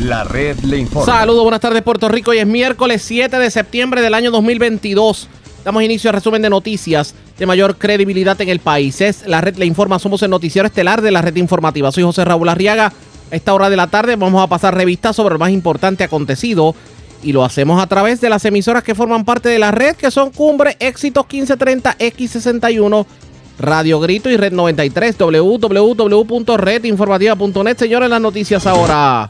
[0.00, 1.06] La red le informa.
[1.06, 2.32] Saludos, buenas tardes Puerto Rico.
[2.32, 5.28] Hoy es miércoles 7 de septiembre del año 2022.
[5.64, 9.00] Damos inicio al resumen de noticias de mayor credibilidad en el país.
[9.00, 9.98] Es la red le informa.
[9.98, 11.90] Somos el noticiero estelar de la red informativa.
[11.92, 12.92] Soy José Raúl Arriaga.
[13.32, 16.74] A esta hora de la tarde vamos a pasar revistas sobre lo más importante acontecido
[17.22, 20.12] y lo hacemos a través de las emisoras que forman parte de la red, que
[20.12, 23.06] son Cumbre, Éxitos 1530, X61,
[23.58, 27.78] Radio Grito y Red 93, www.redinformativa.net.
[27.78, 29.28] Señores, las noticias ahora.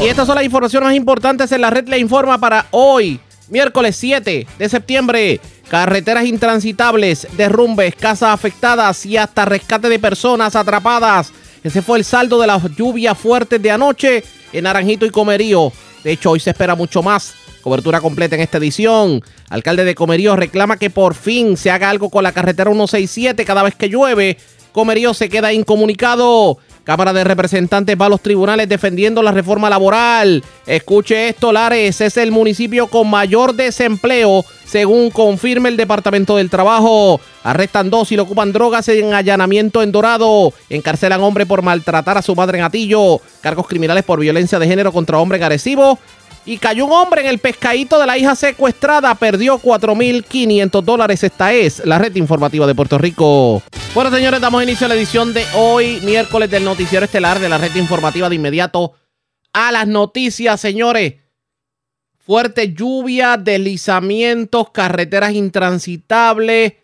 [0.00, 3.18] Y estas son las informaciones más importantes en la red le informa para hoy,
[3.48, 5.40] miércoles 7 de septiembre.
[5.68, 11.32] Carreteras intransitables, derrumbes, casas afectadas y hasta rescate de personas atrapadas.
[11.62, 15.72] Ese fue el saldo de las lluvias fuertes de anoche en Naranjito y Comerío.
[16.04, 17.34] De hecho, hoy se espera mucho más.
[17.62, 19.22] Cobertura completa en esta edición.
[19.48, 23.62] Alcalde de Comerío reclama que por fin se haga algo con la carretera 167 cada
[23.62, 24.38] vez que llueve.
[24.72, 26.58] Comerío se queda incomunicado.
[26.84, 30.42] Cámara de Representantes va a los tribunales defendiendo la reforma laboral.
[30.66, 37.20] Escuche esto, Lares es el municipio con mayor desempleo, según confirma el Departamento del Trabajo.
[37.42, 40.52] Arrestan dos y le ocupan drogas en allanamiento en Dorado.
[40.68, 43.20] Encarcelan hombre por maltratar a su madre en Atillo.
[43.40, 45.98] Cargos criminales por violencia de género contra hombre en Arecibo.
[46.46, 49.14] Y cayó un hombre en el pescadito de la hija secuestrada.
[49.14, 51.22] Perdió 4.500 dólares.
[51.22, 53.62] Esta es la red informativa de Puerto Rico.
[53.94, 57.58] Bueno, señores, damos inicio a la edición de hoy, miércoles del noticiero estelar de la
[57.58, 58.94] red informativa de inmediato
[59.52, 61.14] a las noticias, señores.
[62.18, 66.74] Fuerte lluvia, deslizamientos, carreteras intransitables,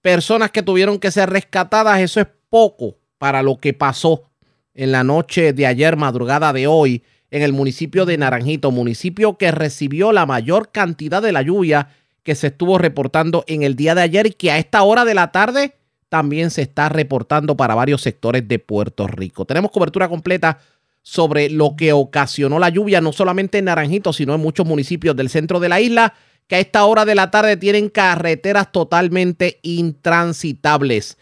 [0.00, 2.00] personas que tuvieron que ser rescatadas.
[2.00, 4.30] Eso es poco para lo que pasó
[4.74, 9.50] en la noche de ayer, madrugada de hoy, en el municipio de Naranjito, municipio que
[9.50, 11.88] recibió la mayor cantidad de la lluvia
[12.22, 15.14] que se estuvo reportando en el día de ayer y que a esta hora de
[15.14, 15.74] la tarde
[16.08, 19.44] también se está reportando para varios sectores de Puerto Rico.
[19.44, 20.58] Tenemos cobertura completa
[21.02, 25.30] sobre lo que ocasionó la lluvia, no solamente en Naranjito, sino en muchos municipios del
[25.30, 26.14] centro de la isla,
[26.46, 31.16] que a esta hora de la tarde tienen carreteras totalmente intransitables.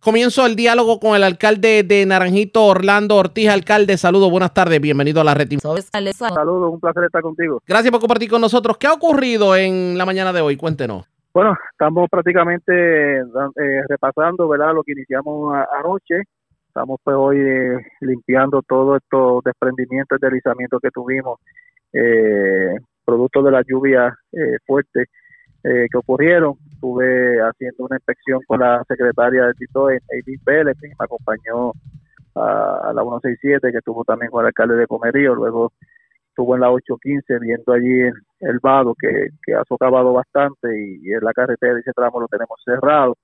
[0.00, 3.50] Comienzo el diálogo con el alcalde de Naranjito, Orlando Ortiz.
[3.50, 5.48] Alcalde, saludos, buenas tardes, bienvenido a la red.
[5.60, 7.60] Saludos, un placer estar contigo.
[7.66, 8.78] Gracias por compartir con nosotros.
[8.78, 10.56] ¿Qué ha ocurrido en la mañana de hoy?
[10.56, 11.04] Cuéntenos.
[11.34, 14.72] Bueno, estamos prácticamente eh, repasando, ¿verdad?
[14.74, 16.22] Lo que iniciamos a- anoche.
[16.68, 21.38] Estamos pues hoy eh, limpiando todos estos desprendimientos y deslizamientos que tuvimos,
[21.92, 22.74] eh,
[23.04, 25.08] producto de las lluvias eh, fuertes
[25.64, 26.54] eh, que ocurrieron.
[26.80, 31.72] Estuve haciendo una inspección con la secretaria del TITO, Eileen Vélez, que me acompañó
[32.34, 35.34] a, a la 167, que estuvo también con el alcalde de Comerío.
[35.34, 35.72] Luego
[36.30, 41.22] estuvo en la 815 viendo allí el, el vado que, ha socavado bastante y, en
[41.22, 43.18] la carretera ese tramo lo tenemos cerrado.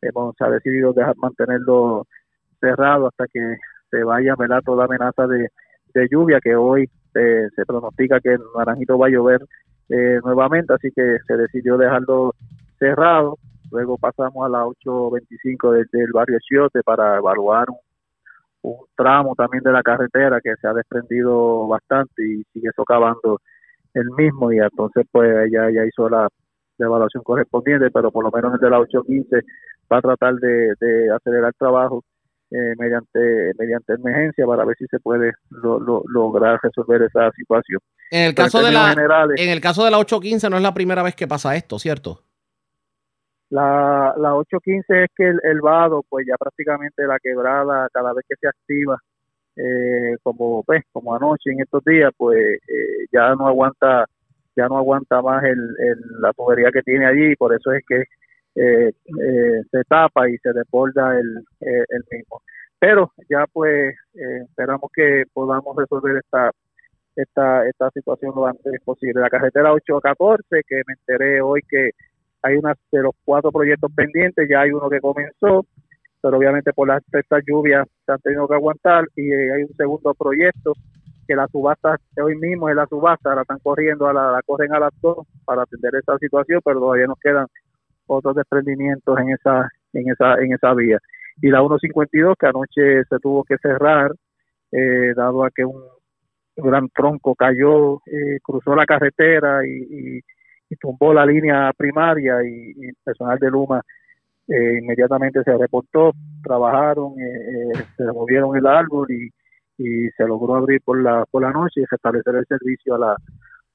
[0.00, 2.06] Hemos ha decidido dejar mantenerlo
[2.60, 3.56] cerrado hasta que
[3.90, 4.62] se vaya ¿verdad?
[4.64, 5.48] toda amenaza de,
[5.92, 9.42] de lluvia que hoy eh, se pronostica que en Naranjito va a llover
[9.90, 12.32] eh, nuevamente, así que se decidió dejarlo
[12.86, 13.38] cerrado.
[13.70, 17.78] Luego pasamos a la 825 desde el barrio Chiote para evaluar un,
[18.62, 23.38] un tramo también de la carretera que se ha desprendido bastante y sigue socavando
[23.94, 26.28] el mismo y entonces pues ella ya hizo la,
[26.78, 29.46] la evaluación correspondiente, pero por lo menos el de la 815
[29.90, 32.02] va a tratar de, de acelerar el trabajo
[32.50, 37.80] eh, mediante mediante emergencia para ver si se puede lo- lo- lograr resolver esa situación.
[38.10, 40.74] En el caso de la generales, en el caso de la 815 no es la
[40.74, 42.20] primera vez que pasa esto, ¿cierto?
[43.52, 48.24] La, la 815 es que el, el vado, pues ya prácticamente la quebrada, cada vez
[48.26, 48.96] que se activa,
[49.56, 54.06] eh, como pues, como anoche en estos días, pues eh, ya no aguanta
[54.56, 55.58] ya no aguanta más el,
[56.20, 58.04] la tubería que tiene allí, por eso es que
[58.54, 58.92] eh,
[59.22, 62.42] eh, se tapa y se desborda el, el mismo.
[62.78, 66.50] Pero ya pues eh, esperamos que podamos resolver esta
[67.16, 69.20] esta esta situación lo antes posible.
[69.20, 71.90] La carretera 814, que me enteré hoy que
[72.42, 75.66] hay una de los cuatro proyectos pendientes, ya hay uno que comenzó,
[76.20, 79.74] pero obviamente por las estas lluvias se han tenido que aguantar y eh, hay un
[79.76, 80.72] segundo proyecto
[81.26, 84.74] que la subasta hoy mismo es la subasta, la están corriendo, a la, la corren
[84.74, 87.46] a las dos para atender esta situación, pero todavía nos quedan
[88.06, 90.98] otros desprendimientos en esa en esa en esa vía.
[91.40, 94.12] Y la 152 que anoche se tuvo que cerrar
[94.72, 95.82] eh, dado a que un
[96.56, 100.20] gran tronco cayó, eh, cruzó la carretera y, y,
[100.76, 103.82] tumbó la línea primaria y, y personal de Luma
[104.48, 109.30] eh, inmediatamente se reportó, trabajaron, eh, eh, se removieron el árbol y,
[110.16, 113.12] se logró abrir por la por la noche y restablecer el servicio a, la,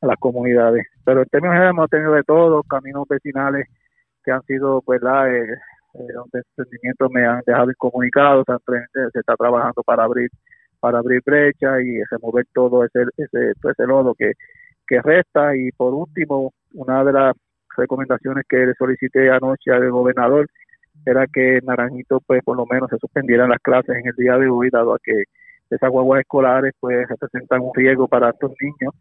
[0.02, 0.86] a las comunidades.
[1.06, 3.68] Pero en términos generales hemos tenido de todo, caminos vecinales
[4.24, 5.44] que han sido pues la, eh,
[5.96, 8.60] eh, los desprendimientos me han dejado incomunicado, han-
[9.14, 10.30] se está trabajando para abrir
[10.80, 14.34] para abrir brecha y remover todo ese, ese, ese lodo que,
[14.88, 15.56] que resta.
[15.56, 17.36] Y por último, una de las
[17.76, 20.48] recomendaciones que le solicité anoche al gobernador
[21.06, 24.38] era que en Naranjito, pues por lo menos se suspendieran las clases en el día
[24.38, 25.24] de hoy, dado a que
[25.70, 28.94] esas guaguas escolares pues representan un riesgo para estos niños,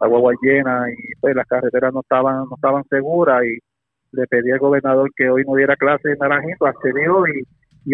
[0.00, 3.58] la guagua llena y pues las carreteras no estaban no estaban seguras y
[4.12, 7.44] le pedí al gobernador que hoy no diera clases en Naranjito, accedió y,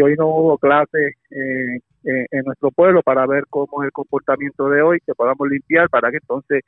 [0.01, 4.69] hoy no hubo clases eh, en, en nuestro pueblo para ver cómo es el comportamiento
[4.69, 6.63] de hoy, que podamos limpiar para que entonces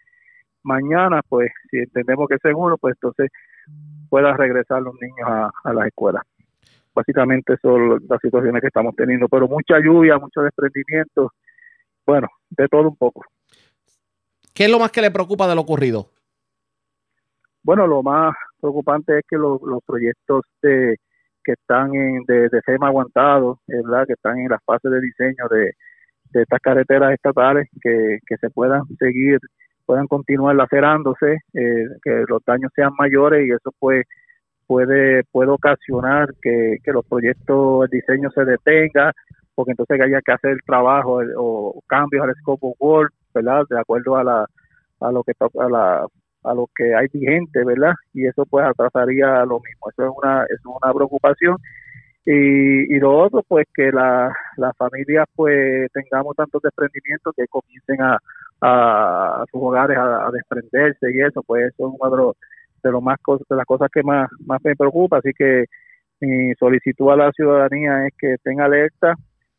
[0.67, 3.31] mañana, pues si entendemos que es seguro, pues entonces
[4.09, 6.23] puedan regresar los niños a, a las escuelas.
[6.95, 11.33] Básicamente son las situaciones que estamos teniendo, pero mucha lluvia, mucho desprendimiento,
[12.07, 13.25] bueno, de todo un poco.
[14.55, 16.07] ¿Qué es lo más que le preocupa de lo ocurrido?
[17.63, 20.97] Bueno, lo más preocupante es que los, los proyectos de,
[21.45, 24.07] que están en, de, de FEMA aguantados, ¿verdad?
[24.07, 25.73] que están en las fases de diseño de,
[26.31, 29.39] de estas carreteras estatales, que, que se puedan seguir,
[29.87, 34.05] puedan continuar lacerándose, eh, que los daños sean mayores y eso pues
[34.67, 39.13] puede puede ocasionar que, que los proyectos, el diseño se detenga,
[39.55, 43.65] porque entonces haya que hacer trabajo eh, o cambios al scope of work, ¿verdad?
[43.71, 44.47] De acuerdo a la
[45.01, 46.07] a lo que a la
[46.45, 47.95] a lo que hay vigente, ¿verdad?
[48.13, 49.91] Y eso pues atrasaría lo mismo.
[49.91, 51.57] Eso es una es una preocupación.
[52.29, 58.03] Y, y lo otro, pues que la, las familias pues tengamos tantos desprendimientos que comiencen
[58.03, 58.19] a,
[58.61, 62.37] a, sus hogares a, desprenderse y eso, pues eso es uno de los
[62.83, 63.19] de lo más
[63.49, 65.19] de las cosas que más, más me preocupa.
[65.19, 65.65] Así que
[66.21, 69.15] mi solicitud a la ciudadanía es que estén alerta,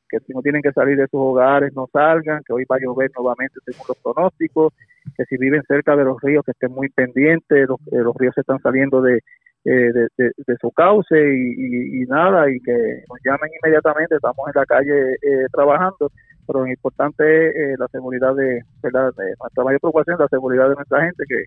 [0.09, 2.79] que si no tienen que salir de sus hogares, no salgan, que hoy va a
[2.79, 4.73] llover nuevamente según los pronósticos,
[5.17, 8.33] que si viven cerca de los ríos, que estén muy pendientes, los, eh, los ríos
[8.35, 9.17] se están saliendo de,
[9.65, 12.71] eh, de, de- su cauce y, y- y nada, y que
[13.09, 16.09] nos llamen inmediatamente, estamos en la calle eh, trabajando,
[16.47, 19.13] pero lo importante es eh, la seguridad de, ¿verdad?
[19.17, 21.43] de nuestra mayor preocupación es la seguridad de nuestra gente, que,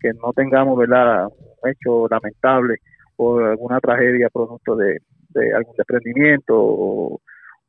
[0.00, 1.26] que no tengamos ¿verdad?
[1.26, 2.76] un hecho lamentable
[3.16, 5.00] o alguna tragedia producto de,
[5.30, 7.20] de algún desprendimiento o,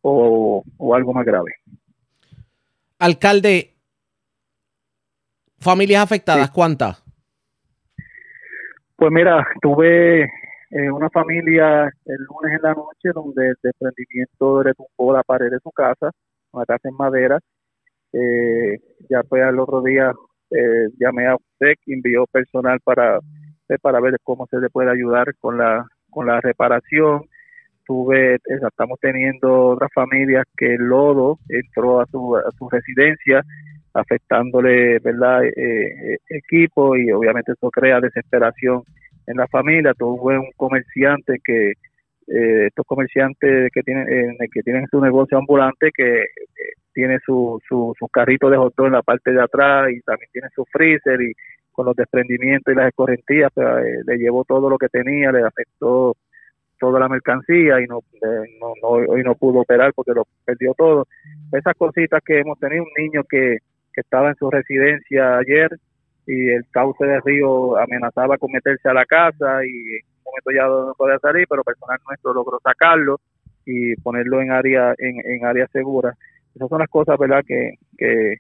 [0.02, 1.52] o, o algo más grave.
[3.00, 3.74] Alcalde,
[5.60, 7.04] familias afectadas, ¿cuántas?
[8.96, 15.14] Pues mira, tuve eh, una familia el lunes en la noche donde el desprendimiento retumbó
[15.14, 16.12] la pared de su casa,
[16.66, 17.40] casa en madera.
[18.14, 18.80] Eh,
[19.10, 20.12] ya pues al otro día
[20.52, 23.18] eh, llamé a USEC, envió personal para,
[23.70, 27.24] eh, para ver cómo se le puede ayudar con la, con la reparación.
[27.86, 33.44] Tuve, estamos teniendo otras familias que el lodo entró a su, a su residencia
[33.94, 38.84] afectándole verdad eh, eh, equipo y obviamente eso crea desesperación
[39.28, 41.74] en la familia tuve un comerciante que
[42.28, 47.60] eh, estos comerciantes que tienen eh, que tienen su negocio ambulante que eh, tiene su,
[47.68, 51.22] su, su carrito de hot en la parte de atrás y también tiene su freezer
[51.22, 51.34] y
[51.72, 55.44] con los desprendimientos y las escorrentías pues, eh, le llevó todo lo que tenía le
[55.44, 56.16] afectó
[56.80, 60.74] toda la mercancía y no, eh, no, no hoy no pudo operar porque lo perdió
[60.74, 61.08] todo.
[61.54, 63.60] Esas cositas que hemos tenido un niño que
[63.94, 65.70] que estaba en su residencia ayer
[66.25, 70.94] y el cauce del río amenazaba con meterse a la casa y momento ya no
[70.98, 73.20] podía salir, pero personal nuestro logró sacarlo
[73.66, 76.14] y ponerlo en área en, en área segura.
[76.56, 78.38] Esas son las cosas, ¿verdad?, que, que,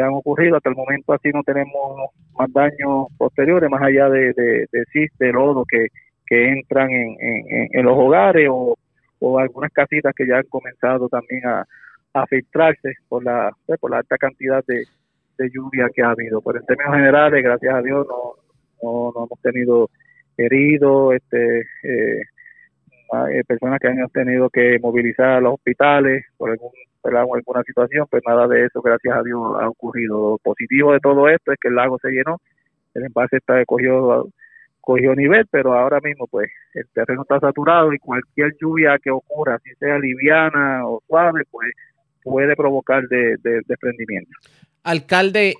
[0.00, 0.56] han ocurrido.
[0.56, 4.66] Hasta el momento así no tenemos más daños posteriores, más allá de, de,
[5.18, 5.86] de lodo que,
[6.26, 8.76] que entran en, en, en los hogares o,
[9.20, 11.64] o algunas casitas que ya han comenzado también a,
[12.12, 14.84] a filtrarse por la pues, por la alta cantidad de,
[15.38, 16.40] de lluvia que ha habido.
[16.40, 18.34] Pero en términos generales, gracias a Dios, no,
[18.82, 19.90] no, no hemos tenido
[20.36, 22.22] heridos, este, eh,
[23.46, 26.70] personas que han tenido que movilizar a los hospitales por algún,
[27.04, 30.30] alguna situación, pues nada de eso, gracias a Dios, ha ocurrido.
[30.30, 32.40] Lo positivo de todo esto es que el lago se llenó,
[32.94, 34.28] el envase está cogió
[34.80, 39.58] cogió nivel, pero ahora mismo pues el terreno está saturado y cualquier lluvia que ocurra,
[39.64, 41.72] si sea liviana o suave, pues
[42.22, 44.30] puede provocar de, de, desprendimiento.
[44.84, 45.54] Alcalde,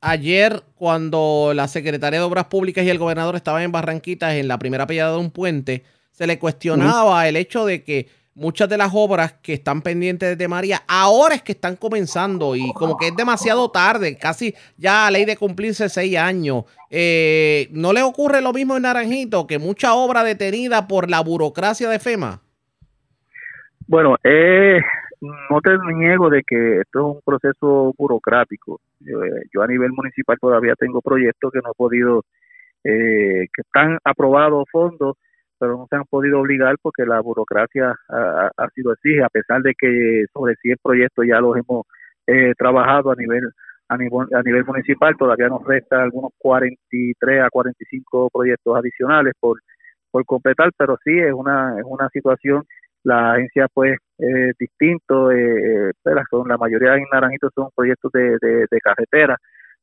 [0.00, 4.58] ayer cuando la Secretaría de Obras Públicas y el gobernador estaban en Barranquitas en la
[4.58, 8.90] primera pellada de un puente, se le cuestionaba el hecho de que muchas de las
[8.94, 13.16] obras que están pendientes de María ahora es que están comenzando y como que es
[13.16, 16.64] demasiado tarde, casi ya a ley de cumplirse seis años.
[16.88, 21.88] Eh, ¿No le ocurre lo mismo en Naranjito, que mucha obra detenida por la burocracia
[21.88, 22.40] de FEMA?
[23.86, 24.80] Bueno, eh,
[25.20, 28.80] no te niego de que esto es un proceso burocrático.
[29.00, 32.24] Yo, eh, yo a nivel municipal todavía tengo proyectos que no he podido,
[32.84, 35.16] eh, que están aprobados fondos,
[35.58, 39.74] pero no se han podido obligar porque la burocracia ha, sido así, a pesar de
[39.78, 41.86] que sobre 100 proyectos ya los hemos
[42.26, 43.50] eh, trabajado a nivel
[43.88, 49.60] a nivel, a nivel municipal, todavía nos resta algunos 43 a 45 proyectos adicionales por,
[50.10, 52.64] por completar, pero sí es una, es una situación,
[53.04, 55.92] la agencia pues es distinto, eh,
[56.30, 59.36] son, la mayoría en Naranjito son proyectos de, de, carretera,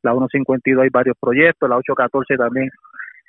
[0.04, 2.70] la 152 hay varios proyectos, la 814 también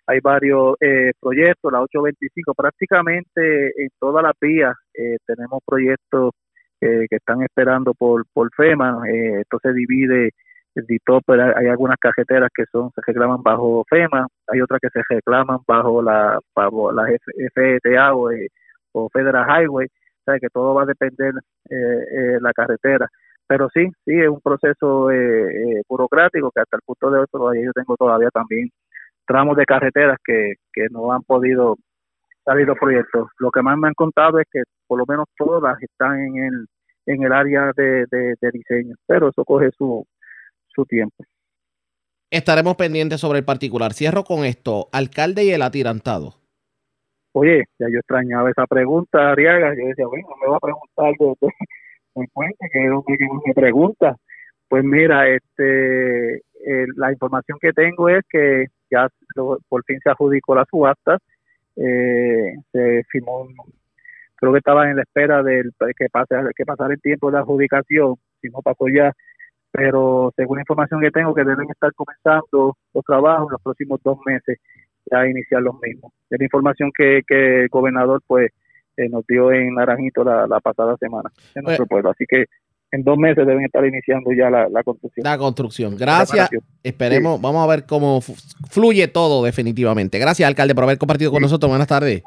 [0.06, 6.32] hay varios eh, proyectos, la 825 prácticamente en todas las vías eh, tenemos proyectos
[6.80, 10.30] eh, que están esperando por, por FEMA, eh, esto se divide
[11.26, 15.58] pero hay algunas carreteras que son se reclaman bajo FEMA, hay otras que se reclaman
[15.66, 18.48] bajo la bajo la FTA o, eh,
[18.92, 19.86] o Federal Highway,
[20.26, 21.32] o que todo va a depender
[21.70, 23.08] eh, eh, la carretera.
[23.46, 27.64] Pero sí, sí, es un proceso eh, burocrático que hasta el punto de hoy todavía
[27.64, 28.68] yo tengo todavía también
[29.26, 31.76] tramos de carreteras que, que no han podido
[32.44, 33.28] salir los proyectos.
[33.38, 36.66] Lo que más me han contado es que por lo menos todas están en el,
[37.06, 40.06] en el área de, de, de diseño, pero eso coge su,
[40.68, 41.24] su tiempo.
[42.30, 43.94] Estaremos pendientes sobre el particular.
[43.94, 44.88] Cierro con esto.
[44.92, 46.34] Alcalde y el atirantado.
[47.40, 49.72] Oye, ya yo extrañaba esa pregunta, Ariaga.
[49.76, 54.16] Yo decía, bueno, me va a preguntar de, puente, que es que me pregunta.
[54.68, 59.08] Pues mira, este, eh, la información que tengo es que ya
[59.68, 61.18] por fin se adjudicó la subasta,
[61.76, 63.46] eh, se firmó,
[64.34, 68.16] creo que estaba en la espera del que pase que pasara el tiempo de adjudicación,
[68.40, 69.12] si no pasó ya,
[69.70, 74.00] pero según la información que tengo que deben estar comenzando los trabajos en los próximos
[74.02, 74.58] dos meses
[75.10, 76.12] ya iniciar los mismos.
[76.30, 78.50] Es la información que, que el gobernador pues
[78.96, 82.10] eh, nos dio en Naranjito la, la pasada semana en nuestro Pues- pueblo.
[82.10, 82.46] Así que
[82.90, 85.22] en dos meses deben estar iniciando ya la, la construcción.
[85.24, 85.96] La construcción.
[85.96, 86.48] Gracias.
[86.82, 88.20] Esperemos, vamos a ver cómo
[88.70, 90.18] fluye todo definitivamente.
[90.18, 91.68] Gracias, alcalde, por haber compartido con nosotros.
[91.70, 92.22] Buenas tardes.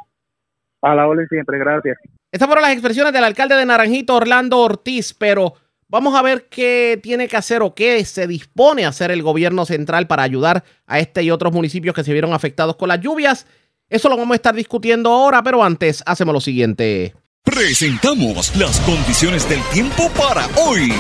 [0.83, 1.97] A la orden siempre, gracias.
[2.31, 5.53] Estas fueron las expresiones del alcalde de Naranjito, Orlando Ortiz, pero
[5.91, 9.65] vamos a ver qué tiene que hacer o qué se dispone a hacer el gobierno
[9.65, 13.45] central para ayudar a este y otros municipios que se vieron afectados con las lluvias.
[13.89, 17.13] Eso lo vamos a estar discutiendo ahora, pero antes hacemos lo siguiente.
[17.43, 20.93] Presentamos las condiciones del tiempo para hoy.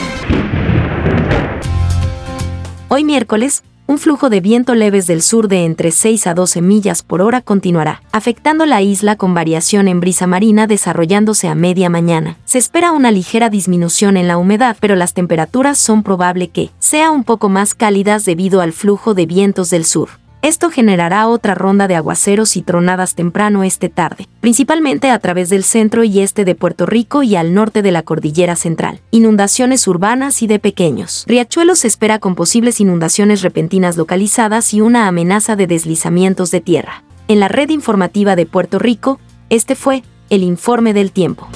[2.89, 7.03] Hoy miércoles, un flujo de viento leves del sur de entre 6 a 12 millas
[7.03, 12.37] por hora continuará, afectando la isla con variación en brisa marina desarrollándose a media mañana.
[12.45, 17.11] Se espera una ligera disminución en la humedad, pero las temperaturas son probable que sea
[17.11, 20.20] un poco más cálidas debido al flujo de vientos del sur.
[20.41, 25.63] Esto generará otra ronda de aguaceros y tronadas temprano este tarde, principalmente a través del
[25.63, 29.01] centro y este de Puerto Rico y al norte de la cordillera central.
[29.11, 31.25] Inundaciones urbanas y de pequeños.
[31.27, 37.03] Riachuelo se espera con posibles inundaciones repentinas localizadas y una amenaza de deslizamientos de tierra.
[37.27, 39.19] En la red informativa de Puerto Rico,
[39.51, 41.47] este fue el informe del tiempo.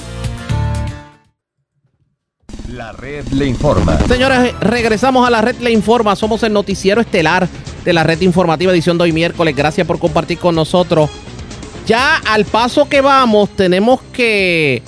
[2.68, 3.96] La red le informa.
[4.08, 6.16] Señores, regresamos a la red Le Informa.
[6.16, 7.48] Somos el noticiero estelar
[7.84, 9.54] de la red informativa edición de hoy miércoles.
[9.54, 11.08] Gracias por compartir con nosotros.
[11.86, 14.82] Ya al paso que vamos, tenemos que.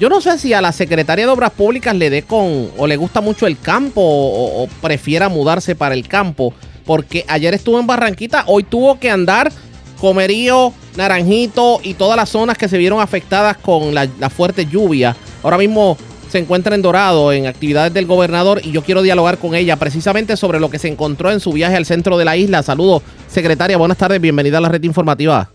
[0.00, 2.70] Yo no sé si a la secretaria de Obras Públicas le dé con.
[2.76, 6.52] o le gusta mucho el campo o, prefiera mudarse para el campo.
[6.84, 9.52] Porque ayer estuvo en Barranquita, hoy tuvo que andar
[10.00, 15.14] Comerío, Naranjito y todas las zonas que se vieron afectadas con la, la fuerte lluvia.
[15.44, 15.96] Ahora mismo
[16.32, 20.38] se encuentra en Dorado en actividades del gobernador y yo quiero dialogar con ella precisamente
[20.38, 22.62] sobre lo que se encontró en su viaje al centro de la isla.
[22.62, 25.50] Saludos, secretaria, buenas tardes, bienvenida a la red informativa.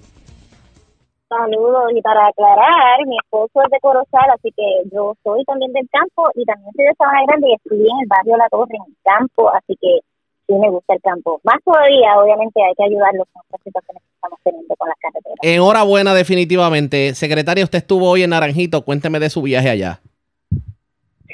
[1.27, 5.89] Saludos y para aclarar, mi esposo es de Corozal, así que yo soy también del
[5.89, 8.86] campo y también soy de Sabana Grande y estudié en el barrio La Torre, en
[8.86, 9.98] el campo, así que
[10.46, 11.41] sí me gusta el campo.
[11.43, 15.39] Más todavía, obviamente, hay que ayudarlos con estas situaciones que estamos teniendo con las carreteras.
[15.41, 17.15] Enhorabuena definitivamente.
[17.15, 20.01] Secretaria, usted estuvo hoy en Naranjito, cuénteme de su viaje allá.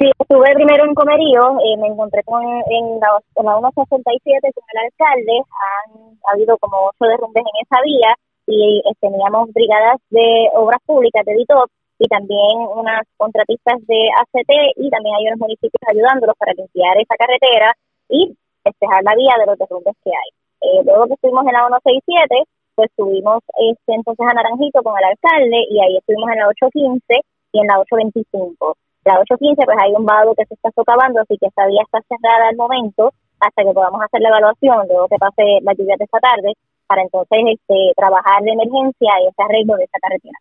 [0.03, 3.07] Sí, estuve primero en Comerío, eh, me encontré con, en, la,
[3.39, 8.11] en la 167 con el alcalde, han habido como ocho derrumbes en esa vía
[8.45, 14.51] y eh, teníamos brigadas de obras públicas de DITOP y también unas contratistas de ACT
[14.75, 17.71] y también hay unos municipios ayudándolos para limpiar esa carretera
[18.09, 20.29] y despejar la vía de los derrumbes que hay.
[20.67, 22.43] Eh, luego que estuvimos en la 167,
[22.75, 23.39] pues subimos
[23.71, 27.23] este, entonces a Naranjito con el alcalde y ahí estuvimos en la 815
[27.55, 28.75] y en la 825.
[29.05, 31.99] La 815 pues hay un vado que se está socavando, así que esta vía está
[32.07, 36.05] cerrada al momento hasta que podamos hacer la evaluación, luego que pase la lluvia de
[36.05, 36.53] esta tarde,
[36.87, 40.37] para entonces este, trabajar de emergencia y ese arreglo de esta carretera.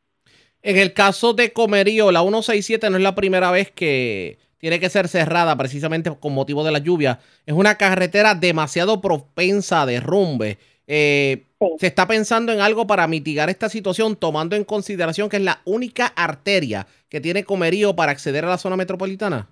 [0.63, 4.91] En el caso de Comerío, la 167 no es la primera vez que tiene que
[4.91, 7.19] ser cerrada precisamente con motivo de la lluvia.
[7.47, 10.59] Es una carretera demasiado propensa a derrumbe.
[10.87, 11.47] Eh,
[11.79, 15.59] se está pensando en algo para mitigar esta situación, tomando en consideración que es la
[15.65, 19.49] única arteria que tiene comerío para acceder a la zona metropolitana.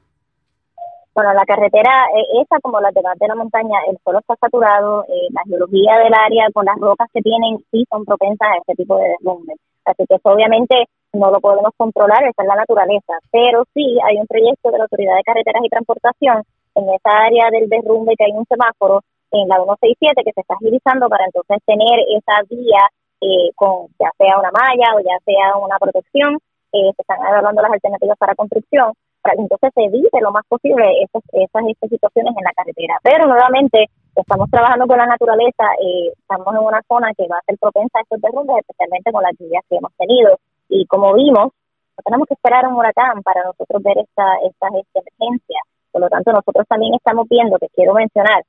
[1.12, 5.05] Bueno, la carretera, eh, esa como la demás de la montaña, el suelo está saturado,
[5.09, 8.75] eh, la geología del área con las rocas que tienen sí son propensas a este
[8.75, 9.55] tipo de derrumbe.
[9.85, 13.14] Así que eso obviamente no lo podemos controlar, esa es la naturaleza.
[13.33, 16.43] Pero sí hay un proyecto de la Autoridad de Carreteras y Transportación
[16.76, 20.54] en esa área del derrumbe que hay un semáforo en la 167 que se está
[20.54, 22.82] agilizando para entonces tener esa vía
[23.20, 26.38] eh, con ya sea una malla o ya sea una protección.
[26.72, 30.44] Eh, se están evaluando las alternativas para construcción para que entonces se evite lo más
[30.49, 32.96] posible esas, esas, situaciones en la carretera.
[33.02, 37.44] Pero nuevamente estamos trabajando con la naturaleza, eh, estamos en una zona que va a
[37.44, 40.38] ser propensa a estos derrumbes, especialmente con las lluvias que hemos tenido.
[40.68, 45.62] Y como vimos, no tenemos que esperar un huracán para nosotros ver esta, estas emergencias.
[45.92, 48.42] Por lo tanto, nosotros también estamos viendo, que quiero mencionar,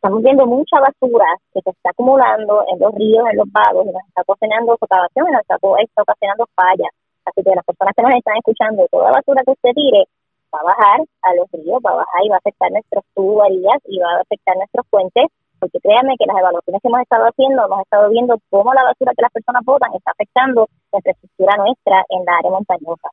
[0.00, 3.92] estamos viendo mucha basura que se está acumulando en los ríos, en los vagos, y
[3.92, 6.88] nos está ocasionando socavación y nos está, está ocasionando fallas.
[7.28, 10.08] Así que las personas que nos están escuchando, toda basura que usted tire
[10.48, 13.76] va a bajar a los ríos, va a bajar y va a afectar nuestras tuberías
[13.84, 15.26] y va a afectar nuestros puentes,
[15.60, 19.12] porque créanme que las evaluaciones que hemos estado haciendo, hemos estado viendo cómo la basura
[19.12, 23.08] que las personas botan está afectando la infraestructura nuestra en la área montañosa.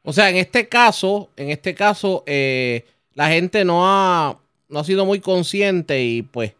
[0.00, 4.84] O sea, en este caso, en este caso, eh, la gente no ha, no ha
[4.84, 6.54] sido muy consciente y pues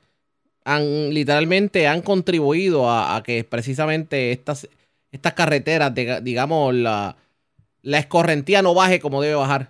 [0.64, 4.68] han literalmente han contribuido a que precisamente estas
[5.16, 7.16] estas carreteras, digamos, la,
[7.82, 9.68] la escorrentía no baje como debe bajar?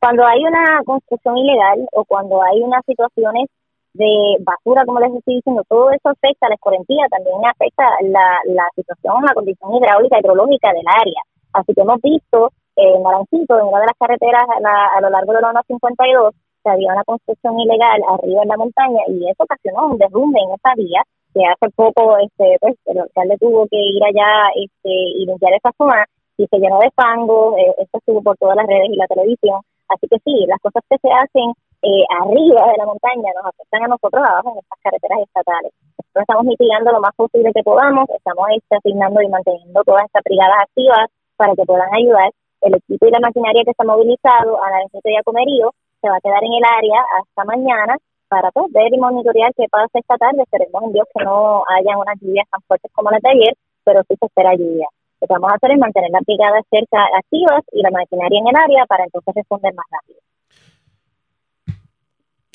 [0.00, 3.48] Cuando hay una construcción ilegal o cuando hay unas situaciones
[3.94, 8.40] de basura, como les estoy diciendo, todo eso afecta a la escorrentía, también afecta la,
[8.46, 11.22] la situación, la condición hidráulica, hidrológica del área.
[11.52, 15.40] Así que hemos visto en Naranjito, en una de las carreteras a, lo largo de
[15.42, 16.34] la 152,
[16.70, 20.74] había una construcción ilegal arriba en la montaña y eso ocasionó un derrumbe en esa
[20.76, 21.02] vía
[21.34, 25.72] que hace poco este pues el alcalde tuvo que ir allá este y limpiar esa
[25.78, 26.04] zona
[26.36, 29.60] y se llenó de fango, eh, esto estuvo por todas las redes y la televisión,
[29.88, 31.52] así que sí, las cosas que se hacen
[31.82, 35.72] eh, arriba de la montaña nos afectan a nosotros abajo en estas carreteras estatales.
[35.98, 40.22] Nosotros estamos mitigando lo más posible que podamos, estamos este, asignando y manteniendo todas estas
[40.24, 42.30] brigadas activas para que puedan ayudar.
[42.62, 46.16] El equipo y la maquinaria que está movilizado a la y a Comerío se va
[46.16, 47.96] a quedar en el área hasta mañana
[48.28, 50.42] para pues, ver y monitorear qué pasa esta tarde.
[50.42, 54.02] Esperemos en Dios que no haya unas lluvias tan fuertes como las de ayer, pero
[54.08, 54.86] sí se espera lluvia.
[55.20, 58.48] Lo que vamos a hacer es mantener las brigadas cerca activas y la maquinaria en
[58.48, 60.18] el área para entonces responder más rápido.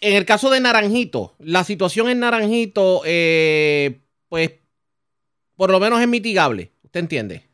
[0.01, 4.59] En el caso de Naranjito, la situación en Naranjito, eh, pues,
[5.55, 6.71] por lo menos es mitigable.
[6.83, 7.46] ¿Usted entiende?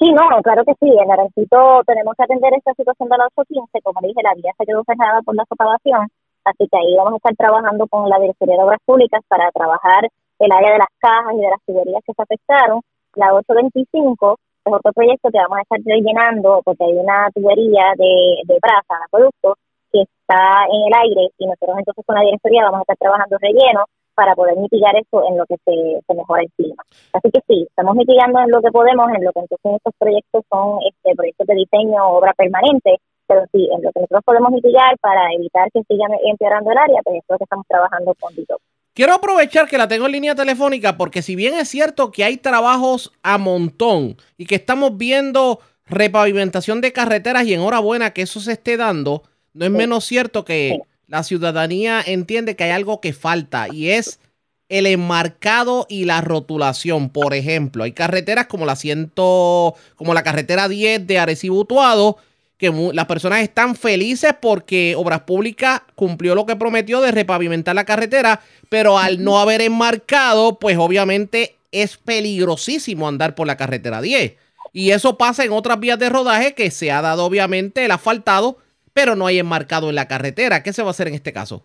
[0.00, 0.88] Sí, no, claro que sí.
[0.88, 3.82] En Naranjito tenemos que atender esta situación de la 815.
[3.82, 6.08] Como dije, la vía se quedó cerrada por la sopavación
[6.44, 10.08] Así que ahí vamos a estar trabajando con la Directoría de Obras Públicas para trabajar
[10.38, 12.80] el área de las cajas y de las tuberías que se afectaron.
[13.14, 18.40] La 825 es otro proyecto que vamos a estar rellenando porque hay una tubería de,
[18.44, 19.56] de brasa, de acueducto,
[19.92, 23.36] que está en el aire y nosotros entonces con la directoría vamos a estar trabajando
[23.38, 23.84] relleno
[24.20, 26.82] para poder mitigar eso en lo que se, se mejora el clima.
[27.14, 30.44] Así que sí, estamos mitigando en lo que podemos, en lo que entonces estos proyectos
[30.50, 34.94] son este proyectos de diseño, obra permanente, pero sí, en lo que nosotros podemos mitigar
[35.00, 38.58] para evitar que sigan empeorando el área, pues es lo que estamos trabajando con Dito.
[38.92, 42.36] Quiero aprovechar que la tengo en línea telefónica porque si bien es cierto que hay
[42.36, 48.52] trabajos a montón y que estamos viendo repavimentación de carreteras y enhorabuena que eso se
[48.52, 49.22] esté dando,
[49.54, 50.78] no es menos cierto que
[51.10, 54.20] la ciudadanía entiende que hay algo que falta y es
[54.68, 57.10] el enmarcado y la rotulación.
[57.10, 62.16] Por ejemplo, hay carreteras como la ciento, como la carretera 10 de Arecibo Utuado,
[62.58, 67.84] que las personas están felices porque Obras Públicas cumplió lo que prometió de repavimentar la
[67.84, 74.34] carretera, pero al no haber enmarcado, pues obviamente es peligrosísimo andar por la carretera 10.
[74.72, 78.58] Y eso pasa en otras vías de rodaje que se ha dado obviamente el asfaltado,
[79.00, 80.62] pero no hay enmarcado en la carretera.
[80.62, 81.64] ¿Qué se va a hacer en este caso?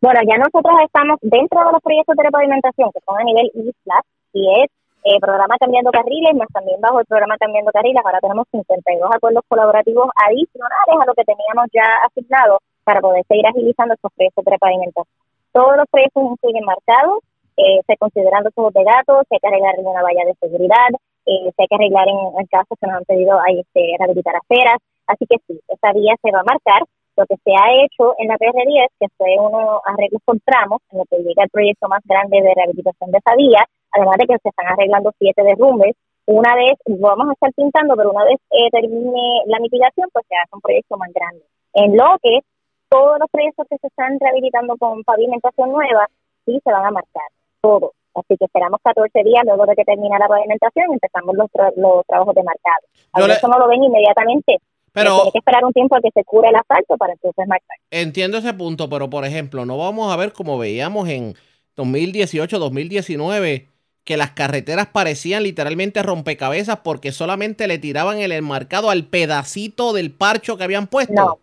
[0.00, 4.00] Bueno, ya nosotros estamos dentro de los proyectos de repavimentación que son a nivel isla
[4.32, 4.70] y es
[5.04, 9.44] eh, programa Cambiando Carriles, más también bajo el programa Cambiando Carriles, ahora tenemos 52 acuerdos
[9.46, 14.50] colaborativos adicionales a lo que teníamos ya asignado para poder seguir agilizando estos proyectos de
[14.50, 15.04] repavimentación.
[15.52, 17.20] Todos los proyectos incluyen marcados,
[17.58, 20.88] eh, se consideran los ojos de gato, se arreglar una valla de seguridad,
[21.28, 24.34] eh, se hay que arreglar en, el caso que nos han pedido ahí, este, rehabilitar
[24.36, 26.82] aceras, así que sí, esa vía se va a marcar.
[27.16, 30.98] Lo que se ha hecho en la PR10, que fue uno arreglos con tramos, en
[30.98, 34.38] lo que llega el proyecto más grande de rehabilitación de esa vía, además de que
[34.38, 35.96] se están arreglando siete derrumbes.
[36.26, 40.36] Una vez, vamos a estar pintando, pero una vez eh, termine la mitigación, pues se
[40.36, 41.42] hace un proyecto más grande.
[41.74, 42.40] En lo que
[42.88, 46.08] todos los proyectos que se están rehabilitando con pavimentación nueva
[46.44, 47.28] sí se van a marcar,
[47.60, 47.97] todos.
[48.20, 52.06] Así que esperamos 14 días luego de que termine la pavimentación y empezamos los, los
[52.06, 52.86] trabajos de marcado.
[53.12, 54.58] A eso no lo ven inmediatamente.
[54.92, 57.76] Pero tiene que esperar un tiempo a que se cure el asfalto para entonces marcar.
[57.90, 61.34] Entiendo ese punto, pero por ejemplo, no vamos a ver como veíamos en
[61.76, 63.68] 2018, 2019
[64.04, 70.10] que las carreteras parecían literalmente rompecabezas porque solamente le tiraban el enmarcado al pedacito del
[70.10, 71.12] parcho que habían puesto.
[71.12, 71.38] No,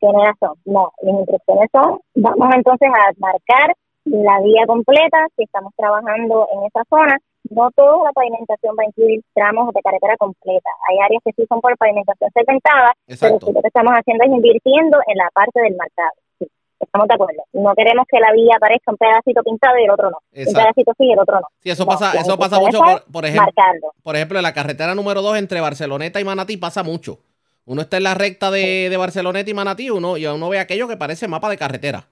[0.00, 0.58] tiene razón.
[0.64, 3.76] No, mis instrucciones son, vamos entonces a marcar
[4.10, 7.16] la vía completa, si estamos trabajando en esa zona.
[7.50, 10.68] No toda la pavimentación va a incluir tramos de carretera completa.
[10.90, 14.98] Hay áreas que sí son por pavimentación segmentada, pero lo que estamos haciendo es invirtiendo
[15.06, 16.12] en la parte del marcado.
[16.38, 16.46] Sí,
[16.78, 17.42] estamos de acuerdo.
[17.54, 20.18] No queremos que la vía aparezca un pedacito pintado y el otro no.
[20.18, 21.46] Un pedacito sí y el otro no.
[21.60, 25.38] Sí, eso pasa, eso pasa mucho, por, ejemplo, por ejemplo, en la carretera número 2
[25.38, 27.20] entre Barceloneta y Manatí pasa mucho.
[27.64, 30.88] Uno está en la recta de, de Barceloneta y Manatí uno, y uno ve aquello
[30.88, 32.08] que parece mapa de carretera.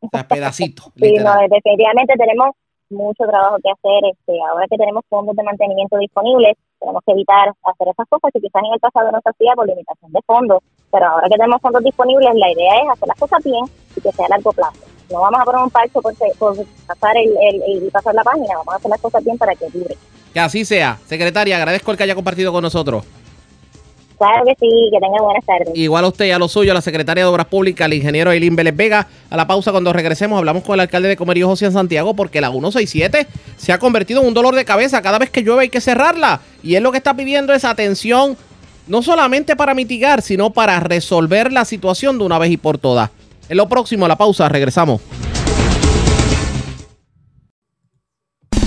[0.00, 0.84] O sea, pedacito.
[0.96, 2.54] sí, no, definitivamente tenemos
[2.90, 4.10] mucho trabajo que hacer.
[4.10, 8.40] Este, ahora que tenemos fondos de mantenimiento disponibles, tenemos que evitar hacer esas cosas que
[8.40, 10.62] quizás en el pasado no se hacía por limitación de fondos.
[10.90, 13.64] Pero ahora que tenemos fondos disponibles, la idea es hacer las cosas bien
[13.96, 14.80] y que sea a largo plazo.
[15.10, 16.14] No vamos a poner un parcho por,
[16.86, 17.36] pasar el,
[17.66, 19.96] el, pasar la página, vamos a hacer las cosas bien para que dure.
[20.32, 20.98] Que así sea.
[21.06, 23.04] Secretaria, agradezco el que haya compartido con nosotros.
[24.20, 25.70] Claro que sí, que tenga buenas tardes.
[25.74, 28.30] Igual a usted y a lo suyo, a la secretaria de Obras Públicas, el ingeniero
[28.30, 29.06] Eileen Vélez Vega.
[29.30, 32.50] A la pausa, cuando regresemos, hablamos con el alcalde de Comerío, José Santiago, porque la
[32.50, 35.00] 167 se ha convertido en un dolor de cabeza.
[35.00, 36.42] Cada vez que llueve hay que cerrarla.
[36.62, 38.36] Y él lo que está pidiendo es atención,
[38.88, 43.08] no solamente para mitigar, sino para resolver la situación de una vez y por todas.
[43.48, 45.00] En lo próximo, a la pausa, regresamos.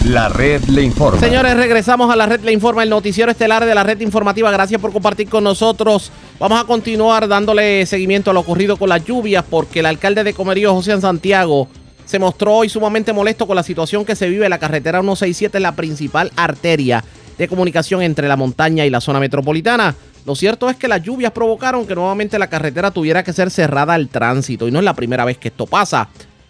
[0.05, 1.17] La red le informa.
[1.17, 4.51] Señores, regresamos a la red le informa, el noticiero estelar de la red informativa.
[4.51, 6.11] Gracias por compartir con nosotros.
[6.39, 10.33] Vamos a continuar dándole seguimiento a lo ocurrido con las lluvias porque el alcalde de
[10.33, 11.69] Comerío, José Santiago,
[12.03, 15.57] se mostró hoy sumamente molesto con la situación que se vive en la carretera 167,
[15.61, 17.01] la principal arteria
[17.37, 19.95] de comunicación entre la montaña y la zona metropolitana.
[20.25, 23.93] Lo cierto es que las lluvias provocaron que nuevamente la carretera tuviera que ser cerrada
[23.93, 26.09] al tránsito y no es la primera vez que esto pasa.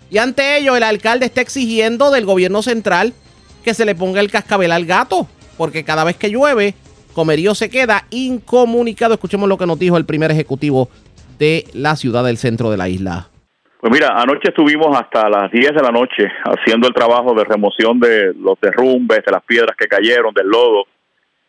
[0.10, 3.14] Y ante ello, el alcalde está exigiendo del gobierno central
[3.64, 6.76] que se le ponga el cascabel al gato, porque cada vez que llueve,
[7.14, 9.14] Comerío se queda incomunicado.
[9.14, 10.90] Escuchemos lo que nos dijo el primer ejecutivo
[11.38, 13.28] de la ciudad del centro de la isla.
[13.80, 18.00] Pues mira, anoche estuvimos hasta las 10 de la noche haciendo el trabajo de remoción
[18.00, 20.86] de los derrumbes, de las piedras que cayeron, del lodo.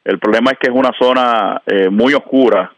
[0.05, 2.73] El problema es que es una zona eh, muy oscura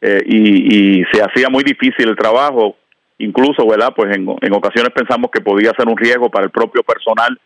[0.00, 2.76] eh, y, se hacía muy difícil el trabajo.
[3.18, 3.92] Incluso, ¿verdad?
[3.96, 7.36] Pues en, en ocasiones pensamos que podía ser un riesgo para el propio personal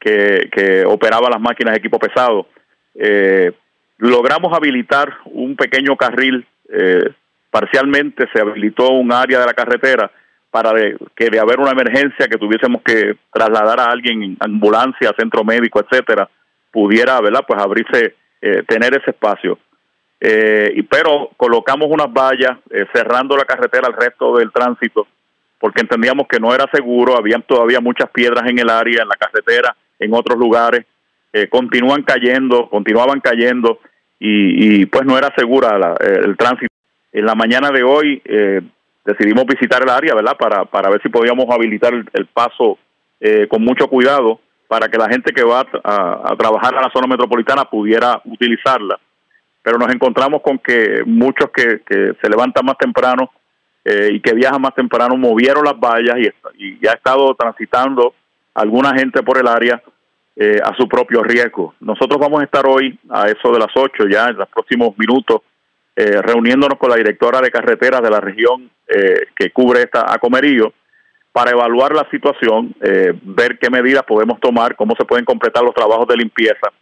[0.00, 2.46] que, operaba las máquinas de equipo pesado.
[2.94, 3.52] Eh,
[3.98, 7.12] logramos habilitar un pequeño carril, eh,
[7.50, 10.10] parcialmente se habilitó un área de la carretera
[10.50, 10.72] para
[11.14, 15.80] que de haber una emergencia que tuviésemos que trasladar a alguien en ambulancia, centro médico,
[15.80, 16.28] etcétera,
[16.72, 17.44] pudiera, ¿verdad?
[17.46, 19.58] Pues abrirse, eh, tener ese espacio.
[20.20, 22.58] y, pero colocamos unas vallas
[22.92, 25.06] cerrando la carretera al resto del tránsito
[25.60, 29.16] porque entendíamos que no era seguro, habían todavía muchas piedras en el área, en la
[29.16, 30.86] carretera, en otros lugares,
[31.32, 33.78] eh, continúan cayendo, continuaban cayendo
[34.18, 36.72] y, pues no era segura eh, el tránsito.
[37.12, 38.60] En la mañana de hoy eh,
[39.04, 40.36] decidimos visitar el área, ¿verdad?
[40.38, 42.78] Para, para ver si podíamos habilitar el, paso
[43.50, 47.66] con mucho cuidado para que la gente que va a, trabajar a la zona metropolitana
[47.66, 48.98] pudiera utilizarla.
[49.62, 53.30] Pero nos encontramos con que muchos que, se levantan más temprano
[53.84, 56.16] y que viajan más temprano movieron las vallas
[56.58, 58.14] y, y ha estado transitando
[58.54, 59.82] alguna gente por el área
[60.36, 61.74] eh, a su propio riesgo.
[61.80, 65.42] Nosotros vamos a estar hoy a eso de las 8 ya en los próximos minutos
[65.96, 70.72] eh, reuniéndonos con la directora de carreteras de la región eh, que cubre esta Acomerío
[71.32, 76.08] para evaluar la situación, ver qué medidas podemos tomar, cómo se pueden completar los trabajos
[76.08, 76.72] de limpieza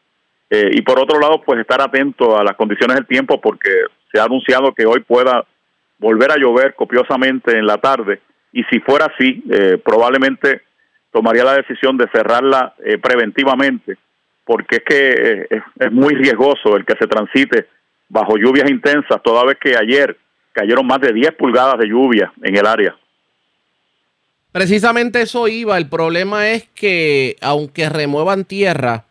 [0.48, 3.68] y por otro lado pues estar atento a las condiciones del tiempo porque
[4.10, 5.44] se ha anunciado que hoy pueda
[5.98, 8.20] volver a llover copiosamente en la tarde
[8.52, 9.42] y si fuera así
[9.84, 10.62] probablemente
[11.12, 13.96] tomaría la decisión de cerrarla eh, preventivamente,
[14.44, 15.10] porque es que
[15.50, 17.66] eh, es, muy riesgoso el que se transite
[18.08, 20.16] bajo lluvias intensas, toda vez que ayer
[20.52, 22.96] cayeron más de 10 pulgadas de lluvia en el área.
[24.50, 25.76] Precisamente eso iba.
[25.76, 29.04] El problema es que aunque remuevan tierra,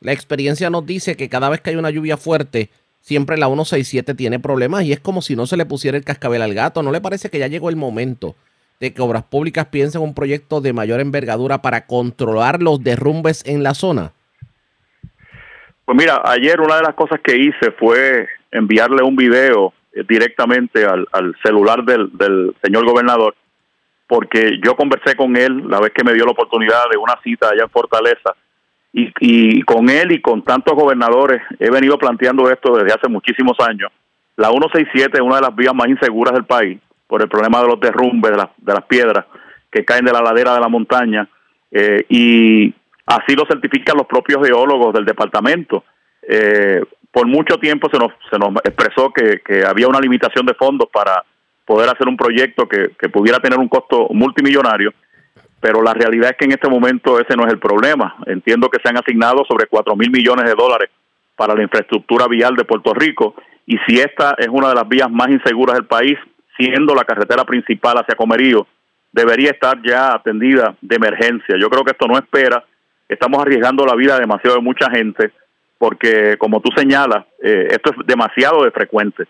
[0.00, 2.68] la experiencia nos dice que cada vez que hay una lluvia fuerte,
[3.02, 6.40] siempre la 167 tiene problemas y es como si no se le pusiera el cascabel
[6.40, 6.82] al gato.
[6.82, 8.34] ¿No le parece que ya llegó el momento
[8.80, 13.46] de que Obras Públicas piensa en un proyecto de mayor envergadura para controlar los derrumbes
[13.46, 14.12] en la zona?
[15.84, 20.84] Pues mira, ayer una de las cosas que hice fue enviarle un video eh, directamente
[20.84, 23.34] al, celular del, señor gobernador,
[24.06, 27.48] porque yo conversé con él la vez que me dio la oportunidad de una cita
[27.48, 28.34] allá en Fortaleza
[28.92, 33.56] y, y con él y con tantos gobernadores he venido planteando esto desde hace muchísimos
[33.60, 33.90] años.
[34.36, 37.68] La 167 es una de las vías más inseguras del país por el problema de
[37.68, 39.26] los derrumbes, de, las de las piedras
[39.70, 41.28] que caen de la ladera de la montaña
[41.70, 42.74] eh, y
[43.06, 45.84] así lo certifican los propios geólogos del departamento.
[46.22, 50.54] Eh, por mucho tiempo se nos, se nos expresó que, que había una limitación de
[50.54, 51.24] fondos para
[51.64, 54.92] poder hacer un proyecto que pudiera tener un costo multimillonario,
[55.62, 58.16] pero la realidad es que en este momento ese no es el problema.
[58.26, 60.90] Entiendo que se han asignado sobre 4 mil millones de dólares
[61.36, 65.08] para la infraestructura vial de Puerto Rico y si esta es una de las vías
[65.08, 66.18] más inseguras del país,
[66.58, 68.66] siendo la carretera principal hacia Comerío,
[69.12, 71.56] debería estar ya atendida de emergencia.
[71.56, 72.64] Yo creo que esto no espera,
[73.08, 75.30] estamos arriesgando la vida de demasiado de mucha gente
[75.78, 79.24] porque como tú señalas, eh, esto es demasiado de frecuente.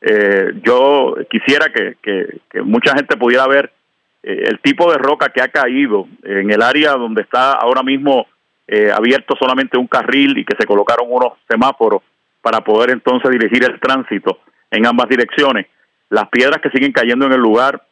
[0.00, 3.72] Eh, yo quisiera que, que, mucha gente pudiera ver
[4.22, 8.26] eh, el tipo de roca que ha caído en el área donde está ahora mismo
[8.66, 12.02] eh, abierto solamente un carril y que se colocaron unos semáforos
[12.40, 14.38] para poder entonces dirigir el tránsito
[14.70, 15.66] en ambas direcciones.
[16.08, 17.82] Las piedras que siguen cayendo en el lugar,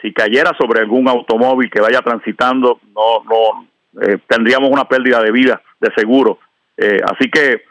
[0.00, 3.68] si cayera sobre algún automóvil que vaya transitando, no, no
[4.02, 6.38] eh, tendríamos una pérdida de vida, de seguro.
[7.04, 7.62] Así que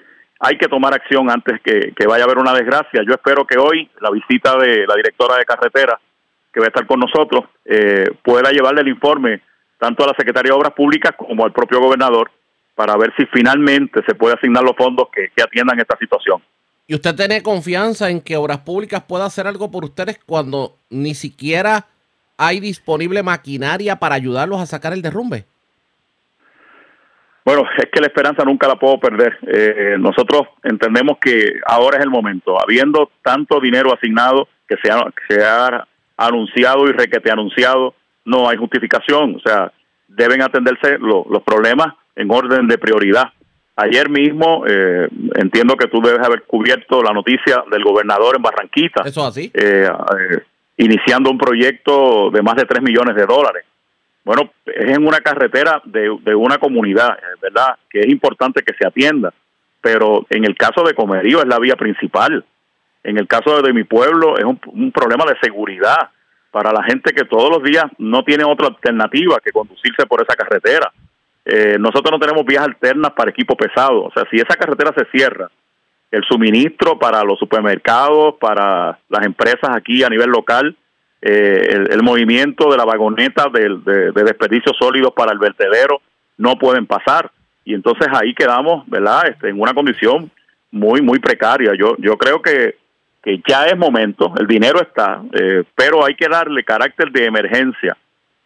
[0.44, 3.04] hay que tomar acción antes que, vaya a haber una desgracia.
[3.08, 6.00] Yo espero que hoy la visita de la directora de carretera,
[6.54, 9.42] que va a estar con nosotros, eh, pueda llevarle el informe
[9.78, 12.30] tanto a la Secretaría de Obras Públicas como al propio gobernador
[12.76, 16.42] para ver si finalmente se puede asignar los fondos que, que atiendan esta situación.
[16.88, 21.14] ¿Y usted tiene confianza en que Obras Públicas pueda hacer algo por ustedes cuando ni
[21.14, 21.86] siquiera
[22.38, 25.46] hay disponible maquinaria para ayudarlos a sacar el derrumbe?
[27.44, 29.38] Bueno, es que la esperanza nunca la puedo perder.
[29.48, 35.06] Eh, nosotros entendemos que ahora es el momento, habiendo tanto dinero asignado que se ha,
[35.28, 35.88] se ha
[36.28, 37.94] anunciado y requete anunciado,
[38.26, 39.36] no hay justificación.
[39.36, 39.72] O sea,
[40.08, 43.32] deben atenderse los problemas en orden de prioridad.
[43.76, 49.04] Ayer mismo, eh, entiendo que tú debes haber cubierto la noticia del gobernador en Barranquita.
[49.06, 49.50] Eso así.
[49.54, 49.90] Eh,
[50.78, 53.66] iniciando un proyecto de más de 3 millones de dólares
[54.24, 57.76] bueno, es en una carretera de, una comunidad, ¿verdad?
[57.90, 59.34] Que es importante que se atienda.
[59.82, 62.46] Pero en el caso de Comerío es la vía principal.
[63.04, 66.10] En el caso de mi pueblo es un, problema de seguridad
[66.52, 70.36] para la gente que todos los días no tiene otra alternativa que conducirse por esa
[70.36, 70.92] carretera.
[71.46, 74.04] Eh, nosotros no tenemos vías alternas para equipo pesado.
[74.04, 75.50] O sea, si esa carretera se cierra,
[76.12, 80.76] el suministro para los supermercados, para las empresas aquí a nivel local,
[81.22, 86.02] eh, el, movimiento de la vagoneta de, de, desperdicios sólidos para el vertedero
[86.38, 87.30] no pueden pasar
[87.64, 90.32] y entonces ahí quedamos verdad este, en una condición
[90.72, 92.76] muy muy precaria yo yo creo que,
[93.24, 97.98] que ya es momento el dinero está eh, pero hay que darle carácter de emergencia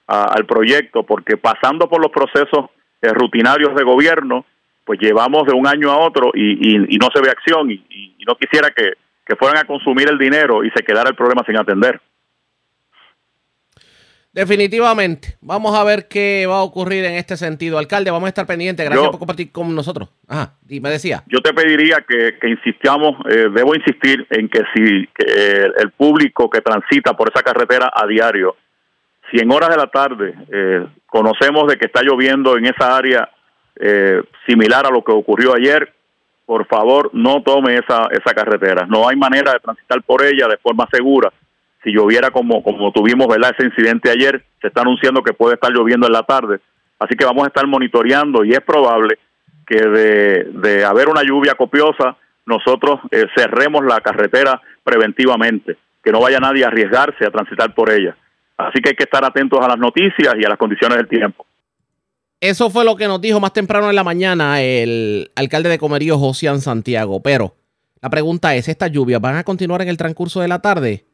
[0.07, 2.69] al proyecto porque pasando por los procesos
[3.01, 4.45] eh, rutinarios de gobierno
[4.83, 8.23] pues llevamos de un año a otro y, y, no se ve acción y, y
[8.27, 8.93] no quisiera que,
[9.25, 11.99] que fueran a consumir el dinero y se quedara el problema sin atender.
[14.35, 15.37] Definitivamente.
[15.39, 17.77] Vamos a ver qué va a ocurrir en este sentido.
[17.77, 18.85] Alcalde, vamos a estar pendientes.
[18.85, 20.09] Gracias por compartir con nosotros.
[20.27, 21.23] Ajá, y me decía.
[21.27, 26.59] Yo te pediría que, que insistamos, eh, debo insistir en que si el público que
[26.59, 28.57] transita por esa carretera a diario,
[29.31, 33.29] si en horas de la tarde eh, conocemos de que está lloviendo en esa área
[33.77, 35.93] eh, similar a lo que ocurrió ayer,
[36.45, 38.85] por favor no tome esa, esa carretera.
[38.85, 41.31] No hay manera de transitar por ella de forma segura
[41.85, 43.53] si lloviera como, como tuvimos ¿verdad?
[43.55, 46.59] ese incidente ayer, se está anunciando que puede estar lloviendo en la tarde.
[46.99, 49.19] Así que vamos a estar monitoreando y es probable
[49.67, 56.21] que de, de haber una lluvia copiosa, nosotros eh, cerremos la carretera preventivamente, que no
[56.21, 58.15] vaya nadie a arriesgarse a transitar por ella.
[58.57, 61.45] Así que hay que estar atentos a las noticias y a las condiciones del tiempo.
[62.39, 66.17] Eso fue lo que nos dijo más temprano en la mañana el alcalde de Comerío,
[66.17, 67.21] José Santiago.
[67.21, 67.55] Pero
[68.01, 71.05] la pregunta es, ¿estas lluvias van a continuar en el transcurso de la tarde?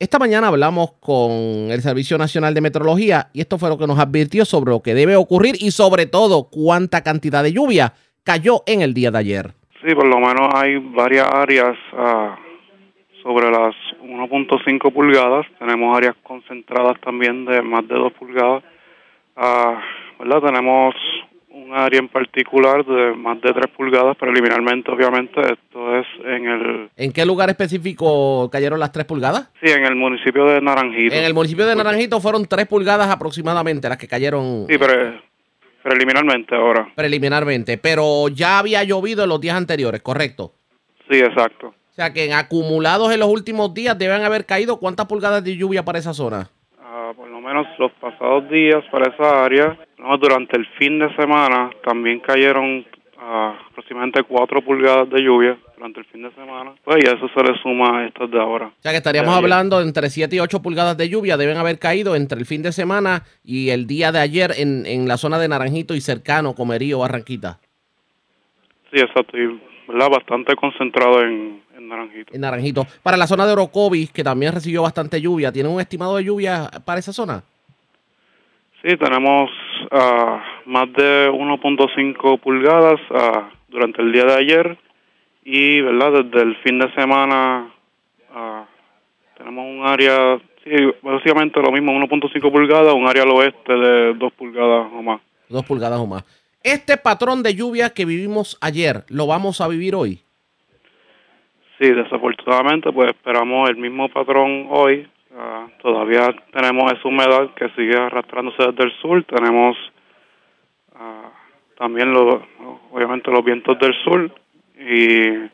[0.00, 1.30] Esta mañana hablamos con
[1.70, 4.94] el Servicio Nacional de Meteorología y esto fue lo que nos advirtió sobre lo que
[4.94, 7.92] debe ocurrir y sobre todo cuánta cantidad de lluvia
[8.24, 9.50] cayó en el día de ayer.
[9.84, 12.34] Sí, por lo menos hay varias áreas ah,
[13.22, 15.44] sobre las 1.5 pulgadas.
[15.58, 18.64] Tenemos áreas concentradas también de más de 2 pulgadas.
[19.36, 19.82] Ah,
[20.18, 20.40] ¿verdad?
[20.46, 20.94] Tenemos
[21.70, 26.90] un área en particular de más de 3 pulgadas, preliminarmente, obviamente, esto es en el...
[26.96, 29.50] ¿En qué lugar específico cayeron las 3 pulgadas?
[29.62, 31.14] Sí, en el municipio de Naranjito.
[31.14, 34.66] En el municipio de Naranjito fueron 3 pulgadas aproximadamente las que cayeron.
[34.68, 35.20] Sí, pero
[35.82, 36.88] preliminarmente ahora.
[36.94, 40.54] Preliminarmente, pero ya había llovido en los días anteriores, ¿correcto?
[41.08, 41.68] Sí, exacto.
[41.68, 45.56] O sea que en acumulados en los últimos días deben haber caído cuántas pulgadas de
[45.56, 46.50] lluvia para esa zona.
[47.16, 49.78] Por lo menos los pasados días para esa área,
[50.20, 52.84] durante el fin de semana también cayeron
[53.18, 56.72] ah, aproximadamente 4 pulgadas de lluvia durante el fin de semana.
[56.84, 58.66] Pues y a eso se le suma estas de ahora.
[58.66, 62.16] O sea que estaríamos hablando entre 7 y 8 pulgadas de lluvia deben haber caído
[62.16, 65.48] entre el fin de semana y el día de ayer en, en la zona de
[65.48, 67.60] Naranjito y cercano, Comerío, Barranquita.
[68.92, 69.38] Sí, exacto.
[69.38, 69.60] Y
[70.08, 72.34] bastante concentrado en, Naranjito.
[72.34, 72.86] En Naranjito.
[73.02, 76.70] Para la zona de Orocovis, que también recibió bastante lluvia, ¿tiene un estimado de lluvia
[76.84, 77.42] para esa zona?
[78.82, 79.50] Sí, tenemos
[79.92, 84.78] uh, más de 1.5 pulgadas uh, durante el día de ayer
[85.44, 86.24] y, ¿verdad?
[86.24, 87.70] Desde el fin de semana
[88.34, 88.64] uh,
[89.36, 90.70] tenemos un área, sí,
[91.02, 95.20] básicamente lo mismo, 1.5 pulgadas, un área al oeste de 2 pulgadas o más.
[95.50, 96.24] 2 pulgadas o más.
[96.62, 100.22] Este patrón de lluvia que vivimos ayer, ¿lo vamos a vivir hoy?
[101.80, 105.08] Sí, desafortunadamente, pues esperamos el mismo patrón hoy.
[105.34, 109.24] Ah, todavía tenemos esa humedad que sigue arrastrándose desde el sur.
[109.24, 109.78] Tenemos
[110.92, 112.42] uh, también, lo,
[112.92, 114.30] obviamente, los vientos del sur.
[114.78, 115.48] Y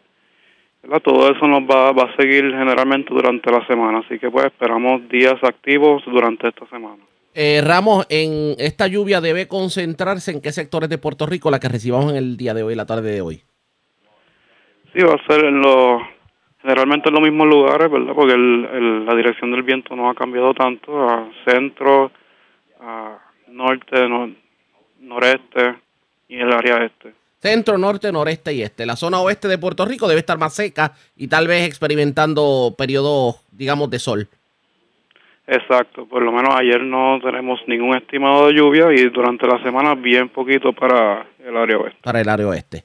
[1.04, 3.98] todo eso nos va, va a seguir generalmente durante la semana.
[4.00, 7.04] Así que, pues, esperamos días activos durante esta semana.
[7.34, 11.68] Eh, Ramos, en esta lluvia debe concentrarse en qué sectores de Puerto Rico la que
[11.68, 13.42] recibamos en el día de hoy, la tarde de hoy.
[14.92, 16.00] Sí, va a ser en los,
[16.66, 18.12] generalmente en los mismos lugares, ¿verdad?
[18.12, 22.10] Porque la dirección del viento no ha cambiado tanto a centro,
[22.80, 24.08] a norte,
[24.98, 25.76] noreste
[26.28, 27.14] y el área este.
[27.38, 28.84] Centro, norte, noreste y este.
[28.84, 33.44] La zona oeste de Puerto Rico debe estar más seca y tal vez experimentando periodos,
[33.52, 34.28] digamos, de sol.
[35.46, 39.94] Exacto, por lo menos ayer no tenemos ningún estimado de lluvia y durante la semana
[39.94, 42.00] bien poquito para el área oeste.
[42.02, 42.82] Para el área oeste.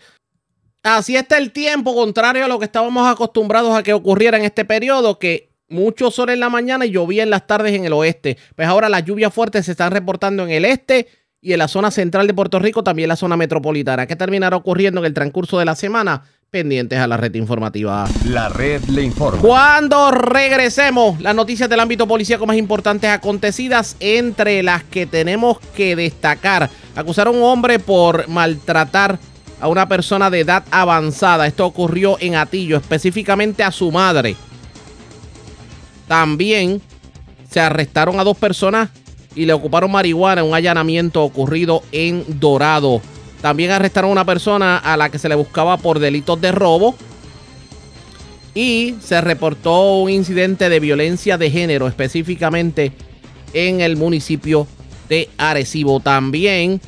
[0.83, 4.65] Así está el tiempo, contrario a lo que estábamos acostumbrados a que ocurriera en este
[4.65, 8.37] periodo, que mucho sol en la mañana y llovía en las tardes en el oeste.
[8.55, 11.07] Pues ahora las lluvias fuertes se están reportando en el este
[11.39, 14.07] y en la zona central de Puerto Rico, también la zona metropolitana.
[14.07, 16.23] ¿Qué terminará ocurriendo en el transcurso de la semana?
[16.51, 18.05] pendientes a la red informativa.
[18.25, 19.39] La red le informa.
[19.41, 25.95] Cuando regresemos, las noticias del ámbito policíaco más importantes acontecidas, entre las que tenemos que
[25.95, 26.69] destacar.
[26.93, 29.17] Acusar a un hombre por maltratar
[29.61, 31.47] a una persona de edad avanzada.
[31.47, 34.35] Esto ocurrió en Atillo, específicamente a su madre.
[36.07, 36.81] También
[37.49, 38.89] se arrestaron a dos personas
[39.35, 43.01] y le ocuparon marihuana en un allanamiento ocurrido en Dorado.
[43.41, 46.95] También arrestaron a una persona a la que se le buscaba por delitos de robo.
[48.53, 52.91] Y se reportó un incidente de violencia de género específicamente
[53.53, 54.67] en el municipio
[55.07, 56.01] de Arecibo.
[56.01, 56.81] También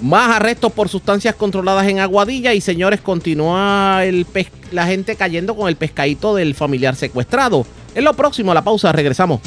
[0.00, 4.26] más arrestos por sustancias controladas en Aguadilla y señores, continúa el
[4.72, 7.66] la gente cayendo con el pescadito del familiar secuestrado.
[7.94, 9.40] En lo próximo, a la pausa, regresamos.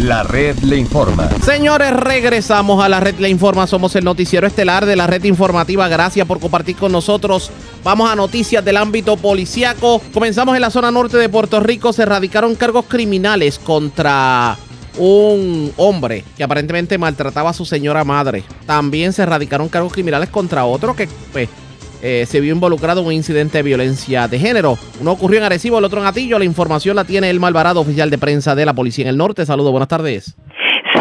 [0.00, 1.30] La red le informa.
[1.42, 3.66] Señores, regresamos a la red le informa.
[3.66, 5.88] Somos el noticiero estelar de la red informativa.
[5.88, 7.50] Gracias por compartir con nosotros.
[7.84, 10.02] Vamos a noticias del ámbito policiaco.
[10.12, 11.92] Comenzamos en la zona norte de Puerto Rico.
[11.92, 14.58] Se erradicaron cargos criminales contra
[14.96, 18.44] un hombre que aparentemente maltrataba a su señora madre.
[18.66, 21.48] También se erradicaron cargos criminales contra otro que pues,
[22.02, 24.78] eh, se vio involucrado en un incidente de violencia de género.
[25.00, 26.38] Uno ocurrió en Arecibo, el otro en Atillo.
[26.38, 29.46] La información la tiene el Malvarado, oficial de prensa de la policía en el norte.
[29.46, 30.34] Saludos, buenas tardes.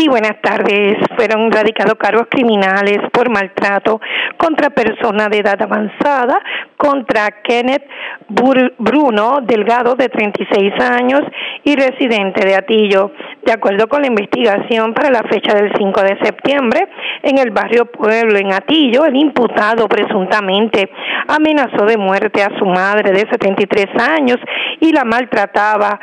[0.08, 0.98] Buenas tardes.
[1.16, 4.00] Fueron radicados cargos criminales por maltrato
[4.38, 6.40] contra persona de edad avanzada,
[6.78, 7.88] contra Kenneth
[8.28, 11.22] Bruno Delgado, de 36 años
[11.64, 13.12] y residente de Atillo.
[13.46, 16.88] De acuerdo con la investigación para la fecha del 5 de septiembre,
[17.22, 20.90] en el barrio Pueblo, en Atillo, el imputado presuntamente
[21.28, 24.38] amenazó de muerte a su madre de 73 años
[24.80, 26.00] y la maltrataba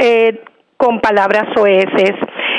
[0.00, 0.40] eh,
[0.76, 2.14] con palabras soeces.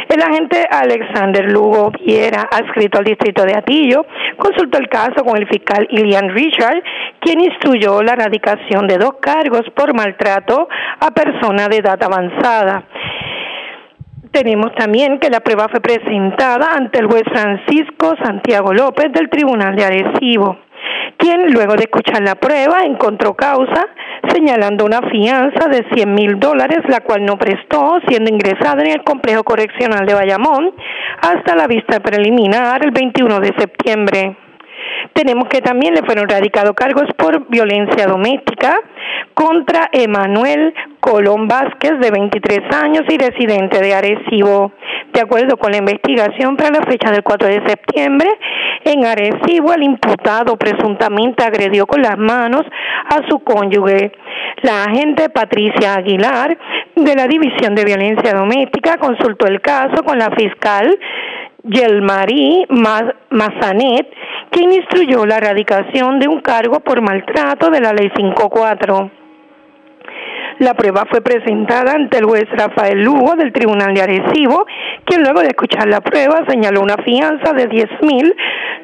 [0.10, 5.48] El agente Alexander Lugo Viera, adscrito al distrito de Atillo, consultó el caso con el
[5.48, 6.82] fiscal Ilian Richard,
[7.20, 10.68] quien instruyó la erradicación de dos cargos por maltrato
[11.00, 12.86] a persona de edad avanzada.
[14.32, 19.76] Tenemos también que la prueba fue presentada ante el juez Francisco Santiago López del Tribunal
[19.76, 20.58] de Arecibo
[21.20, 23.86] quien luego de escuchar la prueba encontró causa
[24.34, 29.04] señalando una fianza de 100 mil dólares, la cual no prestó, siendo ingresada en el
[29.04, 30.72] complejo correccional de Bayamón
[31.22, 34.49] hasta la vista preliminar el 21 de septiembre.
[35.20, 38.80] Tenemos que también le fueron radicados cargos por violencia doméstica
[39.34, 44.72] contra Emanuel Colón Vázquez, de 23 años y residente de Arecibo.
[45.12, 48.30] De acuerdo con la investigación, para la fecha del 4 de septiembre,
[48.86, 52.62] en Arecibo el imputado presuntamente agredió con las manos
[53.10, 54.14] a su cónyuge.
[54.62, 56.58] La agente Patricia Aguilar
[56.96, 60.98] de la División de Violencia Doméstica consultó el caso con la fiscal
[61.64, 64.08] Yelmarí Mazanet,
[64.50, 69.12] quien instruyó la erradicación de un cargo por maltrato de la Ley 54.
[70.60, 74.66] La prueba fue presentada ante el juez Rafael Lugo del Tribunal de Arecibo,
[75.06, 78.36] quien luego de escuchar la prueba señaló una fianza de 10 mil,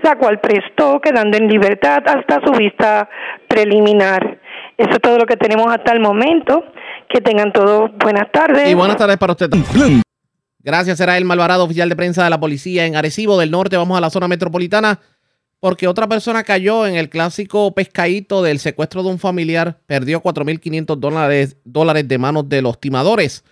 [0.01, 3.09] la cual prestó quedando en libertad hasta su vista
[3.49, 4.38] preliminar.
[4.78, 6.63] Eso es todo lo que tenemos hasta el momento.
[7.07, 8.69] Que tengan todos buenas tardes.
[8.69, 9.49] Y buenas tardes para usted.
[10.66, 13.78] Gracias, será el Malvarado, oficial de prensa de la policía en Arecibo del Norte.
[13.78, 14.99] Vamos a la zona metropolitana
[15.59, 20.95] porque otra persona cayó en el clásico pescadito del secuestro de un familiar, perdió 4.500
[20.95, 23.45] dólares, dólares de manos de los timadores.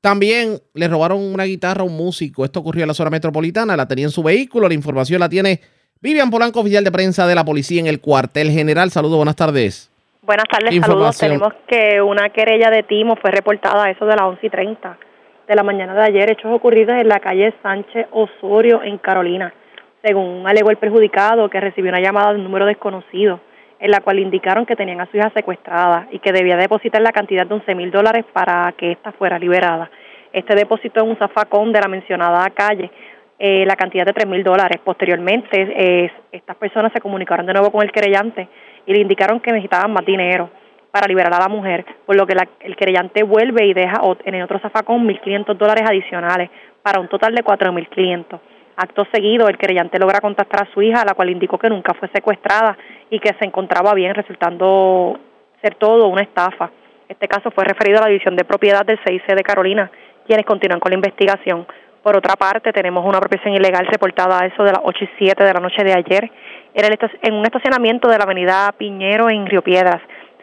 [0.00, 2.44] También le robaron una guitarra a un músico.
[2.44, 4.68] Esto ocurrió en la zona metropolitana, la tenía en su vehículo.
[4.68, 5.60] La información la tiene
[6.00, 8.92] Vivian Polanco, oficial de prensa de la policía en el cuartel general.
[8.92, 9.90] Saludos, buenas tardes.
[10.22, 11.18] Buenas tardes, saludos.
[11.18, 15.09] Tenemos que una querella de timo fue reportada a eso de las 11 y 30
[15.50, 19.52] de la mañana de ayer, hechos ocurridos en la calle Sánchez Osorio, en Carolina
[20.00, 23.40] según alegó el perjudicado, que recibió una llamada de un número desconocido,
[23.80, 27.10] en la cual indicaron que tenían a su hija secuestrada y que debía depositar la
[27.10, 29.90] cantidad de 11 mil dólares para que ésta fuera liberada.
[30.32, 32.88] Este depositó en un zafacón de la mencionada calle
[33.36, 34.80] eh, la cantidad de 3 mil dólares.
[34.84, 38.48] Posteriormente, eh, estas personas se comunicaron de nuevo con el querellante
[38.86, 40.48] y le indicaron que necesitaban más dinero
[40.90, 44.42] para liberar a la mujer, por lo que el querellante vuelve y deja en el
[44.42, 46.50] otro zafacón 1.500 dólares adicionales
[46.82, 48.40] para un total de 4.500.
[48.76, 52.08] Acto seguido, el querellante logra contactar a su hija, la cual indicó que nunca fue
[52.08, 52.76] secuestrada
[53.10, 55.18] y que se encontraba bien, resultando
[55.62, 56.70] ser todo una estafa.
[57.08, 59.90] Este caso fue referido a la División de Propiedad del CIC de Carolina,
[60.26, 61.66] quienes continúan con la investigación.
[62.02, 65.44] Por otra parte, tenemos una apropiación ilegal reportada a eso de las 8 y 7
[65.44, 66.30] de la noche de ayer
[66.72, 70.00] en un estacionamiento de la avenida Piñero en Río Piedras.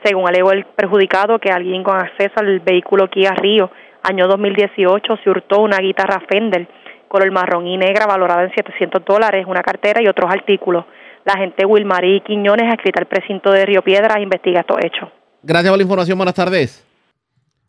[0.07, 3.69] Según alegó el perjudicado, que alguien con acceso al vehículo Kia Río,
[4.03, 6.65] año 2018, se hurtó una guitarra Fender
[7.09, 10.85] color marrón y negra valorada en 700 dólares, una cartera y otros artículos.
[11.25, 15.09] La agente Wilmarí Quiñones, escrita al precinto de Río Piedras, investiga estos hechos.
[15.43, 16.17] Gracias por la información.
[16.17, 16.85] Buenas tardes.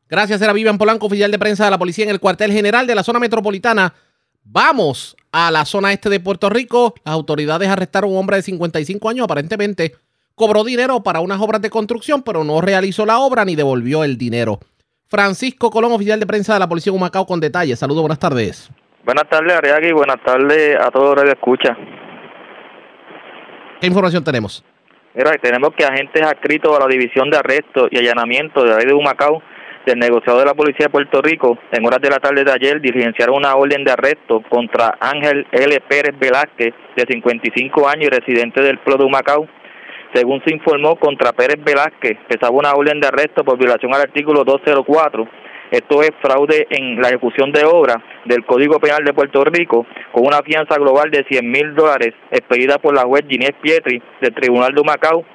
[0.09, 2.95] Gracias, era Vivian Polanco, oficial de prensa de la policía en el cuartel general de
[2.95, 3.95] la zona metropolitana.
[4.45, 6.95] Vamos a la zona este de Puerto Rico.
[7.05, 9.95] Las autoridades arrestaron a un hombre de 55 años, aparentemente
[10.39, 14.17] cobró dinero para unas obras de construcción, pero no realizó la obra ni devolvió el
[14.17, 14.59] dinero.
[15.09, 17.79] Francisco Colón, oficial de prensa de la policía de Humacao, con detalles.
[17.79, 18.71] Saludos, buenas tardes.
[19.05, 19.93] Buenas tardes, Ariagui.
[19.93, 21.77] Buenas tardes a todos los que escucha.
[23.81, 24.65] ¿Qué información tenemos?
[25.15, 28.95] Mira, tenemos que agentes adscritos a la División de Arresto y Allanamiento de la de
[28.95, 29.43] Humacao
[29.89, 32.81] del negociado de la Policía de Puerto Rico, en horas de la tarde de ayer,
[32.81, 35.81] diligenciaron una orden de arresto contra Ángel L.
[35.89, 39.49] Pérez Velázquez, de 55 años y residente del pueblo de Humacao.
[40.15, 44.45] Según se informó, contra Pérez Velázquez pesaba una orden de arresto por violación al artículo
[44.45, 45.29] 204
[45.71, 50.27] esto es fraude en la ejecución de obra del Código Penal de Puerto Rico con
[50.27, 54.75] una fianza global de 100 mil dólares expedida por la juez Ginés Pietri del Tribunal
[54.75, 55.27] de Humacao.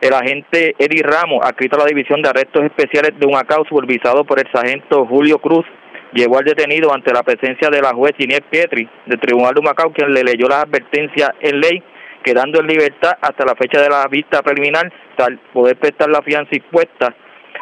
[0.00, 4.38] El agente Eddie Ramos, adscrito a la División de Arrestos Especiales de Humacao, supervisado por
[4.38, 5.66] el sargento Julio Cruz,
[6.14, 9.92] llevó al detenido ante la presencia de la juez Ginés Pietri del Tribunal de Humacao,
[9.92, 11.82] quien le leyó las advertencias en ley,
[12.26, 16.56] quedando en libertad hasta la fecha de la vista preliminar, tal poder prestar la fianza
[16.56, 17.14] impuesta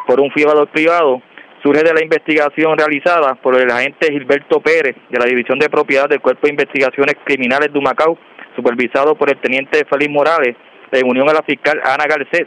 [0.06, 1.20] por un fiador privado
[1.62, 6.08] surge de la investigación realizada por el agente Gilberto Pérez de la División de Propiedad
[6.08, 8.18] del Cuerpo de Investigaciones Criminales de Humacao,
[8.56, 10.56] supervisado por el teniente Félix Morales,
[10.92, 12.46] en unión a la fiscal Ana Garcés,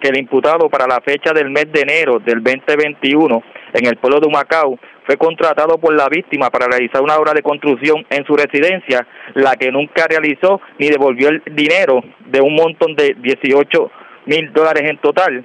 [0.00, 3.42] que el imputado para la fecha del mes de enero del 2021
[3.74, 7.42] en el pueblo de Humacao fue contratado por la víctima para realizar una obra de
[7.42, 12.94] construcción en su residencia, la que nunca realizó ni devolvió el dinero de un montón
[12.96, 13.90] de 18
[14.26, 15.44] mil dólares en total.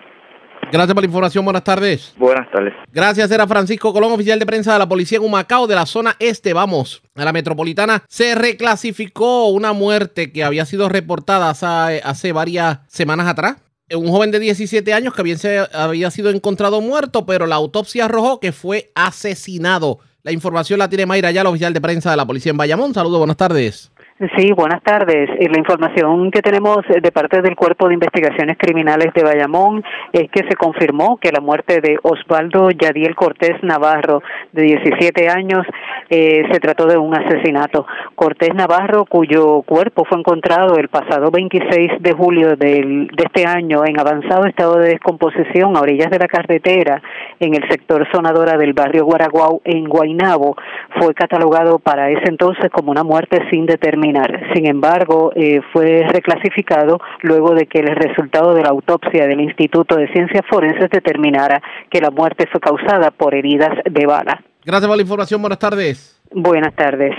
[0.71, 1.45] Gracias por la información.
[1.45, 2.13] Buenas tardes.
[2.17, 2.73] Buenas tardes.
[2.91, 3.31] Gracias.
[3.31, 6.53] Era Francisco Colón, oficial de prensa de la policía en Humacao, de la zona este.
[6.53, 8.03] Vamos a la metropolitana.
[8.07, 13.57] Se reclasificó una muerte que había sido reportada hace, varias semanas atrás.
[13.91, 18.05] Un joven de 17 años que bien se había sido encontrado muerto, pero la autopsia
[18.05, 19.99] arrojó que fue asesinado.
[20.23, 22.95] La información la tiene Mayra ya, la oficial de prensa de la policía en Bayamón.
[22.95, 23.91] Saludos, buenas tardes.
[24.17, 25.29] Sí, buenas tardes.
[25.41, 30.31] Eh, la información que tenemos de parte del Cuerpo de Investigaciones Criminales de Bayamón es
[30.31, 35.67] que se confirmó que la muerte de Osvaldo Yadiel Cortés Navarro, de 17 años,
[36.09, 37.85] eh, se trató de un asesinato.
[38.15, 43.83] Cortés Navarro, cuyo cuerpo fue encontrado el pasado 26 de julio del, de este año
[43.85, 47.01] en avanzado estado de descomposición a orillas de la carretera
[47.41, 50.55] en el sector sonadora del barrio Guaraguao en Guainabo,
[51.01, 54.04] fue catalogado para ese entonces como una muerte sin determinar
[54.53, 59.95] sin embargo, eh, fue reclasificado luego de que el resultado de la autopsia del Instituto
[59.95, 64.43] de Ciencias Forenses determinara que la muerte fue causada por heridas de bala.
[64.63, 65.41] Gracias por la información.
[65.41, 66.21] Buenas tardes.
[66.31, 67.13] Buenas tardes.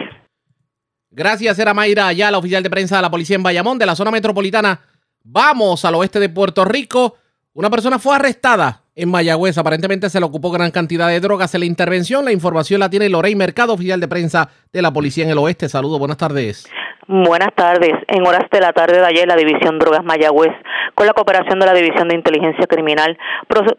[1.10, 4.10] Gracias, era Mayra la oficial de prensa de la policía en Bayamón, de la zona
[4.10, 4.80] metropolitana.
[5.24, 7.14] Vamos al oeste de Puerto Rico.
[7.56, 9.56] Una persona fue arrestada en Mayagüez.
[9.56, 12.26] Aparentemente se le ocupó gran cantidad de drogas en la intervención.
[12.26, 15.66] La información la tiene Lorey Mercado, oficial de prensa de la policía en el oeste.
[15.70, 16.68] Saludos, buenas tardes.
[17.08, 17.94] Buenas tardes.
[18.08, 20.52] En horas de la tarde de ayer, la División Drogas Mayagüez,
[20.94, 23.16] con la cooperación de la División de Inteligencia Criminal,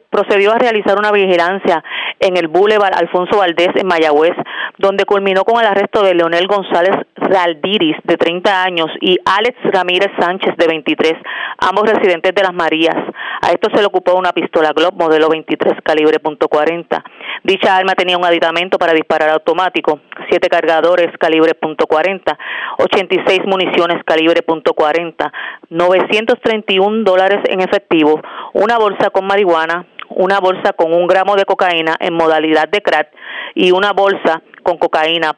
[0.09, 1.83] procedió a realizar una vigilancia
[2.19, 4.33] en el Boulevard Alfonso Valdés en Mayagüez,
[4.79, 10.09] donde culminó con el arresto de Leonel González Raldiris, de 30 años, y Alex Ramírez
[10.17, 11.13] Sánchez, de 23,
[11.59, 12.95] ambos residentes de Las Marías.
[13.41, 17.03] A esto se le ocupó una pistola Glock modelo 23 calibre .40.
[17.43, 22.37] Dicha arma tenía un aditamento para disparar automático, siete cargadores calibre .40,
[22.79, 25.31] 86 municiones calibre .40,
[25.69, 28.21] 931 dólares en efectivo,
[28.53, 33.09] una bolsa con marihuana, una bolsa con un gramo de cocaína en modalidad de crack
[33.55, 35.37] y una bolsa con cocaína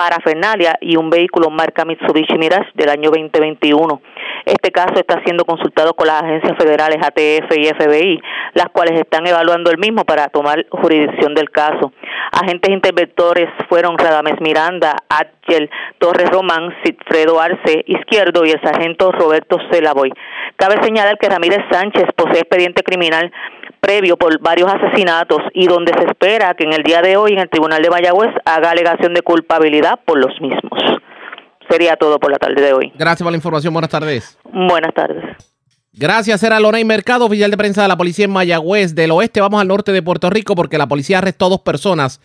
[0.00, 4.00] parafernalia y un vehículo marca Mitsubishi Mirage del año 2021.
[4.46, 8.22] Este caso está siendo consultado con las agencias federales ATF y FBI,
[8.54, 11.92] las cuales están evaluando el mismo para tomar jurisdicción del caso.
[12.32, 19.58] Agentes interventores fueron Radames Miranda, Adjel Torres Román, Cifredo Arce Izquierdo y el sargento Roberto
[19.70, 20.14] Celaboy.
[20.56, 23.30] Cabe señalar que Ramírez Sánchez posee expediente criminal
[23.80, 27.38] previo por varios asesinatos y donde se espera que en el día de hoy en
[27.38, 31.00] el Tribunal de Mayagüez haga alegación de culpabilidad por los mismos.
[31.68, 32.92] Sería todo por la tarde de hoy.
[32.96, 33.72] Gracias por la información.
[33.72, 34.38] Buenas tardes.
[34.44, 35.24] Buenas tardes.
[35.92, 38.94] Gracias, era Lorey Mercado, oficial de prensa de la policía en Mayagüez.
[38.94, 42.20] Del oeste vamos al norte de Puerto Rico porque la policía arrestó dos personas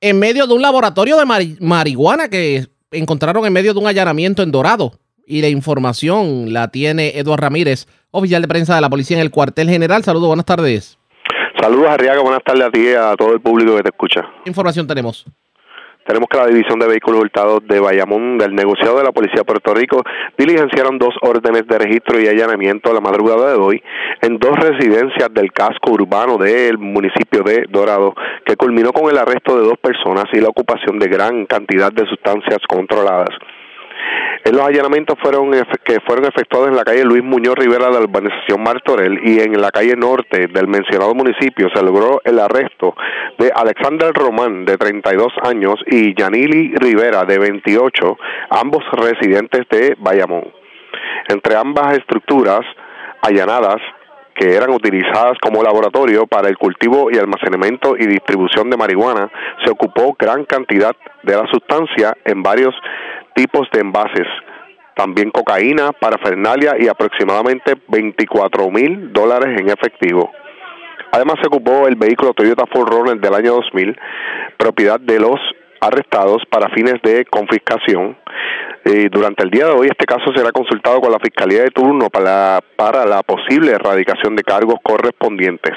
[0.00, 4.52] en medio de un laboratorio de marihuana que encontraron en medio de un allanamiento en
[4.52, 4.92] Dorado.
[5.30, 9.30] Y la información la tiene Eduardo Ramírez, oficial de prensa de la policía en el
[9.30, 10.02] cuartel general.
[10.02, 10.98] Saludos, buenas tardes.
[11.60, 12.20] Saludos, Arriaga.
[12.20, 14.22] Buenas tardes a ti y a todo el público que te escucha.
[14.42, 15.24] ¿Qué información tenemos?
[16.04, 19.44] Tenemos que la División de Vehículos Hurtados de Bayamón del negociado de la Policía de
[19.44, 20.02] Puerto Rico
[20.36, 23.80] diligenciaron dos órdenes de registro y allanamiento a la madrugada de hoy
[24.22, 28.14] en dos residencias del casco urbano del municipio de Dorado,
[28.44, 32.04] que culminó con el arresto de dos personas y la ocupación de gran cantidad de
[32.08, 33.30] sustancias controladas.
[34.42, 35.50] En los allanamientos fueron
[35.84, 39.60] que fueron efectuados en la calle Luis Muñoz Rivera de la urbanización Martorell y en
[39.60, 42.94] la calle norte del mencionado municipio se logró el arresto
[43.38, 48.18] de Alexander Román de 32 años y Yanili Rivera de 28,
[48.50, 50.50] ambos residentes de Bayamón.
[51.28, 52.62] Entre ambas estructuras
[53.20, 53.76] allanadas
[54.34, 59.30] que eran utilizadas como laboratorio para el cultivo y almacenamiento y distribución de marihuana,
[59.62, 62.74] se ocupó gran cantidad de la sustancia en varios
[63.34, 64.26] tipos de envases,
[64.94, 70.30] también cocaína, parafernalia y aproximadamente 24 mil dólares en efectivo.
[71.12, 73.96] Además se ocupó el vehículo Toyota 4Runner del año 2000,
[74.56, 75.40] propiedad de los
[75.80, 78.16] arrestados para fines de confiscación.
[78.84, 82.08] Y durante el día de hoy este caso será consultado con la Fiscalía de turno
[82.08, 85.74] para, para la posible erradicación de cargos correspondientes.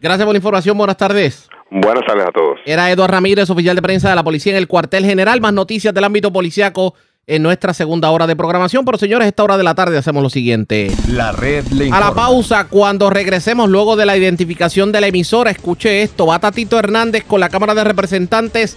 [0.00, 0.76] Gracias por la información.
[0.76, 1.48] Buenas tardes.
[1.74, 2.58] Buenas tardes a todos.
[2.66, 5.40] Era Eduardo Ramírez, oficial de prensa de la policía en el cuartel general.
[5.40, 6.94] Más noticias del ámbito policiaco
[7.26, 8.84] en nuestra segunda hora de programación.
[8.84, 10.90] Pero señores, esta hora de la tarde hacemos lo siguiente.
[11.08, 15.50] La red le A la pausa, cuando regresemos luego de la identificación de la emisora,
[15.50, 16.26] escuche esto.
[16.26, 18.76] Va Tatito Hernández con la Cámara de Representantes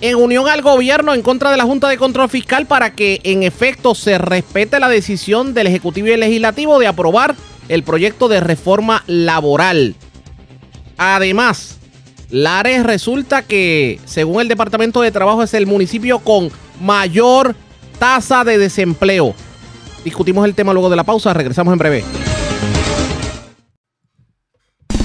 [0.00, 3.42] en unión al gobierno en contra de la Junta de Control Fiscal para que en
[3.42, 7.34] efecto se respete la decisión del Ejecutivo y el Legislativo de aprobar
[7.68, 9.96] el proyecto de reforma laboral.
[10.96, 11.79] Además,
[12.30, 16.50] Lares resulta que, según el Departamento de Trabajo, es el municipio con
[16.80, 17.56] mayor
[17.98, 19.34] tasa de desempleo.
[20.04, 22.04] Discutimos el tema luego de la pausa, regresamos en breve.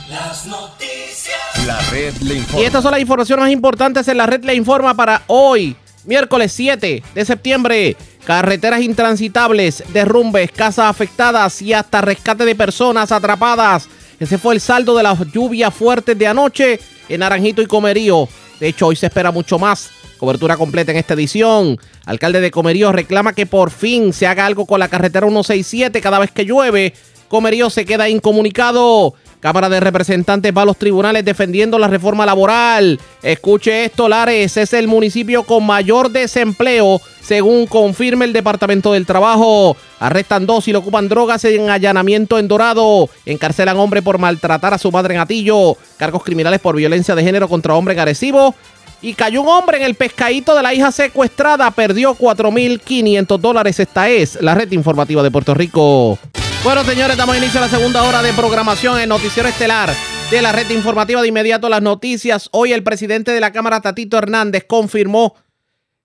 [0.08, 1.66] Las noticias.
[1.66, 2.60] La red le informa.
[2.60, 5.74] Y estas son las informaciones más importantes en la red le informa para hoy,
[6.04, 7.96] miércoles 7 de septiembre.
[8.24, 13.88] Carreteras intransitables, derrumbes, casas afectadas y hasta rescate de personas atrapadas.
[14.18, 18.28] Ese fue el saldo de las lluvias fuertes de anoche en Naranjito y Comerío.
[18.60, 19.90] De hecho, hoy se espera mucho más.
[20.18, 21.78] Cobertura completa en esta edición.
[22.04, 26.18] Alcalde de Comerío reclama que por fin se haga algo con la carretera 167 cada
[26.18, 26.92] vez que llueve.
[27.28, 29.14] Comerío se queda incomunicado.
[29.40, 33.00] Cámara de Representantes va a los tribunales defendiendo la reforma laboral.
[33.22, 39.78] Escuche esto, Lares es el municipio con mayor desempleo, según confirma el Departamento del Trabajo.
[39.98, 43.08] Arrestan dos y le ocupan drogas en allanamiento en Dorado.
[43.24, 45.76] Encarcelan hombre por maltratar a su madre en Atillo.
[45.96, 48.54] Cargos criminales por violencia de género contra hombre Arecibo.
[49.02, 51.70] Y cayó un hombre en el pescadito de la hija secuestrada.
[51.70, 53.80] Perdió 4.500 dólares.
[53.80, 56.18] Esta es la red informativa de Puerto Rico.
[56.62, 59.94] Bueno, señores, damos inicio a la segunda hora de programación en Noticiero Estelar
[60.30, 62.50] de la red informativa de inmediato las noticias.
[62.52, 65.36] Hoy el presidente de la Cámara, Tatito Hernández, confirmó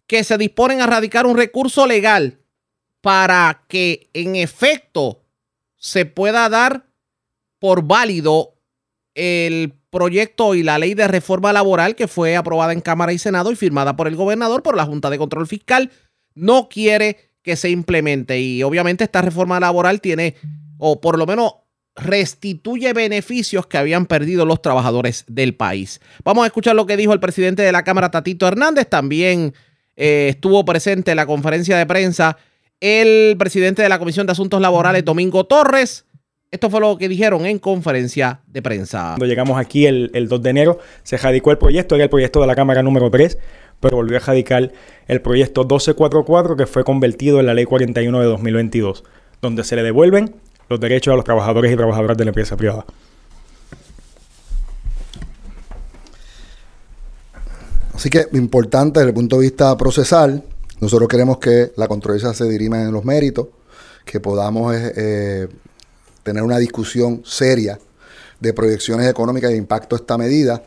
[0.08, 2.40] que se disponen a radicar un recurso legal
[3.02, 5.24] para que en efecto
[5.76, 6.86] se pueda dar
[7.60, 8.56] por válido
[9.14, 13.52] el proyecto y la ley de reforma laboral que fue aprobada en Cámara y Senado
[13.52, 15.92] y firmada por el gobernador por la Junta de Control Fiscal.
[16.34, 18.42] No quiere que se implemente.
[18.42, 20.36] Y obviamente esta reforma laboral tiene,
[20.80, 21.54] o por lo menos
[21.96, 26.02] restituye beneficios que habían perdido los trabajadores del país.
[26.26, 28.90] Vamos a escuchar lo que dijo el presidente de la Cámara, Tatito Hernández.
[28.90, 29.54] También
[29.96, 32.36] eh, estuvo presente en la conferencia de prensa
[32.82, 36.06] el presidente de la Comisión de Asuntos Laborales, Domingo Torres.
[36.52, 39.14] Esto fue lo que dijeron en conferencia de prensa.
[39.18, 42.42] Cuando llegamos aquí el, el 2 de enero, se radicó el proyecto, era el proyecto
[42.42, 43.38] de la Cámara número 3
[43.80, 44.72] pero volvió a radicar
[45.08, 49.04] el proyecto 1244 que fue convertido en la ley 41 de 2022,
[49.42, 50.36] donde se le devuelven
[50.70, 52.86] los derechos a los trabajadores y trabajadoras de la empresa privada.
[57.94, 60.44] Así que importante desde el punto de vista procesal,
[60.82, 63.48] nosotros queremos que la controversia se dirima en los méritos,
[64.04, 65.48] que podamos eh, eh,
[66.22, 67.80] tener una discusión seria
[68.40, 70.62] de proyecciones económicas e impacto de esta medida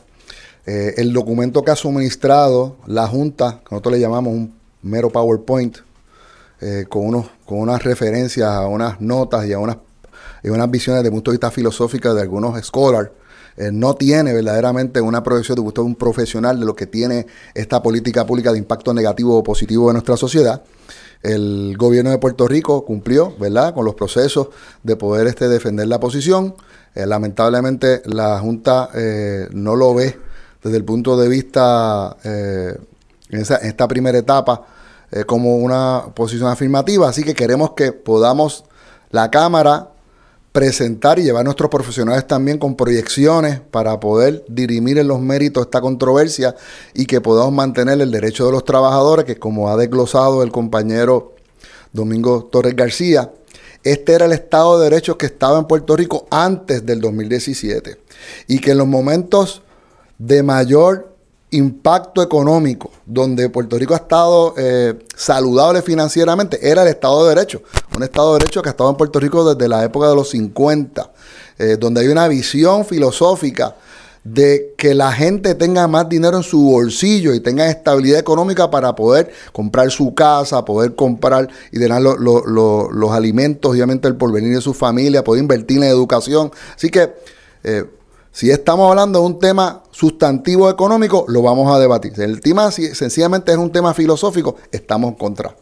[0.70, 5.78] eh, el documento que ha suministrado la Junta, que nosotros le llamamos un mero PowerPoint,
[6.60, 9.78] eh, con, unos, con unas referencias a unas notas y a unas,
[10.42, 13.08] y unas visiones de punto de vista filosófico de algunos scholars,
[13.56, 17.26] eh, no tiene verdaderamente una proyección de gusto de un profesional de lo que tiene
[17.54, 20.64] esta política pública de impacto negativo o positivo en nuestra sociedad.
[21.22, 24.48] El gobierno de Puerto Rico cumplió, ¿verdad?, con los procesos
[24.82, 26.56] de poder este, defender la posición.
[26.94, 28.90] lamentablemente la Junta
[29.52, 30.27] no lo ve
[30.62, 32.76] desde el punto de vista, eh,
[33.30, 34.66] en, esta primera etapa,
[35.10, 37.08] eh, como una posición afirmativa.
[37.08, 38.64] Así que queremos que podamos
[39.10, 39.90] la Cámara
[40.52, 45.66] presentar y llevar a nuestros profesionales también con proyecciones para poder dirimir en los méritos
[45.66, 46.56] esta controversia
[46.94, 51.34] y que podamos mantener el derecho de los trabajadores, que como ha desglosado el compañero
[51.92, 53.30] Domingo Torres García,
[53.84, 57.96] este era el Estado de Derecho que estaba en Puerto Rico antes del 2017
[58.48, 59.62] y que en los momentos
[60.18, 61.16] de mayor
[61.50, 67.62] impacto económico, donde Puerto Rico ha estado eh, saludable financieramente, era el Estado de Derecho.
[67.96, 70.30] Un Estado de Derecho que ha estado en Puerto Rico desde la época de los
[70.30, 71.10] 50,
[71.58, 73.76] eh, donde hay una visión filosófica
[74.24, 78.94] de que la gente tenga más dinero en su bolsillo y tenga estabilidad económica para
[78.94, 84.74] poder comprar su casa, poder comprar y tener los alimentos, obviamente el porvenir de su
[84.74, 86.50] familia, poder invertir en educación.
[86.76, 87.14] Así que
[87.64, 87.84] eh,
[88.32, 92.14] si estamos hablando de un tema sustantivo económico, lo vamos a debatir.
[92.14, 95.56] Si el tema sencillamente es un tema filosófico, estamos en contra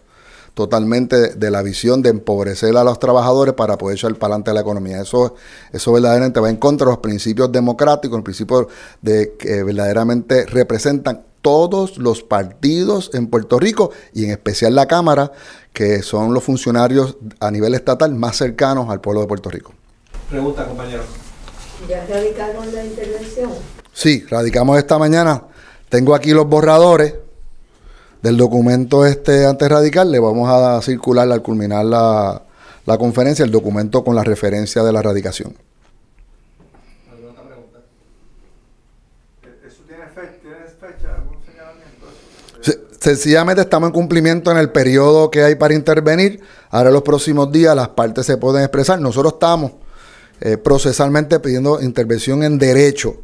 [0.57, 4.61] totalmente de la visión de empobrecer a los trabajadores para poder echar para adelante la
[4.63, 5.03] economía.
[5.03, 5.35] Eso,
[5.71, 8.67] eso verdaderamente va en contra de los principios democráticos, los principios
[9.03, 15.31] de que verdaderamente representan todos los partidos en Puerto Rico y en especial la Cámara,
[15.75, 19.75] que son los funcionarios a nivel estatal más cercanos al pueblo de Puerto Rico.
[20.31, 21.03] Pregunta, compañero.
[21.89, 23.51] ¿Ya radicaron la intervención?
[23.93, 25.45] Sí, radicamos esta mañana.
[25.89, 27.15] Tengo aquí los borradores
[28.23, 30.11] del documento este antes radical.
[30.11, 32.43] Le vamos a circular al culminar la,
[32.87, 35.55] la conferencia el documento con la referencia de la radicación.
[37.11, 37.79] ¿Alguna otra pregunta?
[39.65, 41.15] ¿Eso tiene fecha?
[41.15, 42.07] ¿Algún señalamiento?
[42.99, 46.41] sencillamente estamos en cumplimiento en el periodo que hay para intervenir.
[46.71, 48.99] Ahora en los próximos días las partes se pueden expresar.
[49.01, 49.73] Nosotros estamos
[50.41, 53.17] eh, procesalmente pidiendo intervención en derecho,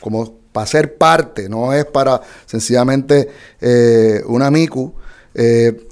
[0.00, 3.28] como para ser parte, no es para sencillamente
[3.60, 4.92] eh, una MICU.
[5.34, 5.84] Eh,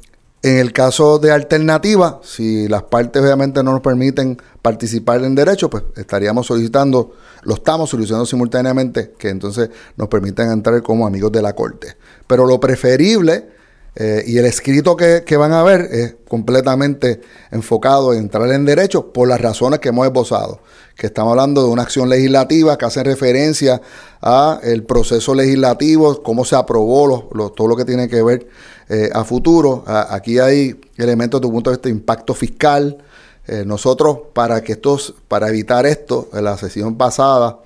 [0.42, 5.68] en el caso de alternativa, si las partes obviamente no nos permiten participar en derecho,
[5.68, 11.42] pues estaríamos solicitando, lo estamos solicitando simultáneamente, que entonces nos permitan entrar como amigos de
[11.42, 11.96] la Corte.
[12.26, 13.55] Pero lo preferible
[13.98, 19.10] eh, y el escrito que, van a ver es completamente enfocado en entrar en derecho
[19.10, 20.60] por las razones que hemos esbozado,
[20.94, 23.80] que estamos hablando de una acción legislativa que hace referencia
[24.20, 28.46] a el proceso legislativo, cómo se aprobó todo lo que tiene que ver
[28.90, 29.82] eh, a futuro.
[29.86, 32.98] aquí hay elementos de un punto de vista de impacto fiscal.
[33.46, 37.60] Eh, nosotros, para que estos, para evitar esto, en la sesión pasada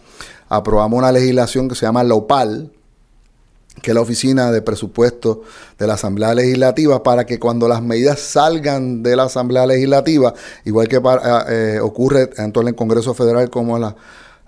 [0.49, 2.70] aprobamos una legislación que se llama la OPAL,
[3.81, 5.43] que la Oficina de Presupuesto
[5.78, 10.89] de la Asamblea Legislativa, para que cuando las medidas salgan de la Asamblea Legislativa, igual
[10.89, 11.01] que
[11.49, 13.83] eh, ocurre tanto en el Congreso Federal como en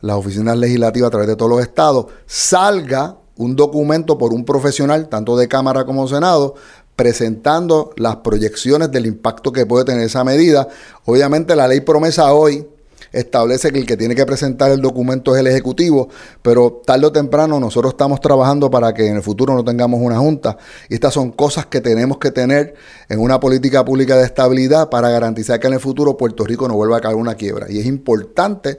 [0.00, 5.08] las oficinas legislativas a través de todos los estados, salga un documento por un profesional,
[5.08, 6.54] tanto de Cámara como Senado,
[6.96, 10.68] presentando las proyecciones del impacto que puede tener esa medida.
[11.06, 12.66] Obviamente la ley promesa hoy
[13.12, 16.08] establece que el que tiene que presentar el documento es el Ejecutivo,
[16.42, 20.18] pero tarde o temprano nosotros estamos trabajando para que en el futuro no tengamos una
[20.18, 20.56] junta.
[20.88, 22.74] Y estas son cosas que tenemos que tener
[23.08, 26.74] en una política pública de estabilidad para garantizar que en el futuro Puerto Rico no
[26.74, 27.66] vuelva a caer una quiebra.
[27.70, 28.78] Y es importante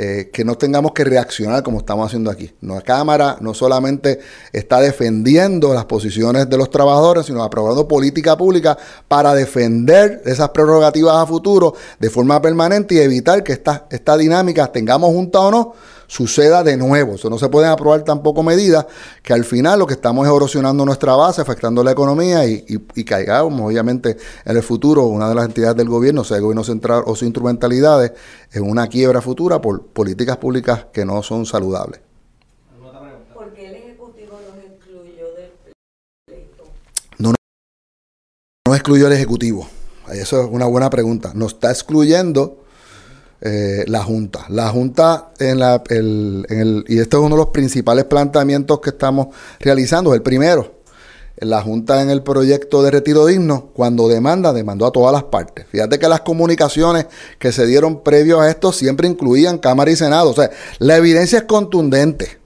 [0.00, 2.54] eh, que no tengamos que reaccionar como estamos haciendo aquí.
[2.60, 4.20] La Cámara no solamente
[4.52, 8.78] está defendiendo las posiciones de los trabajadores, sino aprobando política pública
[9.08, 14.70] para defender esas prerrogativas a futuro de forma permanente y evitar que estas esta dinámicas,
[14.70, 15.74] tengamos junta o no,
[16.08, 17.14] suceda de nuevo.
[17.14, 18.86] Eso no se pueden aprobar tampoco medidas
[19.22, 23.04] que al final lo que estamos es erosionando nuestra base, afectando la economía y, y,
[23.04, 27.04] caigamos, obviamente, en el futuro, una de las entidades del gobierno, sea el gobierno central
[27.06, 28.12] o sus instrumentalidades,
[28.52, 32.00] en una quiebra futura por políticas públicas que no son saludables.
[33.34, 35.52] ¿Por qué el Ejecutivo nos excluyó del
[36.26, 36.64] pleito?
[37.18, 39.68] No, excluyó el Ejecutivo.
[40.10, 41.32] Eso es una buena pregunta.
[41.34, 42.64] Nos está excluyendo
[43.40, 44.46] eh, la Junta.
[44.48, 48.80] La Junta, en, la, el, en el, y este es uno de los principales planteamientos
[48.80, 49.28] que estamos
[49.60, 50.78] realizando, el primero.
[51.40, 55.66] La Junta en el proyecto de retiro digno, cuando demanda, demandó a todas las partes.
[55.70, 57.06] Fíjate que las comunicaciones
[57.38, 60.30] que se dieron previos a esto siempre incluían Cámara y Senado.
[60.30, 62.38] O sea, la evidencia es contundente.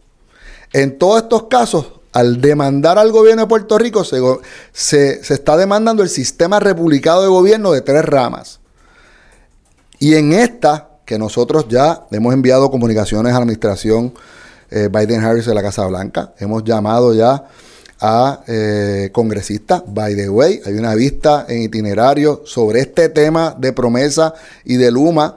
[0.75, 4.21] En todos estos casos, al demandar al gobierno de Puerto Rico, se,
[4.73, 8.61] se, se está demandando el sistema republicano de gobierno de tres ramas.
[10.03, 14.13] Y en esta, que nosotros ya hemos enviado comunicaciones a la administración
[14.69, 17.45] eh, Biden-Harris de la Casa Blanca, hemos llamado ya
[18.01, 19.85] a eh, congresistas.
[19.87, 24.35] By the way, hay una vista en itinerario sobre este tema de promesa
[24.65, 25.37] y de Luma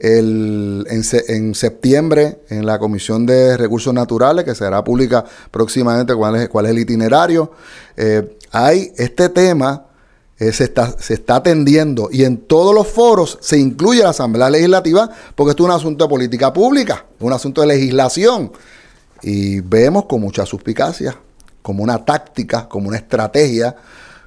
[0.00, 6.66] en, septiembre en la Comisión de Recursos Naturales, que será pública próximamente cuál es, cuál
[6.66, 7.52] es el itinerario.
[7.96, 9.84] Eh, hay este tema
[10.40, 14.48] eh, se, está, se está atendiendo y en todos los foros se incluye la Asamblea
[14.48, 18.50] Legislativa porque esto es un asunto de política pública, un asunto de legislación.
[19.22, 21.14] Y vemos con mucha suspicacia,
[21.60, 23.76] como una táctica, como una estrategia,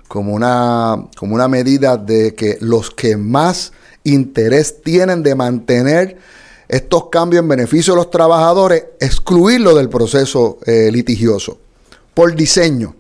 [0.08, 6.20] como una, como una medida de que los que más interés tienen de mantener
[6.68, 11.58] estos cambios en beneficio de los trabajadores, excluirlo del proceso eh, litigioso,
[12.14, 12.94] por diseño.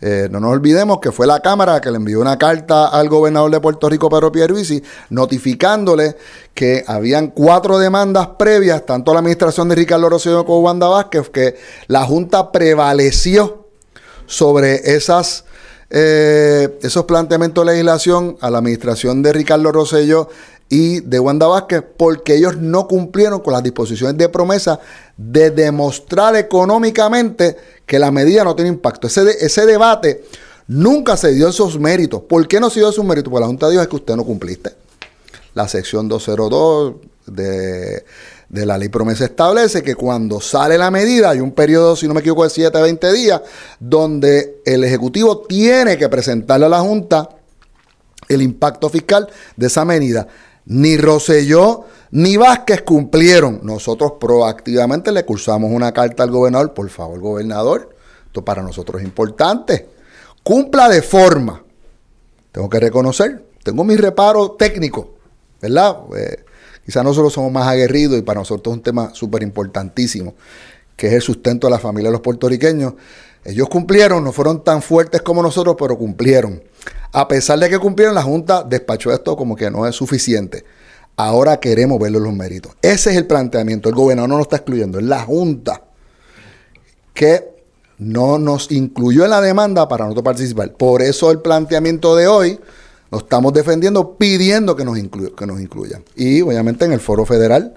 [0.00, 3.50] Eh, no nos olvidemos que fue la Cámara que le envió una carta al gobernador
[3.50, 6.16] de Puerto Rico, Pedro Pierluisi, notificándole
[6.54, 11.30] que habían cuatro demandas previas, tanto a la administración de Ricardo Rosselló como Wanda Vázquez,
[11.30, 11.56] que
[11.88, 13.66] la Junta prevaleció
[14.26, 15.44] sobre esas,
[15.90, 20.28] eh, esos planteamientos de legislación a la administración de Ricardo Rosselló
[20.68, 24.80] y de Wanda Vázquez porque ellos no cumplieron con las disposiciones de promesa
[25.16, 29.06] de demostrar económicamente que la medida no tiene impacto.
[29.06, 30.24] Ese, debate
[30.66, 32.22] nunca se dio sus méritos.
[32.22, 33.30] ¿Por qué no se dio sus méritos?
[33.30, 34.72] Porque la Junta dijo es que usted no cumpliste.
[35.54, 38.04] La sección 202 de,
[38.48, 42.14] de la ley promesa establece que cuando sale la medida hay un periodo, si no
[42.14, 43.42] me equivoco, de 7 a 20 días,
[43.78, 47.28] donde el Ejecutivo tiene que presentarle a la Junta
[48.28, 50.26] el impacto fiscal de esa medida.
[50.66, 53.60] Ni Roselló ni Vázquez cumplieron.
[53.62, 56.74] Nosotros proactivamente le cursamos una carta al gobernador.
[56.74, 57.94] Por favor, gobernador,
[58.26, 59.88] esto para nosotros es importante.
[60.42, 61.62] Cumpla de forma.
[62.52, 65.10] Tengo que reconocer, tengo mi reparo técnico,
[65.60, 65.98] ¿verdad?
[66.16, 66.44] Eh,
[66.88, 70.34] quizás nosotros somos más aguerridos y para nosotros es un tema súper importantísimo,
[70.96, 72.94] que es el sustento de la familia de los puertorriqueños.
[73.44, 76.62] Ellos cumplieron, no fueron tan fuertes como nosotros, pero cumplieron.
[77.12, 80.64] A pesar de que cumplieron, la Junta despachó esto como que no es suficiente.
[81.14, 82.72] Ahora queremos verle los méritos.
[82.80, 83.90] Ese es el planteamiento.
[83.90, 85.82] El gobernador no lo está excluyendo, es la Junta
[87.12, 87.50] que
[87.98, 90.72] no nos incluyó en la demanda para nosotros participar.
[90.72, 92.58] Por eso el planteamiento de hoy
[93.10, 94.98] lo estamos defendiendo pidiendo que nos,
[95.36, 96.04] que nos incluyan.
[96.14, 97.74] Y obviamente en el foro federal,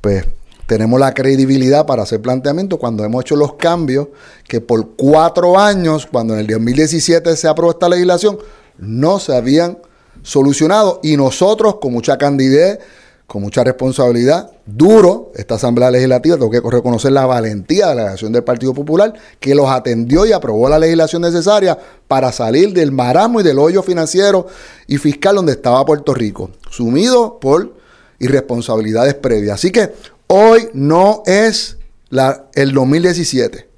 [0.00, 0.26] pues
[0.66, 4.08] tenemos la credibilidad para hacer planteamiento cuando hemos hecho los cambios
[4.48, 8.38] que por cuatro años, cuando en el 2017 se aprobó esta legislación,
[8.78, 9.78] no se habían
[10.22, 12.78] solucionado y nosotros con mucha candidez,
[13.26, 18.32] con mucha responsabilidad, duro, esta Asamblea Legislativa, tengo que reconocer la valentía de la delegación
[18.32, 23.40] del Partido Popular, que los atendió y aprobó la legislación necesaria para salir del maramo
[23.40, 24.46] y del hoyo financiero
[24.86, 27.74] y fiscal donde estaba Puerto Rico, sumido por
[28.18, 29.54] irresponsabilidades previas.
[29.54, 29.92] Así que
[30.26, 31.78] hoy no es
[32.10, 33.68] la, el 2017.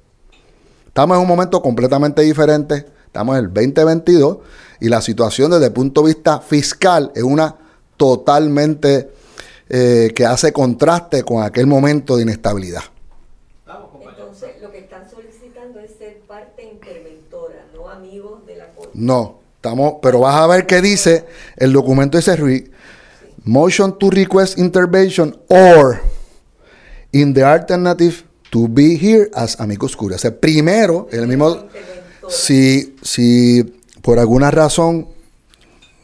[0.87, 4.37] Estamos en un momento completamente diferente, estamos en el 2022
[4.81, 7.55] y la situación desde el punto de vista fiscal es una
[7.95, 9.16] totalmente
[9.69, 12.83] eh, que hace contraste con aquel momento de inestabilidad.
[14.09, 18.91] Entonces, lo que están solicitando es ser parte interventora, no amigos de la Corte.
[18.93, 22.35] No, estamos, pero vas a ver qué dice el documento ese
[23.43, 26.01] motion to request intervention or
[27.11, 30.15] in the alternative to be here as amigos curiae.
[30.15, 31.65] O sea, primero, el mismo,
[32.29, 33.63] si, si
[34.01, 35.07] por alguna razón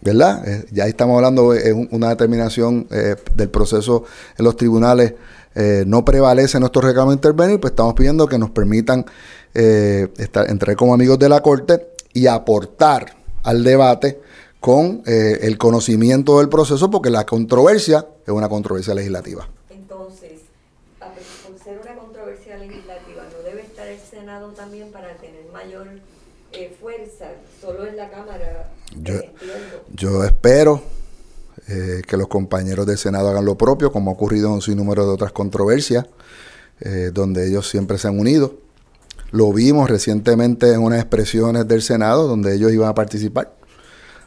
[0.03, 0.47] ¿verdad?
[0.47, 4.03] Eh, ya estamos hablando de una determinación eh, del proceso
[4.37, 5.13] en los tribunales.
[5.55, 9.05] Eh, no prevalece nuestro reclamo de intervenir, pues estamos pidiendo que nos permitan
[9.53, 14.19] estar, entrar como amigos de la Corte y aportar al debate
[14.59, 19.47] con el conocimiento del proceso, porque la controversia es una controversia legislativa.
[19.69, 20.39] Entonces,
[20.99, 25.87] por ser una controversia legislativa, ¿no debe estar el Senado también para tener mayor
[26.81, 27.27] fuerza?
[27.61, 30.81] Solo en la Cámara yo, espero
[31.67, 35.05] eh, que los compañeros del Senado hagan lo propio, como ha ocurrido en un sinnúmero
[35.05, 36.05] de otras controversias,
[36.81, 38.55] eh, donde ellos siempre se han unido.
[39.31, 43.55] Lo vimos recientemente en unas expresiones del Senado donde ellos iban a participar.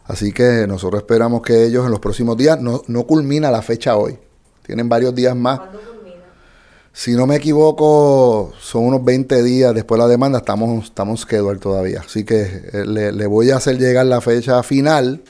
[0.04, 3.96] Así que nosotros esperamos que ellos en los próximos días, no, no culmina la fecha
[3.96, 4.18] hoy,
[4.64, 5.60] tienen varios días más.
[6.97, 11.59] Si no me equivoco, son unos 20 días después de la demanda, estamos, estamos schedule
[11.59, 12.01] todavía.
[12.01, 15.22] Así que eh, le, voy a hacer llegar la fecha final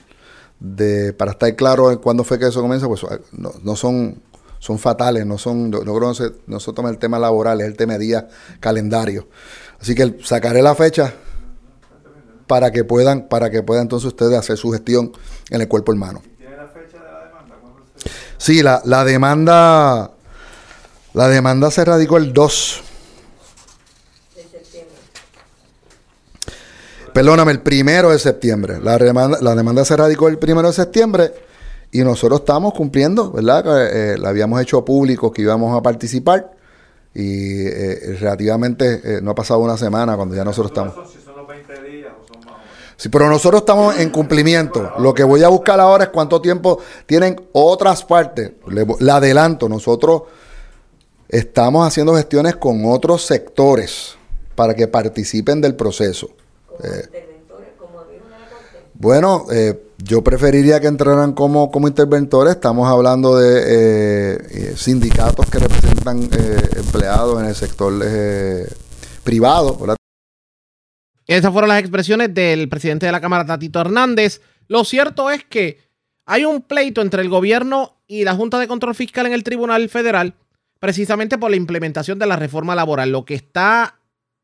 [0.61, 4.23] de para estar claro en cuándo fue que eso comienza, pues eh, no, son,
[4.61, 7.77] son fatales, no son, no, creo que no se, toma el tema laboral, es el
[7.77, 8.29] tema de día
[8.61, 9.27] calendario.
[9.81, 11.15] Así que sacaré la fecha
[12.47, 15.11] para que puedan, para que puedan entonces ustedes hacer su gestión
[15.51, 16.23] en el cuerpo hermano.
[16.39, 17.57] ¿Tiene la fecha de la demanda?
[18.39, 20.16] Sí, la, la demanda
[21.17, 22.83] la demanda se radicó el 2.
[24.35, 24.97] De septiembre.
[27.15, 28.79] Perdóname, el primero de septiembre.
[28.83, 31.33] La demanda, la demanda se radicó el primero de septiembre
[31.91, 33.65] y nosotros estamos cumpliendo, ¿verdad?
[33.91, 36.51] Eh, la habíamos hecho público que íbamos a participar
[37.15, 40.95] y eh, relativamente eh, no ha pasado una semana cuando ya nosotros estamos.
[42.99, 44.93] Sí, pero nosotros estamos en cumplimiento.
[44.99, 48.53] Lo que voy a buscar ahora es cuánto tiempo tienen otras partes.
[48.69, 50.25] Le, adelanto, nosotros
[51.29, 54.17] Estamos haciendo gestiones con otros sectores
[54.55, 56.31] para que participen del proceso.
[56.83, 57.25] Eh,
[58.95, 62.55] bueno, eh, yo preferiría que entraran como, como interventores.
[62.55, 66.29] Estamos hablando de eh, sindicatos que representan
[66.77, 67.93] empleados en el sector
[69.25, 69.97] privado.
[71.27, 74.41] Esas fueron las expresiones del presidente de la Cámara, Tatito Hernández.
[74.69, 75.81] Lo cierto es que
[76.25, 79.89] hay un pleito entre el gobierno y la Junta de Control Fiscal en el Tribunal
[79.89, 80.35] Federal
[80.87, 83.11] precisamente por la implementación de la reforma laboral.
[83.11, 83.99] Lo que está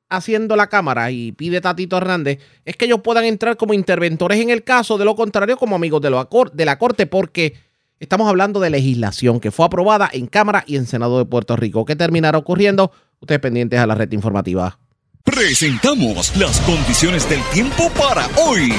[0.08, 4.50] haciendo la Cámara y pide Tatito Hernández es que ellos puedan entrar como interventores en
[4.50, 7.54] el caso, de lo contrario como amigos de, de la Corte, porque
[8.00, 11.84] estamos hablando de legislación que fue aprobada en Cámara y en Senado de Puerto Rico.
[11.84, 12.90] ¿Qué terminará ocurriendo?
[13.20, 14.80] Ustedes pendientes a la red informativa.
[15.22, 18.72] Presentamos las condiciones del tiempo para hoy.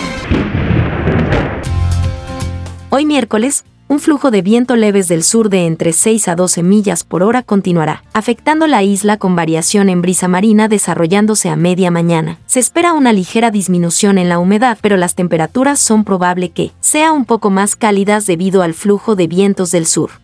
[2.89, 3.63] Hoy miércoles
[3.93, 7.43] un flujo de viento leves del sur de entre 6 a 12 millas por hora
[7.43, 12.39] continuará, afectando la isla con variación en brisa marina desarrollándose a media mañana.
[12.47, 17.11] Se espera una ligera disminución en la humedad, pero las temperaturas son probable que sea
[17.11, 20.22] un poco más cálidas debido al flujo de vientos del sur.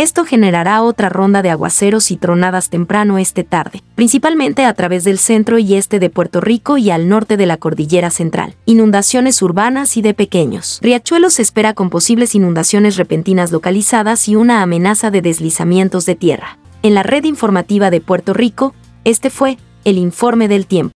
[0.00, 5.18] Esto generará otra ronda de aguaceros y tronadas temprano este tarde, principalmente a través del
[5.18, 8.54] centro y este de Puerto Rico y al norte de la cordillera central.
[8.64, 10.78] Inundaciones urbanas y de pequeños.
[10.80, 16.56] Riachuelo se espera con posibles inundaciones repentinas localizadas y una amenaza de deslizamientos de tierra.
[16.82, 18.74] En la red informativa de Puerto Rico,
[19.04, 20.94] este fue el informe del tiempo.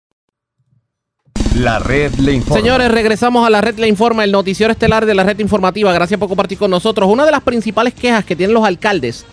[1.56, 2.60] La red le informa.
[2.60, 5.92] Señores, regresamos a la red le informa, el noticiero estelar de la red informativa.
[5.92, 7.10] Gracias por compartir con nosotros.
[7.10, 9.26] Una de las principales quejas que tienen los alcaldes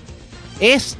[0.59, 0.97] es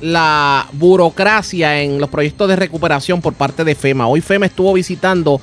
[0.00, 4.06] la burocracia en los proyectos de recuperación por parte de FEMA.
[4.06, 5.40] Hoy FEMA estuvo visitando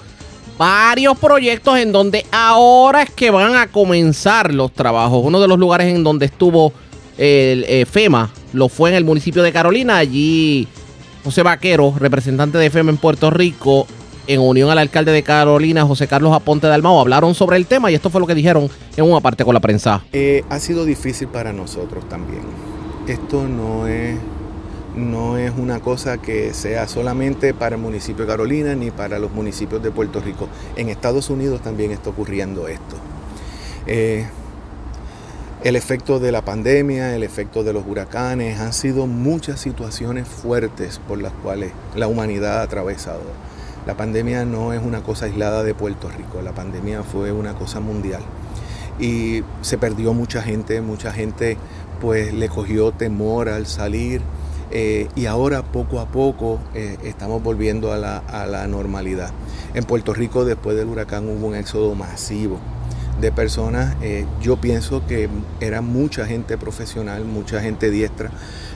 [0.57, 5.21] varios proyectos en donde ahora es que van a comenzar los trabajos.
[5.25, 6.71] Uno de los lugares en donde estuvo
[7.17, 9.97] el eh, FEMA lo fue en el municipio de Carolina.
[9.97, 10.69] Allí
[11.25, 13.87] José Vaquero, representante de FEMA en Puerto Rico,
[14.27, 17.91] en unión al alcalde de Carolina, José Carlos Aponte de Almao, hablaron sobre el tema
[17.91, 20.03] y esto fue lo que dijeron en una parte con la prensa.
[20.13, 22.43] Eh, ha sido difícil para nosotros también.
[23.07, 24.17] Esto no es,
[24.95, 29.31] no es una cosa que sea solamente para el municipio de Carolina ni para los
[29.31, 30.47] municipios de Puerto Rico.
[30.75, 32.95] En Estados Unidos también está ocurriendo esto.
[33.87, 34.25] Eh,
[35.63, 40.99] el efecto de la pandemia, el efecto de los huracanes, han sido muchas situaciones fuertes
[41.07, 43.21] por las cuales la humanidad ha atravesado.
[43.85, 47.79] La pandemia no es una cosa aislada de Puerto Rico, la pandemia fue una cosa
[47.79, 48.21] mundial
[48.99, 51.57] y se perdió mucha gente, mucha gente
[51.99, 54.21] pues le cogió temor al salir
[54.69, 59.31] eh, y ahora poco a poco eh, estamos volviendo a la, a la normalidad.
[59.73, 62.59] En Puerto Rico después del huracán hubo un éxodo masivo
[63.19, 63.95] de personas.
[64.01, 65.29] Eh, yo pienso que
[65.59, 68.31] era mucha gente profesional, mucha gente diestra.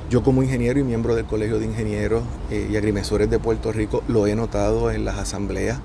[0.09, 4.03] Yo como ingeniero y miembro del Colegio de Ingenieros eh, y Agrimensores de Puerto Rico
[4.07, 5.79] lo he notado en las asambleas.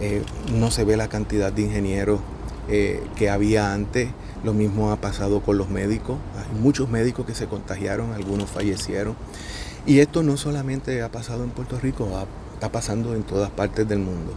[0.00, 2.20] Eh, no se ve la cantidad de ingenieros
[3.16, 4.08] que había antes.
[4.44, 6.18] Lo mismo ha pasado con los médicos.
[6.38, 9.16] Hay muchos médicos que se contagiaron, algunos fallecieron.
[9.84, 12.08] Y esto no solamente ha pasado en Puerto Rico,
[12.54, 14.32] está pasando en todas partes del mundo.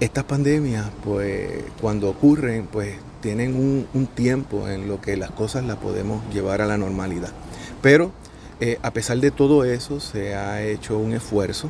[0.00, 3.54] Estas pandemias, pues cuando ocurren, pues tienen
[3.92, 7.32] un, tiempo en lo que las cosas las podemos llevar a la normalidad.
[7.82, 8.12] Pero
[8.60, 11.68] eh, a pesar de todo eso, se ha hecho un esfuerzo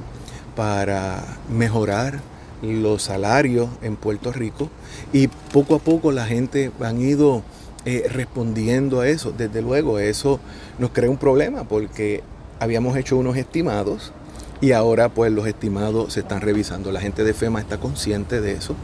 [0.56, 2.20] para mejorar
[2.62, 4.68] los salarios en Puerto Rico
[5.12, 7.42] y poco a poco la gente han ido
[7.84, 9.32] eh, respondiendo a eso.
[9.36, 10.40] Desde luego, eso
[10.78, 12.22] nos crea un problema porque
[12.58, 14.12] habíamos hecho unos estimados
[14.60, 16.92] y ahora pues los estimados se están revisando.
[16.92, 18.74] La gente de FEMA está consciente de eso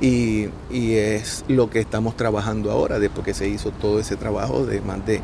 [0.00, 4.80] y, es lo que estamos trabajando ahora, después que se hizo todo ese trabajo de
[4.80, 5.20] más de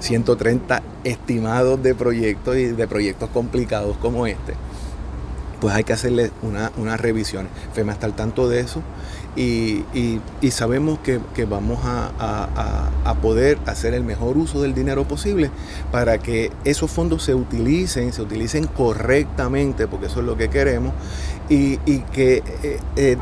[0.00, 4.54] 130 estimados de proyectos y de proyectos complicados como este.
[5.60, 7.48] Pues hay que hacerle una, una revisión.
[7.74, 8.82] FEMA está al tanto de eso
[9.38, 15.50] y, sabemos que, vamos a, poder hacer el mejor uso del dinero posible
[15.90, 20.92] para que esos fondos se utilicen, se utilicen correctamente, porque eso es lo que queremos,
[21.48, 21.76] y,
[22.12, 23.16] que eh, eh,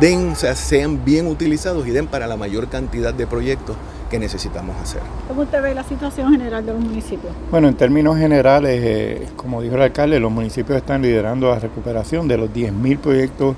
[0.00, 3.76] den, sean bien utilizados y den para la mayor cantidad de proyectos
[4.12, 5.00] que necesitamos hacer.
[5.26, 7.32] ¿Cómo usted ve la situación general de los municipios?
[7.50, 12.28] Bueno, en términos generales, eh, como dijo el alcalde, los municipios están liderando la recuperación
[12.28, 13.56] de los 10.000 proyectos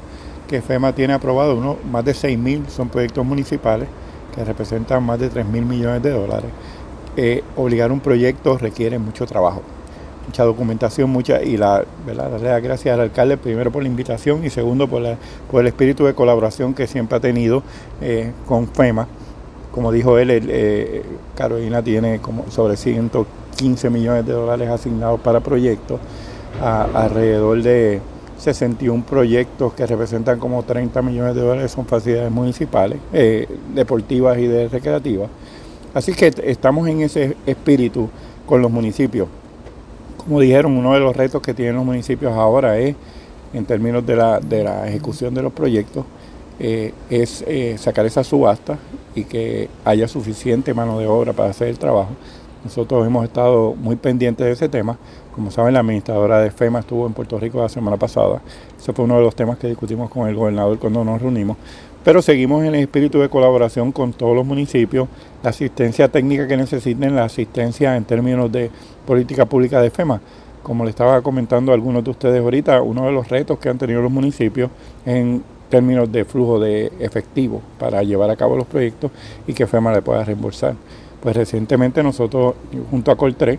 [0.48, 3.88] que FEMA tiene aprobado, uno, más de 6.000 son proyectos municipales
[4.32, 6.50] que representan más de 3.000 millones de dólares.
[7.16, 9.60] Eh, obligar un proyecto requiere mucho trabajo,
[10.24, 14.86] mucha documentación, mucha y la verdad, gracias al alcalde primero por la invitación y segundo
[14.86, 15.16] por, la,
[15.50, 17.64] por el espíritu de colaboración que siempre ha tenido
[18.00, 19.08] eh, con FEMA.
[19.74, 21.02] Como dijo él, eh,
[21.34, 25.98] Carolina tiene como sobre 115 millones de dólares asignados para proyectos,
[26.60, 28.00] alrededor de
[28.38, 34.46] 61 proyectos que representan como 30 millones de dólares son facilidades municipales, eh, deportivas y
[34.46, 35.28] de recreativas.
[35.92, 38.08] Así que estamos en ese espíritu
[38.46, 39.26] con los municipios.
[40.18, 42.94] Como dijeron, uno de los retos que tienen los municipios ahora es,
[43.52, 46.04] en términos de la, de la ejecución de los proyectos,
[46.60, 47.44] eh, es
[47.80, 48.78] sacar esa subasta
[49.14, 52.10] y que haya suficiente mano de obra para hacer el trabajo.
[52.64, 54.96] Nosotros hemos estado muy pendientes de ese tema.
[55.34, 58.40] Como saben, la administradora de FEMA estuvo en Puerto Rico la semana pasada.
[58.78, 61.58] Ese fue uno de los temas que discutimos con el gobernador cuando nos reunimos.
[62.04, 65.08] Pero seguimos en el espíritu de colaboración con todos los municipios,
[65.42, 68.70] la asistencia técnica que necesiten, la asistencia en términos de
[69.06, 70.20] política pública de FEMA.
[70.62, 73.76] Como le estaba comentando a algunos de ustedes ahorita, uno de los retos que han
[73.76, 74.70] tenido los municipios
[75.04, 75.42] en
[75.74, 79.10] términos de flujo de efectivo para llevar a cabo los proyectos
[79.44, 80.76] y que FEMA le pueda reembolsar.
[81.20, 82.54] Pues recientemente nosotros,
[82.92, 83.58] junto a Coltré,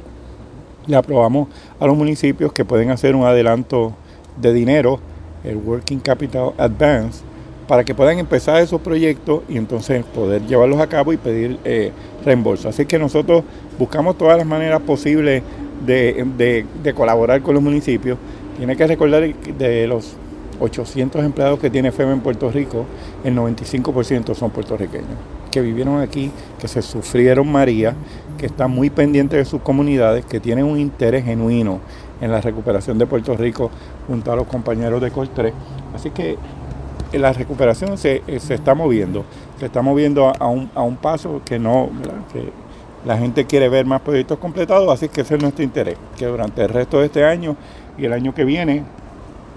[0.88, 3.92] le aprobamos a los municipios que pueden hacer un adelanto
[4.40, 4.98] de dinero,
[5.44, 7.22] el Working Capital Advance,
[7.68, 11.92] para que puedan empezar esos proyectos y entonces poder llevarlos a cabo y pedir eh,
[12.24, 12.70] reembolso.
[12.70, 13.44] Así que nosotros
[13.78, 15.44] buscamos todas las maneras posibles
[15.86, 18.18] de, de colaborar con los municipios.
[18.56, 20.16] Tiene que recordar de los
[20.60, 22.86] 800 empleados que tiene FEMA en Puerto Rico,
[23.24, 25.18] el 95% son puertorriqueños
[25.56, 27.96] que vivieron aquí, que se sufrieron María,
[28.38, 31.80] que están muy pendientes de sus comunidades, que tienen un interés genuino
[32.20, 33.72] en la recuperación de Puerto Rico
[34.06, 35.54] junto a los compañeros de Coltré.
[35.94, 36.38] Así que
[37.14, 39.24] la recuperación se, eh, se, está moviendo,
[39.58, 41.90] se está moviendo a, un, a un, paso que no,
[42.34, 42.52] que
[43.06, 46.64] la gente quiere ver más proyectos completados, así que ese es nuestro interés, que durante
[46.64, 47.56] el resto de este año
[47.98, 48.84] y el año que viene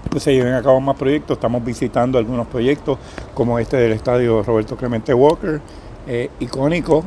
[0.09, 1.37] pues, se lleven a cabo más proyectos.
[1.37, 2.97] Estamos visitando algunos proyectos
[3.33, 5.61] como este del estadio Roberto Clemente Walker,
[6.07, 7.03] eh, icónico,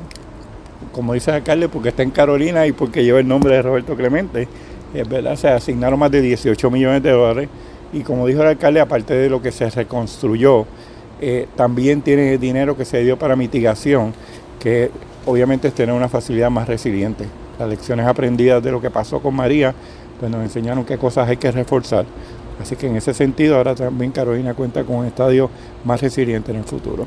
[0.93, 3.97] como dice el alcalde, porque está en Carolina y porque lleva el nombre de Roberto
[3.97, 4.49] Clemente.
[4.95, 7.49] Es verdad, se asignaron más de 18 millones de dólares
[7.93, 10.66] y como dijo el alcalde, aparte de lo que se reconstruyó,
[11.20, 14.14] eh, también tiene dinero que se dio para mitigación,
[14.59, 14.90] que
[15.26, 17.26] obviamente es tener una facilidad más resiliente.
[17.59, 19.74] Las lecciones aprendidas de lo que pasó con María,
[20.18, 22.07] pues nos enseñaron qué cosas hay que reforzar.
[22.62, 25.50] Así que en ese sentido ahora también Carolina cuenta con un estadio
[25.84, 27.06] más resiliente en el futuro.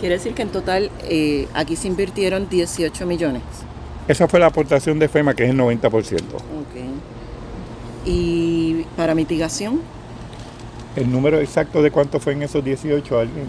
[0.00, 3.42] Quiere decir que en total eh, aquí se invirtieron 18 millones.
[4.08, 5.90] Esa fue la aportación de FEMA, que es el 90%.
[5.92, 6.40] Ok.
[8.06, 9.82] ¿Y para mitigación?
[10.96, 13.44] ¿El número exacto de cuánto fue en esos 18 alguien?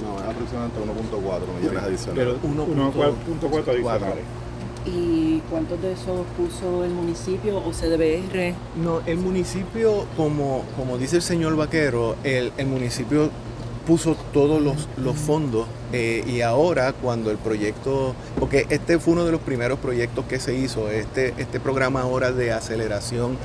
[0.00, 2.38] No, es aproximadamente 1.4 millones adicionales.
[2.40, 4.24] Pero 1.4 adicionales.
[4.86, 8.54] ¿Y cuántos de esos puso el municipio o CDBR?
[8.82, 13.30] No, el municipio, como, como dice el señor Vaquero, el, el municipio
[13.86, 19.24] puso todos los, los fondos eh, y ahora cuando el proyecto, porque este fue uno
[19.24, 23.36] de los primeros proyectos que se hizo, este, este programa ahora de aceleración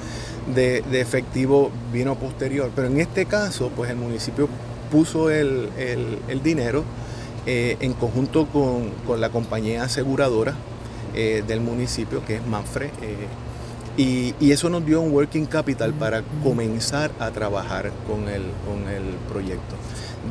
[0.53, 4.47] de, de efectivo vino posterior, pero en este caso pues el municipio
[4.91, 6.83] puso el, el, dinero
[7.47, 10.53] eh, en conjunto con, con, la compañía aseguradora
[11.15, 12.91] eh, del municipio que es Manfre.
[13.97, 18.89] Y, y, eso nos dio un working capital para comenzar a trabajar con el, con
[18.93, 19.75] el proyecto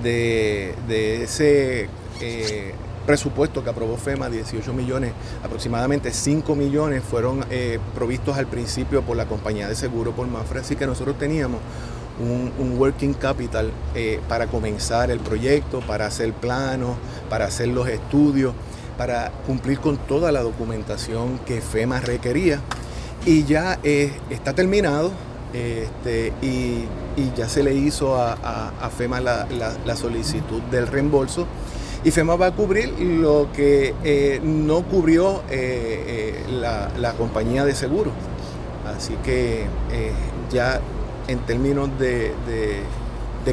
[0.03, 1.89] de, ese
[2.21, 2.75] eh,
[3.07, 5.13] presupuesto que aprobó FEMA, 18 millones,
[5.43, 10.61] aproximadamente 5 millones fueron eh, provistos al principio por la compañía de seguro, por Mafre,
[10.61, 11.61] así que nosotros teníamos
[12.19, 16.97] un, working capital eh, para comenzar el proyecto, para hacer planos,
[17.29, 18.55] para hacer los estudios,
[18.97, 22.61] para cumplir con toda la documentación que FEMA requería.
[23.27, 23.79] Y ya
[24.31, 25.11] está terminado,
[25.55, 26.85] este, y,
[27.37, 31.47] ya se le hizo a, FEMA la, solicitud del reembolso
[32.05, 37.75] y FEMA va a cubrir lo que eh, no cubrió eh, eh, la, compañía de
[37.75, 38.13] seguros.
[38.85, 39.67] Así que
[40.53, 40.81] ya
[41.29, 42.35] en términos de,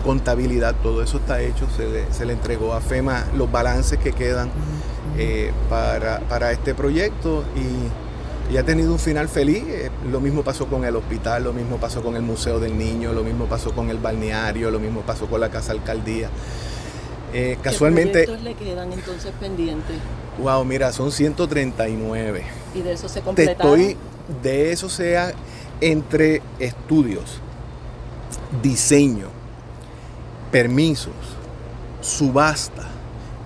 [0.04, 4.50] contabilidad todo eso está hecho, se le, entregó a FEMA los balances que quedan
[5.70, 7.90] para, para este proyecto y
[8.52, 9.64] y ha tenido un final feliz.
[9.68, 13.14] Eh, lo mismo pasó con el hospital, lo mismo pasó con el Museo del Niño,
[13.14, 16.30] lo mismo pasó con el balneario, lo mismo pasó con la Casa Alcaldía.
[17.34, 18.26] Eh, casualmente.
[18.26, 19.96] ¿Qué le quedan entonces pendientes?
[20.40, 22.44] Wow, mira, son 139.
[22.76, 23.76] ¿Y de eso se completaron?
[23.76, 23.98] Te estoy,
[24.44, 25.32] de eso sea
[25.80, 27.40] entre estudios,
[28.62, 29.28] diseño,
[30.52, 31.14] permisos,
[32.02, 32.91] subasta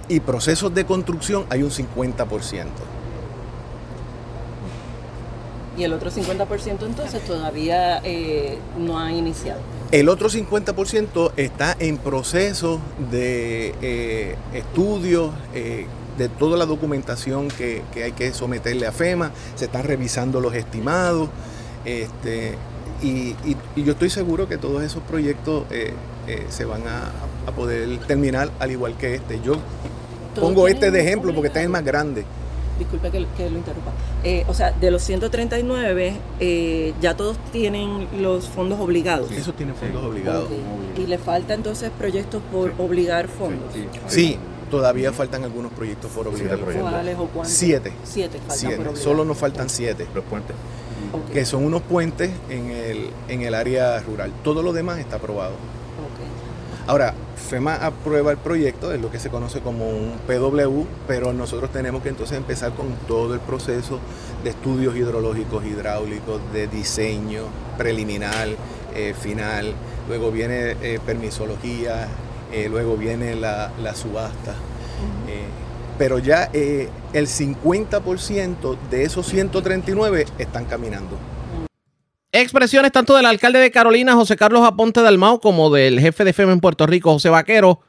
[0.07, 2.65] y procesos de construcción, hay un 50%.
[5.77, 9.59] Y el otro 50% entonces todavía eh, no ha iniciado.
[9.91, 12.79] El otro 50% está en proceso
[13.11, 15.85] de eh, estudio eh,
[16.17, 21.29] de toda la documentación que, hay que someterle a FEMA, se están revisando los estimados,
[21.83, 22.55] este,
[23.01, 23.35] y,
[23.75, 25.65] yo estoy seguro que todos esos proyectos
[26.49, 29.39] se van a, poder terminar al igual que este.
[29.41, 29.57] Yo
[30.41, 32.25] pongo este de ejemplo porque este es el más grande
[32.77, 33.91] disculpe que, lo interrumpa.
[34.23, 39.31] Eh, o sea, de los 139, eh, ya todos tienen los fondos obligados.
[39.31, 40.49] Eso tiene fondos obligados.
[40.97, 43.73] ¿Y le falta entonces proyectos por obligar fondos?
[44.07, 44.37] Sí,
[44.69, 46.59] todavía faltan algunos proyectos por obligar.
[46.59, 47.53] ¿Cuáles o cuántos?
[47.53, 47.93] Siete.
[48.03, 50.07] Siete, faltan Solo nos faltan siete.
[50.13, 50.55] Los puentes.
[51.31, 54.31] Que son unos puentes en el, en el área rural.
[54.43, 55.53] Todo lo demás está aprobado.
[56.87, 57.15] Ahora,
[57.49, 62.03] FEMA aprueba el proyecto, es lo que se conoce como un PW, pero nosotros tenemos
[62.03, 63.99] que entonces empezar con todo el proceso
[64.43, 67.45] de estudios hidrológicos, hidráulicos, de diseño
[67.75, 68.49] preliminar,
[68.95, 69.73] eh, final,
[70.07, 72.07] luego viene eh, permisología,
[72.51, 74.53] eh, luego viene la, subasta.
[75.97, 81.17] pero ya el 50% de esos 139 están caminando.
[82.37, 86.51] Expresiones tanto del alcalde de Carolina, José Carlos Aponte Dalmau, como del jefe de FEMA
[86.51, 87.79] en Puerto Rico, José Vaquero.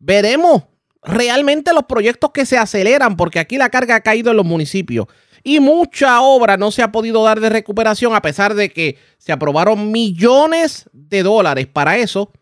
[0.00, 0.64] Veremos
[1.04, 5.06] realmente los proyectos que se aceleran, porque aquí la carga ha caído en los municipios
[5.44, 9.30] y mucha obra no se ha podido dar de recuperación a pesar de que se
[9.30, 12.32] aprobaron millones de dólares para eso.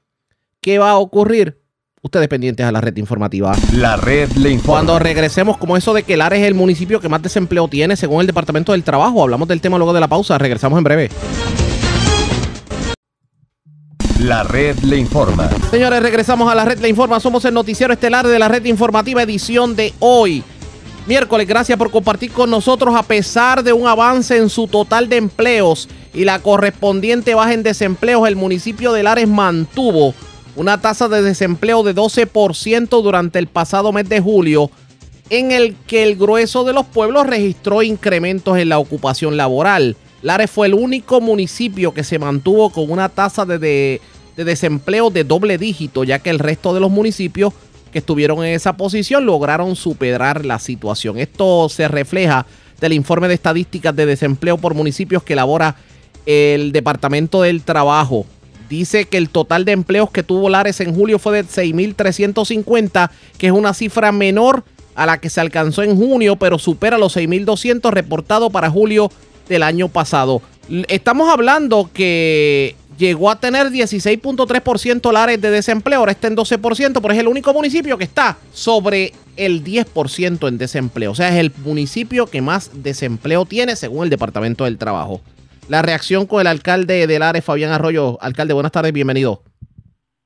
[0.63, 1.63] ¿Qué va a ocurrir?
[2.05, 3.57] Ustedes pendientes a la red informativa.
[3.73, 4.81] La red le informa.
[4.81, 8.21] Cuando regresemos, como eso de que Lares es el municipio que más desempleo tiene según
[8.21, 10.37] el Departamento del Trabajo, hablamos del tema luego de la pausa.
[10.37, 11.09] Regresamos en breve.
[14.21, 15.49] La red le informa.
[15.71, 17.21] Señores, regresamos a la red le informa.
[17.21, 20.45] Somos el noticiero estelar de la red informativa edición de hoy.
[21.07, 25.17] Miércoles, gracias por compartir con nosotros a pesar de un avance en su total de
[25.17, 30.15] empleos y la correspondiente baja en desempleos, el municipio de Lares mantuvo
[30.57, 34.71] una tasa de desempleo de 12% durante el pasado mes de julio,
[35.31, 39.97] en el que el grueso de los pueblos registró incrementos en la ocupación laboral.
[40.23, 44.01] Lares fue el único municipio que se mantuvo con una tasa de, de,
[44.37, 47.53] desempleo de doble dígito, ya que el resto de los municipios
[47.93, 51.19] que estuvieron en esa posición lograron superar la situación.
[51.19, 52.47] Esto se refleja
[52.81, 55.77] del informe de estadísticas de desempleo por municipios que elabora
[56.27, 58.27] el Departamento del Trabajo.
[58.69, 63.47] Dice que el total de empleos que tuvo Lares en julio fue de 6.350, que
[63.49, 64.65] es una cifra menor
[64.95, 69.11] a la que se alcanzó en junio, pero supera los 6.200 reportados para julio
[69.49, 70.41] del año pasado.
[70.89, 77.13] Estamos hablando que llegó a tener 16.3% Lares de desempleo, ahora está en 12%, pero
[77.15, 81.11] es el único municipio que está sobre el 10% en desempleo.
[81.11, 85.21] O sea, es el municipio que más desempleo tiene según el Departamento del Trabajo.
[85.69, 88.21] La reacción con el alcalde de Lares, Fabián Arroyo.
[88.21, 89.41] Alcalde, buenas tardes, bienvenido.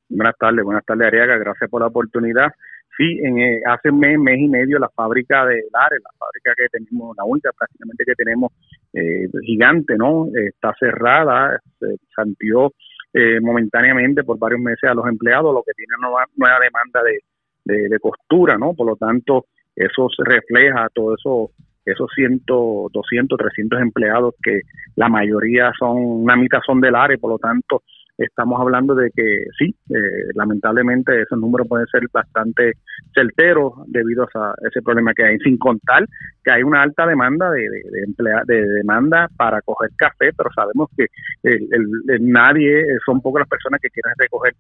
[0.08, 1.38] Buenas tardes, buenas tardes, Ariaga.
[1.38, 2.48] Gracias por la oportunidad.
[2.96, 6.66] Sí, en, eh, hace mes, mes y medio, la fábrica de Lares, la fábrica que
[6.70, 8.50] tenemos, la única prácticamente que tenemos
[8.92, 10.26] eh, gigante, ¿no?
[10.34, 11.86] está cerrada, se
[12.16, 12.72] santió
[13.14, 17.88] eh, momentáneamente por varios meses a los empleados, lo que tiene nueva, nueva demanda de,
[17.88, 18.74] de, costura, ¿no?
[18.74, 19.46] Por lo tanto,
[19.76, 21.52] eso se refleja todo eso
[21.92, 24.60] esos 100, 200, 300 empleados que
[24.96, 27.82] la mayoría son, una mitad son del área, por lo tanto,
[28.18, 32.72] estamos hablando de que sí, eh, lamentablemente esos números pueden ser bastante
[33.14, 36.04] certeros debido a ese problema que hay, sin contar
[36.42, 38.06] que hay una alta demanda de, de,
[38.46, 41.06] de demanda para coger café, pero sabemos que
[42.20, 44.54] nadie, son pocas las personas que quieren recoger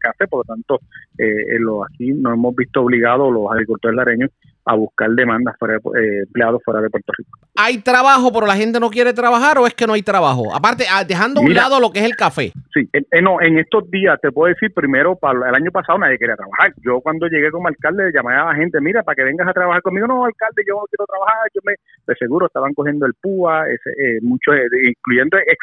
[0.00, 0.80] café, por lo tanto,
[1.18, 4.30] eh, lo, aquí nos hemos visto obligados los agricultores lareños
[4.64, 7.38] a buscar demandas para eh, empleados fuera de Puerto Rico.
[7.56, 10.54] ¿Hay trabajo, pero la gente no quiere trabajar o es que no hay trabajo?
[10.54, 12.52] Aparte, ah, dejando a un lado lo que es el café.
[12.72, 12.88] Sí,
[13.22, 16.72] no, en estos días te puedo decir, primero, para el año pasado nadie quería trabajar.
[16.84, 19.82] Yo cuando llegué como alcalde llamé a la gente, mira, para que vengas a trabajar
[19.82, 21.74] conmigo, no, alcalde, yo no quiero trabajar, yo me,
[22.06, 25.58] de seguro estaban cogiendo el PUA, ese, eh, muchos, eh, incluyendo ex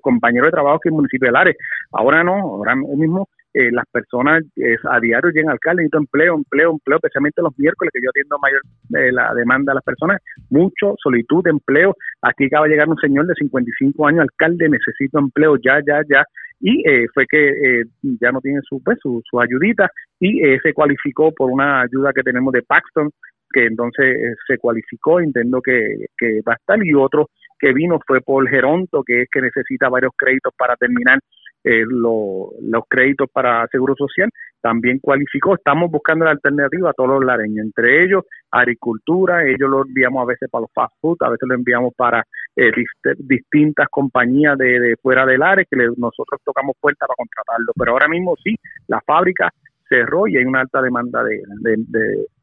[0.00, 1.56] compañeros de trabajo que en el municipio de Lares.
[1.92, 4.42] Ahora no, ahora mismo eh, las personas
[4.90, 8.36] a diario llegan al alcalde, necesito empleo, empleo, empleo, especialmente los miércoles que yo atiendo
[8.40, 8.60] mayor
[8.98, 10.20] eh, la demanda de las personas,
[10.50, 11.94] mucho solicitud de empleo.
[12.22, 16.24] Aquí acaba de llegar un señor de 55 años, alcalde, necesito empleo ya, ya, ya.
[16.60, 17.84] Y eh, fue que
[18.20, 22.22] ya no tiene su, pues, su, su ayudita y se cualificó por una ayuda que
[22.22, 23.10] tenemos de Paxton,
[23.52, 27.28] que entonces se cualificó, entiendo que, que va a estar, y otro
[27.58, 31.18] que vino fue por Geronto, que es que necesita varios créditos para terminar
[31.64, 34.30] eh, los créditos para Seguro Social,
[34.60, 35.54] también cualificó.
[35.54, 40.26] Estamos buscando la alternativa a todos los lareños, entre ellos agricultura, ellos lo enviamos a
[40.26, 42.24] veces para los fast food, a veces lo enviamos para
[42.54, 42.70] eh,
[43.18, 47.72] distintas compañías de, fuera del área que nosotros tocamos puerta para contratarlo.
[47.76, 48.54] Pero ahora mismo sí,
[48.86, 49.52] la fábrica
[49.88, 51.42] cerró y hay una alta demanda de,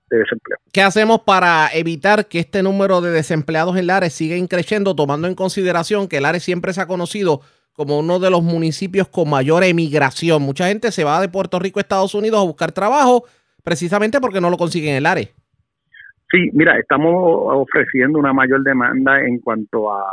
[0.10, 0.58] desempleo.
[0.74, 5.36] ¿Qué hacemos para evitar que este número de desempleados en Lares siga creciendo, tomando en
[5.36, 7.42] consideración que Lares siempre se ha conocido
[7.74, 10.42] como uno de los municipios con mayor emigración.
[10.42, 13.24] Mucha gente se va de Puerto Rico a Estados Unidos a buscar trabajo
[13.64, 15.28] precisamente porque no lo consiguen en el área.
[16.32, 20.06] Sí, mira, estamos ofreciendo una mayor demanda en cuanto a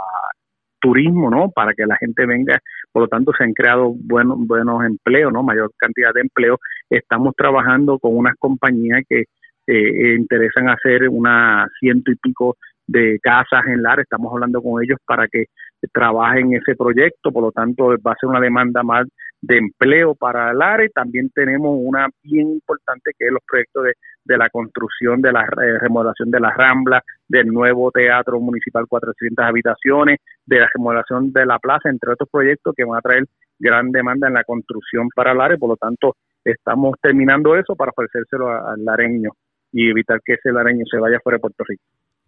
[0.80, 1.50] turismo, ¿no?
[1.50, 2.58] Para que la gente venga,
[2.92, 5.42] por lo tanto se han creado buenos buenos empleos, ¿no?
[5.42, 6.58] Mayor cantidad de empleo.
[6.90, 9.24] Estamos trabajando con unas compañías que
[9.66, 12.56] eh, interesan hacer una ciento y pico
[12.86, 15.46] de casas en LAR, estamos hablando con ellos para que
[15.92, 19.06] trabajen ese proyecto, por lo tanto va a ser una demanda más
[19.40, 23.92] de empleo para LAR también tenemos una bien importante que es los proyectos de,
[24.24, 29.44] de la construcción de la eh, remodelación de la Rambla, del nuevo Teatro Municipal 400
[29.44, 33.24] habitaciones, de la remodelación de la plaza, entre otros proyectos que van a traer
[33.58, 38.48] gran demanda en la construcción para LAR por lo tanto estamos terminando eso para ofrecérselo
[38.48, 39.30] al lareño
[39.72, 41.82] y evitar que ese lareño se vaya fuera de Puerto Rico.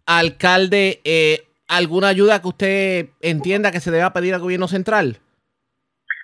[0.05, 1.39] Alcalde, eh,
[1.71, 5.17] ¿alguna ayuda que usted entienda que se deba pedir al gobierno central?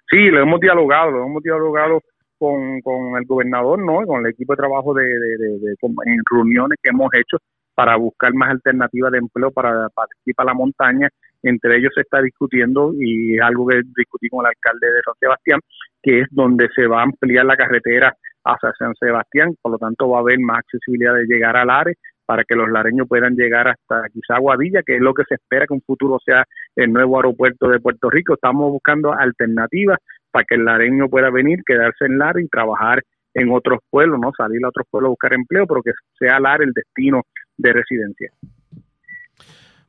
[0.10, 2.02] Sí, lo hemos dialogado, lo hemos dialogado
[2.38, 4.06] con, con el gobernador, ¿no?
[4.06, 5.76] Con el equipo de trabajo de, de,
[6.06, 7.38] en reuniones que hemos hecho
[7.74, 11.10] para buscar más alternativas de empleo para, para la montaña.
[11.44, 15.14] Entre ellos se está discutiendo y es algo que discutí con el alcalde de San
[15.20, 15.60] Sebastián,
[16.02, 18.14] que es donde se va a ampliar la carretera
[18.44, 21.94] hacia San Sebastián, por lo tanto va a haber más accesibilidad de llegar al área
[22.28, 25.66] para que los lareños puedan llegar hasta quizá Guadilla, que es lo que se espera
[25.66, 26.44] que un futuro sea
[26.76, 28.34] el nuevo aeropuerto de Puerto Rico.
[28.34, 29.98] Estamos buscando alternativas
[30.30, 33.02] para que el lareño pueda venir, quedarse en Lar y trabajar
[33.34, 36.62] en otros pueblos, no salir a otros pueblos a buscar empleo, pero que sea Lar
[36.62, 37.24] el destino
[37.56, 38.30] de residencia.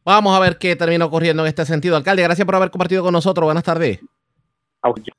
[0.04, 1.96] Vamos a ver qué termina ocurriendo en este sentido.
[1.96, 3.46] Alcalde, gracias por haber compartido con nosotros.
[3.46, 3.98] Buenas tardes.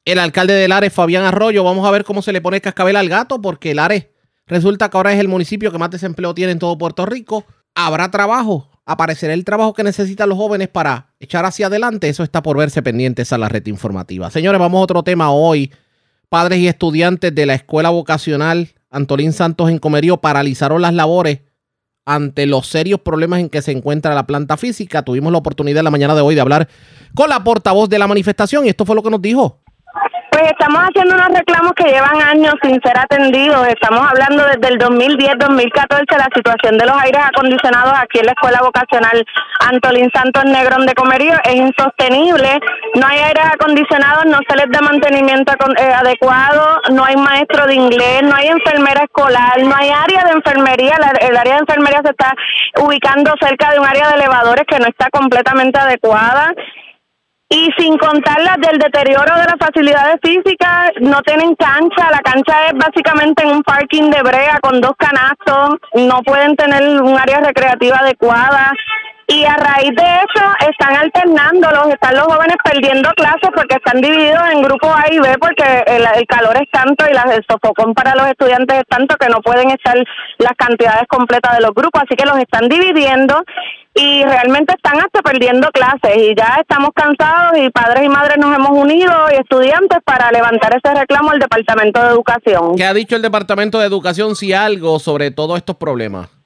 [0.06, 3.10] El alcalde de Lares, Fabián Arroyo, vamos a ver cómo se le pone cascabel al
[3.10, 4.08] gato, porque Lares
[4.50, 7.46] resulta que ahora es el municipio que más desempleo tiene en todo Puerto Rico.
[7.76, 8.70] ¿Habrá trabajo?
[8.86, 12.10] ¿Aparecerá el trabajo que necesitan los jóvenes para echar hacia adelante?
[12.10, 14.30] Eso está por verse pendientes a la red informativa.
[14.32, 15.72] Señores, vamos a otro tema hoy.
[16.28, 21.42] Padres y estudiantes de la Escuela Vocacional Antolín Santos en Comerío paralizaron las labores
[22.06, 25.04] ante los serios problemas en que se encuentra la planta física.
[25.04, 26.68] Tuvimos la oportunidad en la mañana de hoy de hablar
[27.14, 29.62] con la portavoz de la manifestación y esto fue lo que nos dijo.
[30.40, 33.68] Pues estamos haciendo unos reclamos que llevan años sin ser atendidos.
[33.68, 38.62] Estamos hablando desde el 2010-2014 la situación de los aires acondicionados aquí en la Escuela
[38.62, 39.26] Vocacional
[39.60, 42.58] Antolín Santos Negrón de Comerío es insostenible.
[42.96, 47.76] No hay aires acondicionados, no se les da mantenimiento eh, adecuado, no hay maestro de
[47.76, 50.96] inglés, no hay enfermera escolar, no hay área de enfermería.
[51.20, 52.34] el área de enfermería se está
[52.82, 56.54] ubicando cerca de un área de elevadores que no está completamente adecuada.
[57.52, 62.68] Y sin contar las del deterioro de las facilidades físicas, no tienen cancha, la cancha
[62.68, 67.40] es básicamente en un parking de brea con dos canastos, no pueden tener un área
[67.40, 68.72] recreativa adecuada.
[69.32, 74.42] Y a raíz de eso están alternándolos, están los jóvenes perdiendo clases porque están divididos
[74.52, 78.26] en grupos A y B porque el, calor es tanto y el sofocón para los
[78.26, 79.96] estudiantes es tanto que no pueden estar
[80.40, 83.44] las cantidades completas de los grupos, así que los están dividiendo
[83.94, 88.56] y realmente están hasta perdiendo clases y ya estamos cansados y padres y madres nos
[88.56, 92.76] hemos unido y estudiantes para levantar ese reclamo al Departamento de Educación.
[92.78, 96.39] ¿Qué ha dicho el Departamento de Educación si algo sobre todos estos problemas?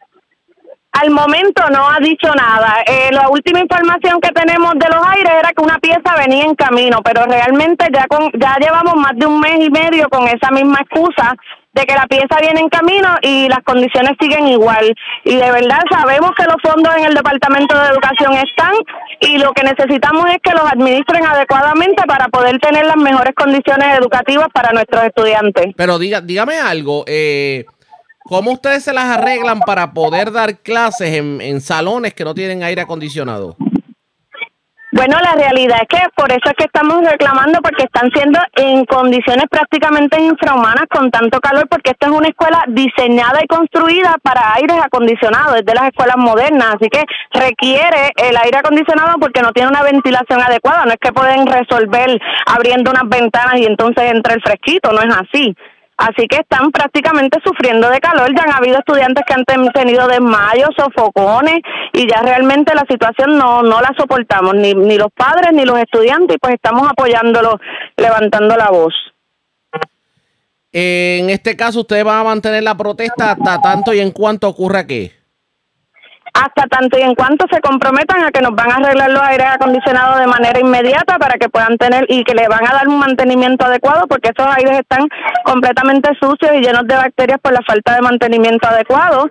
[0.94, 2.84] Al momento no ha dicho nada.
[2.86, 6.54] Eh, la última información que tenemos de los aires era que una pieza venía en
[6.54, 10.52] camino, pero realmente ya con ya llevamos más de un mes y medio con esa
[10.52, 11.36] misma excusa
[11.74, 14.94] de que la pieza viene en camino y las condiciones siguen igual.
[15.24, 18.74] Y de verdad sabemos que los fondos en el Departamento de Educación están
[19.20, 23.98] y lo que necesitamos es que los administren adecuadamente para poder tener las mejores condiciones
[23.98, 25.74] educativas para nuestros estudiantes.
[25.76, 27.66] Pero diga, dígame algo, eh,
[28.24, 32.64] ¿cómo ustedes se las arreglan para poder dar clases en, en salones que no tienen
[32.64, 33.56] aire acondicionado?
[34.96, 38.86] Bueno, la realidad es que por eso es que estamos reclamando, porque están siendo en
[38.86, 44.54] condiciones prácticamente infrahumanas con tanto calor, porque esta es una escuela diseñada y construida para
[44.54, 49.52] aires acondicionados, es de las escuelas modernas, así que requiere el aire acondicionado porque no
[49.52, 54.36] tiene una ventilación adecuada, no es que pueden resolver abriendo unas ventanas y entonces entra
[54.36, 55.56] el fresquito, no es así.
[55.98, 58.34] Así que están prácticamente sufriendo de calor.
[58.36, 61.60] Ya han habido estudiantes que han tenido desmayos, sofocones
[61.94, 65.78] y ya realmente la situación no, no la soportamos, ni, ni los padres ni los
[65.80, 67.56] estudiantes, y pues estamos apoyándolos,
[67.98, 68.94] levantando la voz.
[70.72, 74.88] En este caso, ¿ustedes van a mantener la protesta hasta tanto y en cuanto ocurra
[74.88, 75.23] qué?
[76.34, 79.48] Hasta tanto y en cuanto se comprometan a que nos van a arreglar los aires
[79.52, 82.98] acondicionados de manera inmediata para que puedan tener y que le van a dar un
[82.98, 85.08] mantenimiento adecuado porque esos aires están
[85.46, 89.30] completamente sucios y llenos de bacterias por la falta de mantenimiento adecuado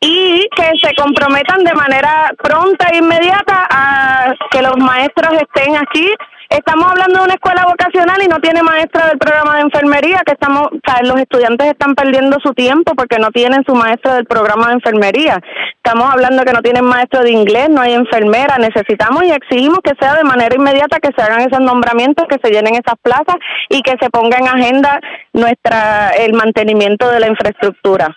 [0.00, 6.08] y que se comprometan de manera pronta e inmediata a que los maestros estén aquí
[6.50, 10.32] Estamos hablando de una escuela vocacional y no tiene maestra del programa de enfermería, que
[10.32, 14.68] estamos, o los estudiantes están perdiendo su tiempo porque no tienen su maestro del programa
[14.68, 15.42] de enfermería.
[15.76, 18.56] Estamos hablando que no tienen maestro de inglés, no hay enfermera.
[18.56, 22.50] Necesitamos y exigimos que sea de manera inmediata que se hagan esos nombramientos, que se
[22.50, 23.36] llenen esas plazas
[23.68, 25.00] y que se ponga en agenda
[25.34, 28.16] nuestra el mantenimiento de la infraestructura.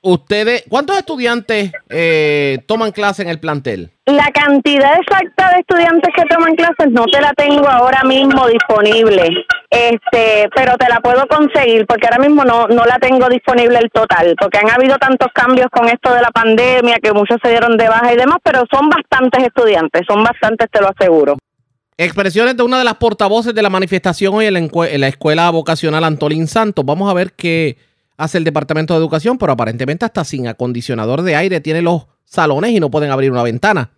[0.00, 3.90] Ustedes, ¿cuántos estudiantes eh, toman clase en el plantel?
[4.06, 9.28] La cantidad exacta de estudiantes que toman clases no te la tengo ahora mismo disponible,
[9.68, 13.90] este, pero te la puedo conseguir porque ahora mismo no, no la tengo disponible el
[13.90, 17.76] total, porque han habido tantos cambios con esto de la pandemia que muchos se dieron
[17.76, 21.36] de baja y demás, pero son bastantes estudiantes, son bastantes, te lo aseguro.
[21.96, 25.50] Expresiones de una de las portavoces de la manifestación hoy en la, en la Escuela
[25.50, 26.84] Vocacional Antolín Santos.
[26.84, 27.87] Vamos a ver qué
[28.18, 32.72] hace el Departamento de Educación, pero aparentemente hasta sin acondicionador de aire tiene los salones
[32.72, 33.92] y no pueden abrir una ventana.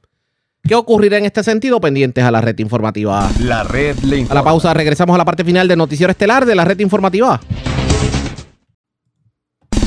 [0.62, 1.80] ¿Qué ocurrirá en este sentido?
[1.80, 3.28] Pendientes a la red informativa.
[3.40, 4.40] La red le informa.
[4.40, 7.40] A la pausa regresamos a la parte final del noticiero estelar de la red informativa.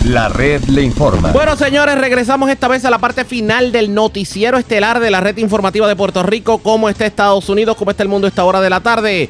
[0.05, 1.31] La red le informa.
[1.31, 5.37] Bueno, señores, regresamos esta vez a la parte final del noticiero estelar de la red
[5.37, 6.57] informativa de Puerto Rico.
[6.57, 7.77] ¿Cómo está Estados Unidos?
[7.77, 9.29] ¿Cómo está el mundo a esta hora de la tarde?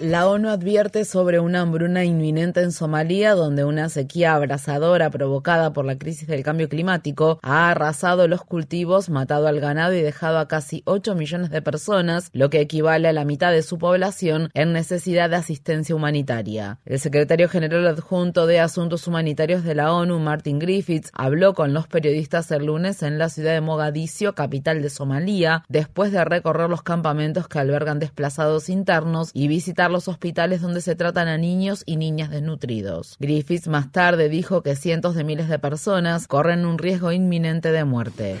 [0.00, 5.84] La ONU advierte sobre una hambruna inminente en Somalia, donde una sequía abrasadora provocada por
[5.84, 10.48] la crisis del cambio climático ha arrasado los cultivos, matado al ganado y dejado a
[10.48, 14.72] casi 8 millones de personas, lo que equivale a la mitad de su población, en
[14.72, 16.80] necesidad de asistencia humanitaria.
[16.86, 21.86] El secretario general adjunto de Asuntos Humanitarios de la ONU, Martin Griffiths, habló con los
[21.86, 26.82] periodistas el lunes en la ciudad de Mogadiscio, capital de Somalia, después de recorrer los
[26.82, 31.96] campamentos que albergan desplazados internos y visitar los hospitales donde se tratan a niños y
[31.96, 33.16] niñas desnutridos.
[33.18, 37.84] Griffiths más tarde dijo que cientos de miles de personas corren un riesgo inminente de
[37.84, 38.36] muerte.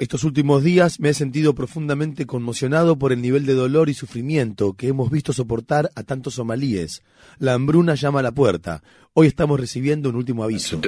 [0.00, 4.74] Estos últimos días me he sentido profundamente conmocionado por el nivel de dolor y sufrimiento
[4.74, 7.02] que hemos visto soportar a tantos somalíes.
[7.38, 8.82] La hambruna llama a la puerta.
[9.14, 10.78] Hoy estamos recibiendo un último aviso.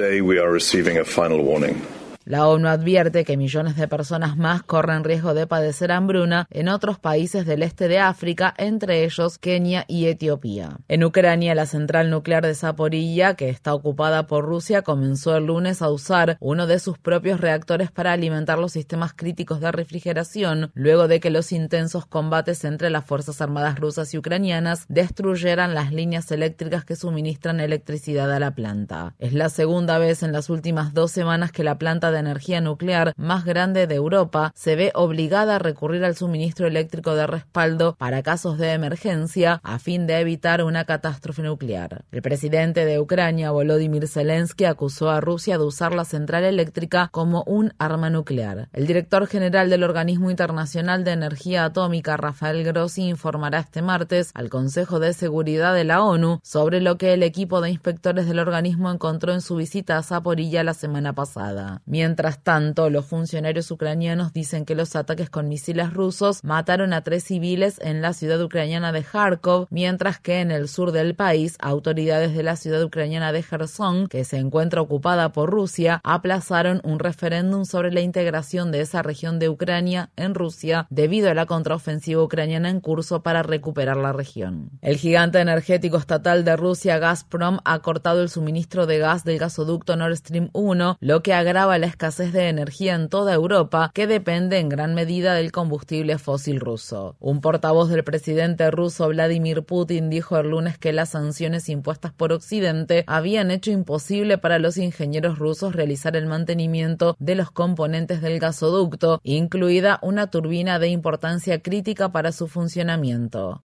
[2.31, 6.97] La ONU advierte que millones de personas más corren riesgo de padecer hambruna en otros
[6.97, 10.77] países del este de África, entre ellos Kenia y Etiopía.
[10.87, 15.81] En Ucrania, la central nuclear de Zaporilla, que está ocupada por Rusia, comenzó el lunes
[15.81, 21.09] a usar uno de sus propios reactores para alimentar los sistemas críticos de refrigeración, luego
[21.09, 26.31] de que los intensos combates entre las Fuerzas Armadas rusas y ucranianas destruyeran las líneas
[26.31, 29.15] eléctricas que suministran electricidad a la planta.
[29.19, 33.13] Es la segunda vez en las últimas dos semanas que la planta de energía nuclear
[33.17, 38.23] más grande de Europa se ve obligada a recurrir al suministro eléctrico de respaldo para
[38.23, 42.05] casos de emergencia a fin de evitar una catástrofe nuclear.
[42.11, 47.43] El presidente de Ucrania, Volodymyr Zelensky, acusó a Rusia de usar la central eléctrica como
[47.45, 48.69] un arma nuclear.
[48.73, 54.49] El director general del Organismo Internacional de Energía Atómica, Rafael Grossi, informará este martes al
[54.49, 58.91] Consejo de Seguridad de la ONU sobre lo que el equipo de inspectores del organismo
[58.91, 61.81] encontró en su visita a Zaporilla la semana pasada.
[62.01, 67.25] Mientras tanto, los funcionarios ucranianos dicen que los ataques con misiles rusos mataron a tres
[67.25, 72.33] civiles en la ciudad ucraniana de Kharkov, mientras que en el sur del país, autoridades
[72.33, 77.65] de la ciudad ucraniana de Kherson, que se encuentra ocupada por Rusia, aplazaron un referéndum
[77.65, 82.71] sobre la integración de esa región de Ucrania en Rusia debido a la contraofensiva ucraniana
[82.71, 84.71] en curso para recuperar la región.
[84.81, 89.95] El gigante energético estatal de Rusia, Gazprom, ha cortado el suministro de gas del gasoducto
[89.95, 94.57] Nord Stream 1, lo que agrava la escasez de energía en toda Europa, que depende
[94.57, 97.15] en gran medida del combustible fósil ruso.
[97.19, 102.33] Un portavoz del presidente ruso Vladimir Putin dijo el lunes que las sanciones impuestas por
[102.33, 108.39] Occidente habían hecho imposible para los ingenieros rusos realizar el mantenimiento de los componentes del
[108.39, 113.63] gasoducto, incluida una turbina de importancia crítica para su funcionamiento.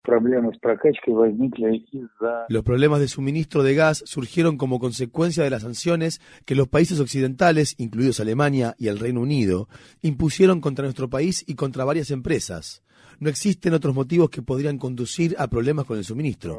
[2.48, 6.98] Los problemas de suministro de gas surgieron como consecuencia de las sanciones que los países
[7.00, 9.68] occidentales, incluidos Alemania y el Reino Unido,
[10.02, 12.82] impusieron contra nuestro país y contra varias empresas.
[13.20, 16.58] No existen otros motivos que podrían conducir a problemas con el suministro.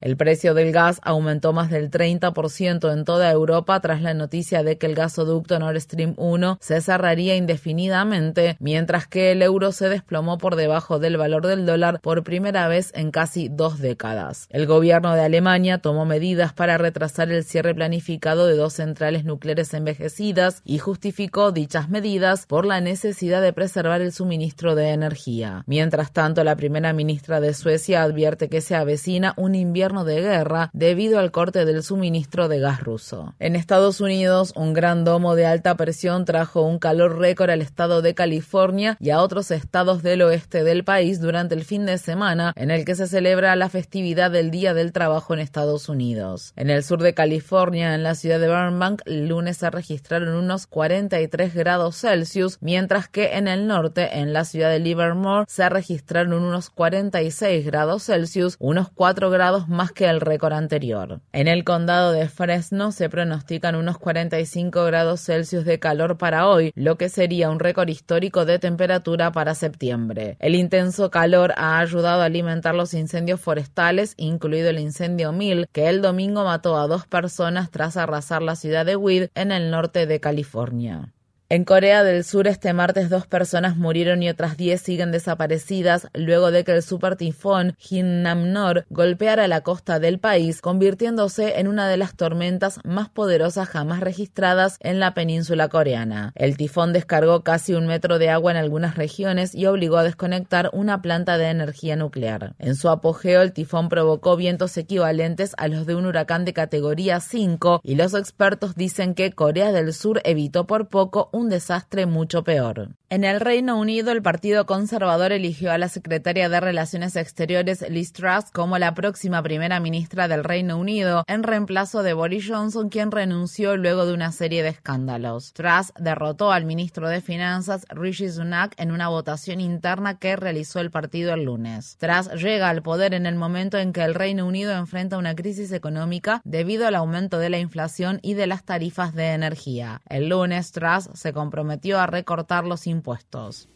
[0.00, 4.78] El precio del gas aumentó más del 30% en toda Europa tras la noticia de
[4.78, 10.38] que el gasoducto Nord Stream 1 se cerraría indefinidamente, mientras que el euro se desplomó
[10.38, 14.46] por debajo del valor del dólar por primera vez en casi dos décadas.
[14.50, 19.74] El gobierno de Alemania tomó medidas para retrasar el cierre planificado de dos centrales nucleares
[19.74, 25.64] envejecidas y justificó dichas medidas por la necesidad de preservar el suministro de energía.
[25.66, 30.70] Mientras tanto, la primera ministra de Suecia advierte que se avecina un invierno de guerra
[30.74, 33.34] debido al corte del suministro de gas ruso.
[33.38, 38.02] En Estados Unidos, un gran domo de alta presión trajo un calor récord al estado
[38.02, 42.52] de California y a otros estados del oeste del país durante el fin de semana
[42.54, 46.52] en el que se celebra la festividad del Día del Trabajo en Estados Unidos.
[46.56, 50.66] En el sur de California, en la ciudad de Burbank, el lunes se registraron unos
[50.66, 56.34] 43 grados Celsius, mientras que en el norte, en la ciudad de Livermore, se registraron
[56.34, 61.20] unos 46 grados Celsius, unos 4 grados más más que el récord anterior.
[61.32, 66.72] En el condado de Fresno se pronostican unos 45 grados Celsius de calor para hoy,
[66.74, 70.36] lo que sería un récord histórico de temperatura para septiembre.
[70.40, 75.88] El intenso calor ha ayudado a alimentar los incendios forestales, incluido el incendio Mill, que
[75.88, 80.06] el domingo mató a dos personas tras arrasar la ciudad de Weed en el norte
[80.06, 81.12] de California.
[81.50, 86.50] En Corea del Sur este martes dos personas murieron y otras diez siguen desaparecidas luego
[86.50, 92.14] de que el supertifón Hinnamnor golpeara la costa del país, convirtiéndose en una de las
[92.14, 96.32] tormentas más poderosas jamás registradas en la península coreana.
[96.34, 100.68] El tifón descargó casi un metro de agua en algunas regiones y obligó a desconectar
[100.74, 102.56] una planta de energía nuclear.
[102.58, 107.20] En su apogeo, el tifón provocó vientos equivalentes a los de un huracán de categoría
[107.20, 112.90] 5 y los expertos dicen que Corea del Sur evitó por poco desastre mucho peor.
[113.10, 118.12] En el Reino Unido, el Partido Conservador eligió a la secretaria de Relaciones Exteriores Liz
[118.12, 123.10] Truss como la próxima primera ministra del Reino Unido, en reemplazo de Boris Johnson, quien
[123.10, 125.54] renunció luego de una serie de escándalos.
[125.54, 130.90] Truss derrotó al ministro de Finanzas Rishi Sunak en una votación interna que realizó el
[130.90, 131.96] partido el lunes.
[131.98, 135.72] Truss llega al poder en el momento en que el Reino Unido enfrenta una crisis
[135.72, 140.02] económica debido al aumento de la inflación y de las tarifas de energía.
[140.10, 143.68] El lunes, Truss se comprometió a recortar los impuestos impuestos.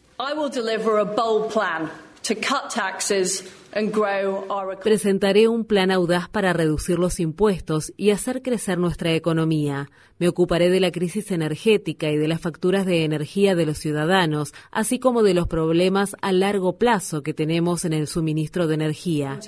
[4.81, 9.89] Presentaré un plan audaz para reducir los impuestos y hacer crecer nuestra economía.
[10.19, 14.53] Me ocuparé de la crisis energética y de las facturas de energía de los ciudadanos,
[14.71, 19.39] así como de los problemas a largo plazo que tenemos en el suministro de energía.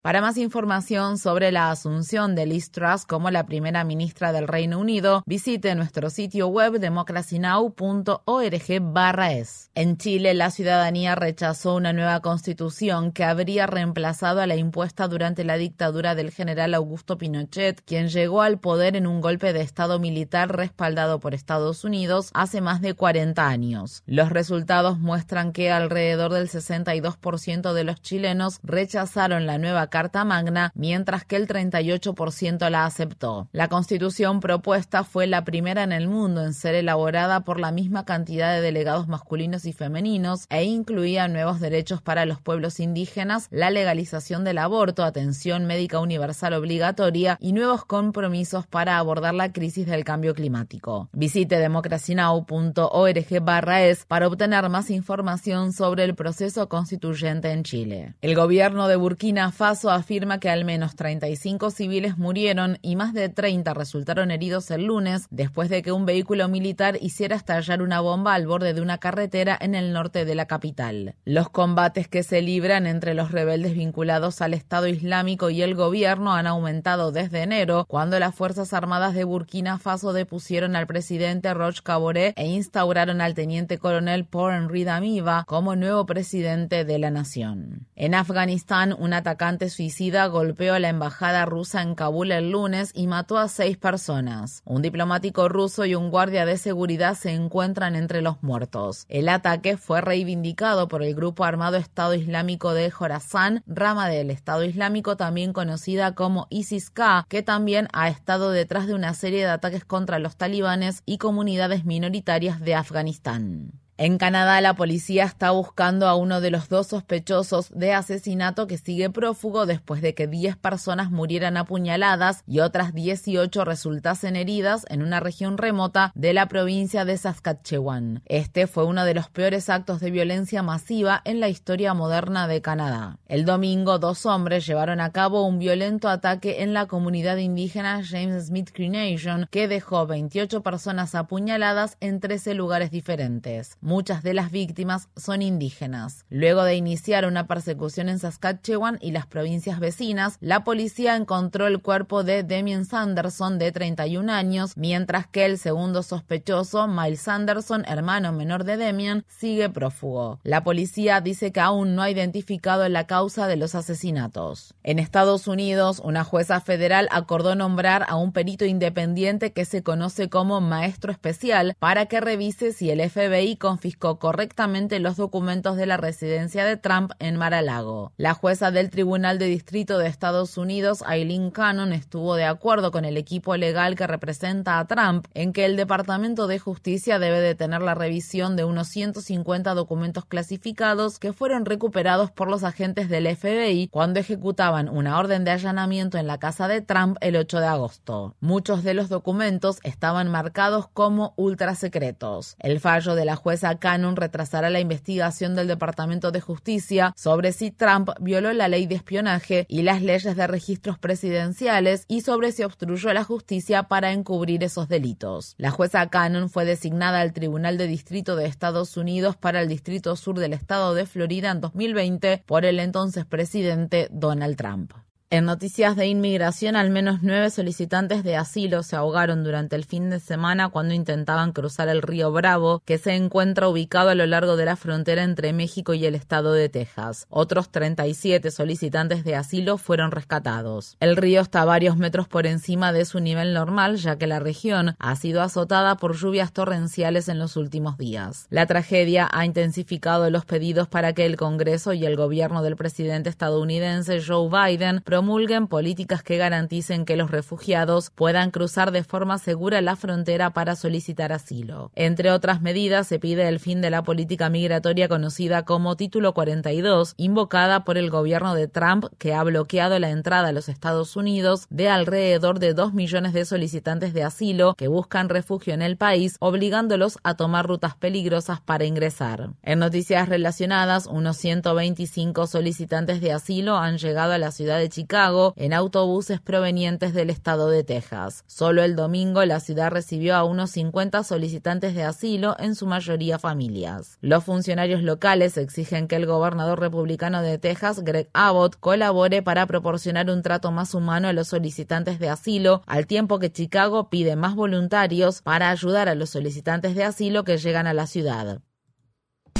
[0.00, 4.78] Para más información sobre la asunción de Liz Truss como la primera ministra del Reino
[4.78, 9.70] Unido, visite nuestro sitio web democracynow.org/es.
[9.74, 15.42] En Chile, la ciudadanía rechazó una nueva constitución que habría reemplazado a la impuesta durante
[15.42, 19.98] la dictadura del general Augusto Pinochet, quien llegó al poder en un golpe de estado
[19.98, 24.04] militar respaldado por Estados Unidos hace más de 40 años.
[24.06, 30.72] Los resultados muestran que alrededor del 62% de los chilenos rechazaron la nueva Carta Magna,
[30.74, 33.48] mientras que el 38% la aceptó.
[33.52, 38.04] La constitución propuesta fue la primera en el mundo en ser elaborada por la misma
[38.04, 43.70] cantidad de delegados masculinos y femeninos e incluía nuevos derechos para los pueblos indígenas, la
[43.70, 50.02] legalización del aborto, atención médica universal obligatoria y nuevos compromisos para abordar la crisis del
[50.04, 51.08] cambio climático.
[51.12, 58.14] Visite democracynow.org/es para obtener más información sobre el proceso constituyente en Chile.
[58.20, 63.28] El gobierno de Burkina Faso afirma que al menos 35 civiles murieron y más de
[63.28, 68.34] 30 resultaron heridos el lunes después de que un vehículo militar hiciera estallar una bomba
[68.34, 71.14] al borde de una carretera en el norte de la capital.
[71.24, 76.34] Los combates que se libran entre los rebeldes vinculados al Estado Islámico y el gobierno
[76.34, 81.80] han aumentado desde enero, cuando las Fuerzas Armadas de Burkina Faso depusieron al presidente Roch
[81.82, 87.86] Kabore e instauraron al teniente coronel Paul Henri Damiba como nuevo presidente de la nación.
[87.94, 93.06] En Afganistán, un atacante suicida golpeó a la embajada rusa en Kabul el lunes y
[93.06, 94.62] mató a seis personas.
[94.64, 99.04] Un diplomático ruso y un guardia de seguridad se encuentran entre los muertos.
[99.08, 104.64] El ataque fue reivindicado por el grupo armado Estado Islámico de Jorazán, rama del Estado
[104.64, 109.84] Islámico también conocida como ISIS-K, que también ha estado detrás de una serie de ataques
[109.84, 113.72] contra los talibanes y comunidades minoritarias de Afganistán.
[114.00, 118.78] En Canadá, la policía está buscando a uno de los dos sospechosos de asesinato que
[118.78, 125.02] sigue prófugo después de que 10 personas murieran apuñaladas y otras 18 resultasen heridas en
[125.02, 128.22] una región remota de la provincia de Saskatchewan.
[128.26, 132.62] Este fue uno de los peores actos de violencia masiva en la historia moderna de
[132.62, 133.18] Canadá.
[133.26, 138.46] El domingo, dos hombres llevaron a cabo un violento ataque en la comunidad indígena James
[138.46, 143.76] Smith Cree Nation que dejó 28 personas apuñaladas en 13 lugares diferentes.
[143.88, 146.26] Muchas de las víctimas son indígenas.
[146.28, 151.80] Luego de iniciar una persecución en Saskatchewan y las provincias vecinas, la policía encontró el
[151.80, 158.30] cuerpo de Damien Sanderson de 31 años, mientras que el segundo sospechoso, Miles Sanderson, hermano
[158.30, 160.38] menor de Damien, sigue prófugo.
[160.42, 164.74] La policía dice que aún no ha identificado la causa de los asesinatos.
[164.82, 170.28] En Estados Unidos, una jueza federal acordó nombrar a un perito independiente que se conoce
[170.28, 175.96] como maestro especial para que revise si el FBI confiscó correctamente los documentos de la
[175.96, 178.12] residencia de Trump en Mar-a-Lago.
[178.16, 183.04] La jueza del Tribunal de Distrito de Estados Unidos, Eileen Cannon, estuvo de acuerdo con
[183.04, 187.80] el equipo legal que representa a Trump en que el Departamento de Justicia debe detener
[187.80, 193.90] la revisión de unos 150 documentos clasificados que fueron recuperados por los agentes del FBI
[193.92, 198.34] cuando ejecutaban una orden de allanamiento en la casa de Trump el 8 de agosto.
[198.40, 202.56] Muchos de los documentos estaban marcados como ultrasecretos.
[202.58, 203.36] El fallo de la
[203.76, 208.96] Cannon retrasará la investigación del Departamento de Justicia sobre si Trump violó la ley de
[208.96, 214.64] espionaje y las leyes de registros presidenciales y sobre si obstruyó la justicia para encubrir
[214.64, 215.54] esos delitos.
[215.58, 220.16] La jueza Cannon fue designada al Tribunal de Distrito de Estados Unidos para el Distrito
[220.16, 224.92] Sur del Estado de Florida en 2020 por el entonces presidente Donald Trump.
[225.30, 230.08] En noticias de inmigración, al menos nueve solicitantes de asilo se ahogaron durante el fin
[230.08, 234.56] de semana cuando intentaban cruzar el río Bravo, que se encuentra ubicado a lo largo
[234.56, 237.26] de la frontera entre México y el estado de Texas.
[237.28, 240.96] Otros 37 solicitantes de asilo fueron rescatados.
[240.98, 244.96] El río está varios metros por encima de su nivel normal, ya que la región
[244.98, 248.46] ha sido azotada por lluvias torrenciales en los últimos días.
[248.48, 253.28] La tragedia ha intensificado los pedidos para que el Congreso y el gobierno del presidente
[253.28, 259.80] estadounidense Joe Biden promulguen políticas que garanticen que los refugiados puedan cruzar de forma segura
[259.80, 261.90] la frontera para solicitar asilo.
[261.96, 267.14] Entre otras medidas, se pide el fin de la política migratoria conocida como Título 42,
[267.16, 271.66] invocada por el gobierno de Trump, que ha bloqueado la entrada a los Estados Unidos
[271.68, 276.36] de alrededor de 2 millones de solicitantes de asilo que buscan refugio en el país,
[276.38, 279.50] obligándolos a tomar rutas peligrosas para ingresar.
[279.64, 285.07] En noticias relacionadas, unos 125 solicitantes de asilo han llegado a la ciudad de Chicago
[285.08, 288.44] Chicago en autobuses provenientes del estado de Texas.
[288.46, 293.38] Solo el domingo la ciudad recibió a unos 50 solicitantes de asilo, en su mayoría
[293.38, 294.18] familias.
[294.20, 300.28] Los funcionarios locales exigen que el gobernador republicano de Texas, Greg Abbott, colabore para proporcionar
[300.28, 304.56] un trato más humano a los solicitantes de asilo, al tiempo que Chicago pide más
[304.56, 308.60] voluntarios para ayudar a los solicitantes de asilo que llegan a la ciudad.